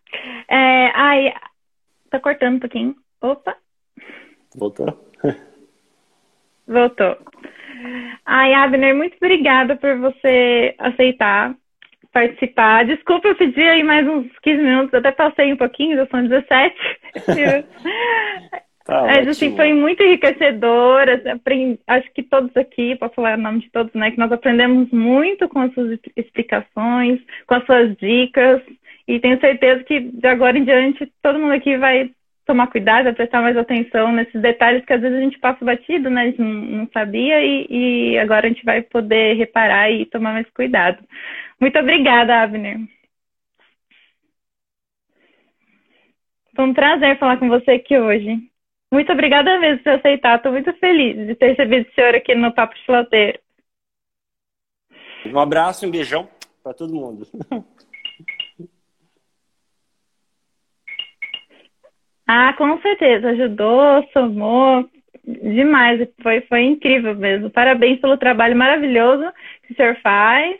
É, 0.48 0.90
ai, 0.94 1.32
tá 2.10 2.20
cortando 2.20 2.56
um 2.56 2.60
pouquinho. 2.60 2.96
Opa. 3.20 3.56
Voltou? 4.54 5.10
Voltou. 6.66 7.16
Ai, 8.26 8.52
Abner, 8.52 8.94
muito 8.94 9.16
obrigada 9.16 9.76
por 9.76 9.96
você 9.98 10.74
aceitar 10.78 11.56
participar. 12.12 12.84
Desculpa, 12.84 13.28
eu 13.28 13.36
pedi 13.36 13.62
aí 13.62 13.82
mais 13.84 14.06
uns 14.06 14.26
15 14.42 14.62
minutos, 14.62 14.94
até 14.94 15.12
passei 15.12 15.52
um 15.52 15.56
pouquinho, 15.56 15.96
já 15.96 16.06
são 16.08 16.26
17. 16.26 16.76
Tá 18.90 19.02
Mas 19.02 19.28
assim, 19.28 19.54
foi 19.54 19.72
muito 19.72 20.02
enriquecedora. 20.02 21.22
Assim, 21.46 21.78
acho 21.86 22.12
que 22.12 22.24
todos 22.24 22.56
aqui, 22.56 22.96
posso 22.96 23.14
falar 23.14 23.38
o 23.38 23.40
nome 23.40 23.60
de 23.60 23.70
todos, 23.70 23.94
né? 23.94 24.10
Que 24.10 24.18
nós 24.18 24.32
aprendemos 24.32 24.90
muito 24.90 25.48
com 25.48 25.60
as 25.60 25.72
suas 25.74 25.96
explicações, 26.16 27.20
com 27.46 27.54
as 27.54 27.64
suas 27.64 27.96
dicas. 27.98 28.60
E 29.06 29.20
tenho 29.20 29.38
certeza 29.38 29.84
que 29.84 30.00
de 30.00 30.26
agora 30.26 30.58
em 30.58 30.64
diante 30.64 31.06
todo 31.22 31.38
mundo 31.38 31.52
aqui 31.52 31.76
vai 31.76 32.10
tomar 32.44 32.66
cuidado, 32.66 33.04
vai 33.04 33.12
prestar 33.12 33.40
mais 33.40 33.56
atenção 33.56 34.10
nesses 34.10 34.42
detalhes 34.42 34.84
que 34.84 34.92
às 34.92 35.00
vezes 35.00 35.18
a 35.18 35.20
gente 35.20 35.38
passa 35.38 35.64
batido, 35.64 36.10
né? 36.10 36.22
A 36.22 36.26
gente 36.26 36.40
não, 36.40 36.48
não 36.48 36.88
sabia 36.92 37.40
e, 37.40 37.66
e 37.70 38.18
agora 38.18 38.46
a 38.46 38.48
gente 38.48 38.64
vai 38.64 38.82
poder 38.82 39.34
reparar 39.36 39.88
e 39.88 40.04
tomar 40.06 40.32
mais 40.32 40.50
cuidado. 40.50 40.98
Muito 41.60 41.78
obrigada, 41.78 42.42
Abner. 42.42 42.78
Foi 46.56 46.64
um 46.64 46.74
prazer 46.74 47.16
falar 47.20 47.36
com 47.36 47.48
você 47.48 47.70
aqui 47.70 47.96
hoje. 47.96 48.50
Muito 48.92 49.12
obrigada 49.12 49.58
mesmo 49.58 49.84
por 49.84 49.92
aceitar. 49.92 50.36
Estou 50.36 50.52
muito 50.52 50.72
feliz 50.74 51.26
de 51.26 51.34
ter 51.34 51.50
recebido 51.50 51.88
o 51.88 51.94
senhor 51.94 52.14
aqui 52.14 52.34
no 52.34 52.52
Papo 52.52 52.74
Flauteiro. 52.84 53.38
Um 55.26 55.38
abraço, 55.38 55.86
um 55.86 55.90
beijão 55.90 56.28
para 56.62 56.74
todo 56.74 56.94
mundo. 56.94 57.26
Ah, 62.32 62.52
com 62.52 62.80
certeza. 62.80 63.30
Ajudou, 63.30 64.08
somou 64.12 64.88
demais. 65.24 66.08
Foi, 66.22 66.40
foi 66.42 66.62
incrível 66.62 67.12
mesmo. 67.16 67.50
Parabéns 67.50 68.00
pelo 68.00 68.16
trabalho 68.16 68.54
maravilhoso 68.54 69.32
que 69.66 69.72
o 69.72 69.76
senhor 69.76 69.96
faz. 70.00 70.56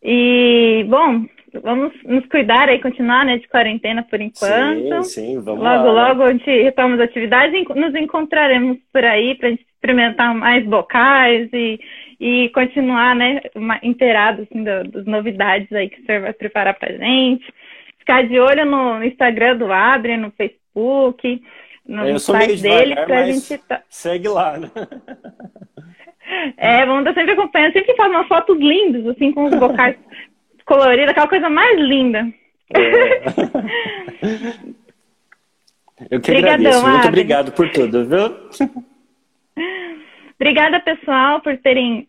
E, 0.00 0.86
bom, 0.88 1.26
vamos 1.62 1.92
nos 2.04 2.26
cuidar 2.26 2.68
aí, 2.68 2.80
continuar, 2.80 3.24
né, 3.24 3.38
de 3.38 3.48
quarentena 3.48 4.02
por 4.02 4.20
enquanto. 4.20 5.04
Sim, 5.04 5.36
sim, 5.36 5.40
vamos 5.40 5.62
Logo, 5.62 5.90
lá. 5.90 6.08
logo 6.08 6.22
a 6.22 6.32
gente 6.32 6.50
retoma 6.62 6.94
as 6.94 7.00
atividades 7.00 7.54
e 7.54 7.74
nos 7.78 7.94
encontraremos 7.94 8.78
por 8.92 9.04
aí 9.04 9.34
para 9.34 9.48
a 9.48 9.50
gente 9.50 9.66
experimentar 9.74 10.34
mais 10.34 10.64
bocais 10.66 11.48
e, 11.52 11.80
e 12.20 12.48
continuar, 12.50 13.14
né, 13.14 13.40
inteirado, 13.82 14.42
assim, 14.42 14.64
do, 14.64 14.84
das 14.90 15.06
novidades 15.06 15.72
aí 15.72 15.88
que 15.88 16.00
o 16.00 16.04
senhor 16.04 16.22
vai 16.22 16.32
preparar 16.32 16.74
pra 16.74 16.92
gente. 16.92 17.44
Ficar 17.98 18.26
de 18.26 18.38
olho 18.38 18.64
no 18.64 19.02
Instagram 19.04 19.56
do 19.56 19.72
Abre, 19.72 20.16
no 20.16 20.30
Facebook, 20.32 21.42
no 21.86 22.06
Eu 22.06 22.18
site 22.18 22.60
dele, 22.60 22.94
pra 22.94 23.24
gente... 23.24 23.58
Tá... 23.58 23.82
Segue 23.88 24.28
lá, 24.28 24.58
né? 24.58 24.70
É, 26.58 26.84
vamos 26.84 27.00
estar 27.00 27.14
sempre 27.14 27.32
acompanhando, 27.32 27.72
sempre 27.72 27.96
faz 27.96 28.10
umas 28.10 28.28
fotos 28.28 28.58
lindas, 28.58 29.06
assim, 29.06 29.32
com 29.32 29.44
os 29.46 29.54
bocais 29.54 29.96
colorida, 30.68 31.10
aquela 31.10 31.26
coisa 31.26 31.48
mais 31.48 31.80
linda. 31.80 32.28
É. 32.74 32.78
Eu 36.10 36.20
que 36.20 36.30
Obrigadão, 36.30 36.54
agradeço. 36.54 36.82
Muito 36.82 36.96
Abner. 36.96 37.08
obrigado 37.08 37.52
por 37.52 37.68
tudo, 37.70 38.06
viu? 38.06 38.36
Obrigada, 40.38 40.78
pessoal, 40.78 41.40
por 41.40 41.56
terem 41.58 42.06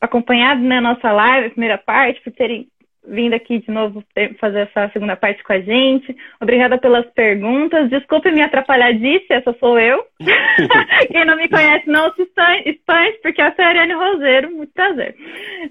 acompanhado 0.00 0.60
né, 0.60 0.78
a 0.78 0.80
nossa 0.80 1.12
live, 1.12 1.46
a 1.46 1.50
primeira 1.50 1.78
parte, 1.78 2.20
por 2.22 2.32
terem 2.32 2.66
vindo 3.10 3.34
aqui 3.34 3.58
de 3.58 3.70
novo 3.70 4.02
fazer 4.38 4.60
essa 4.60 4.88
segunda 4.92 5.16
parte 5.16 5.42
com 5.42 5.52
a 5.52 5.60
gente. 5.60 6.16
Obrigada 6.40 6.78
pelas 6.78 7.06
perguntas. 7.10 7.90
Desculpe 7.90 8.30
me 8.30 8.42
atrapalhar 8.42 8.92
disso, 8.92 9.26
essa 9.30 9.52
sou 9.58 9.78
eu. 9.78 10.04
Quem 11.10 11.24
não 11.24 11.36
me 11.36 11.48
conhece, 11.48 11.88
não 11.88 12.12
se 12.14 12.22
espante, 12.22 13.18
porque 13.22 13.42
essa 13.42 13.60
é 13.60 13.64
a 13.64 13.68
Ariane 13.68 13.94
Roseiro. 13.94 14.50
Muito 14.56 14.72
prazer. 14.72 15.14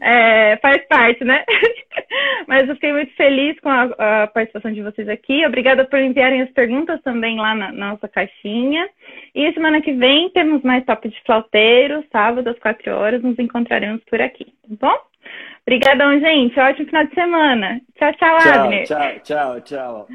É, 0.01 0.57
faz 0.57 0.85
parte, 0.87 1.23
né? 1.23 1.43
Mas 2.47 2.67
eu 2.67 2.75
fiquei 2.75 2.91
muito 2.91 3.13
feliz 3.15 3.59
com 3.59 3.69
a, 3.69 3.83
a, 3.83 4.27
participação 4.27 4.73
de 4.73 4.81
vocês 4.81 5.07
aqui. 5.07 5.45
Obrigada 5.45 5.85
por 5.85 5.99
enviarem 5.99 6.41
as 6.41 6.51
perguntas 6.51 7.01
também 7.01 7.37
lá 7.37 7.55
na, 7.55 7.71
na 7.71 7.91
nossa 7.91 8.07
caixinha. 8.07 8.87
E 9.33 9.51
semana 9.53 9.81
que 9.81 9.93
vem 9.93 10.29
temos 10.31 10.61
mais 10.63 10.83
top 10.85 11.07
de 11.07 11.21
flauteiro, 11.23 12.03
sábado 12.11 12.49
às 12.49 12.59
quatro 12.59 12.93
horas. 12.93 13.21
Nos 13.21 13.39
encontraremos 13.39 14.03
por 14.05 14.21
aqui, 14.21 14.45
tá 14.45 14.75
bom? 14.79 15.08
Obrigadão, 15.67 16.19
gente. 16.19 16.59
Ótimo 16.59 16.87
final 16.87 17.05
de 17.05 17.13
semana. 17.13 17.81
Tchau, 17.97 18.13
tchau, 18.13 18.37
tchau 18.39 18.63
Abner. 18.63 18.85
Tchau, 18.85 19.19
tchau, 19.23 19.61
tchau. 19.61 20.07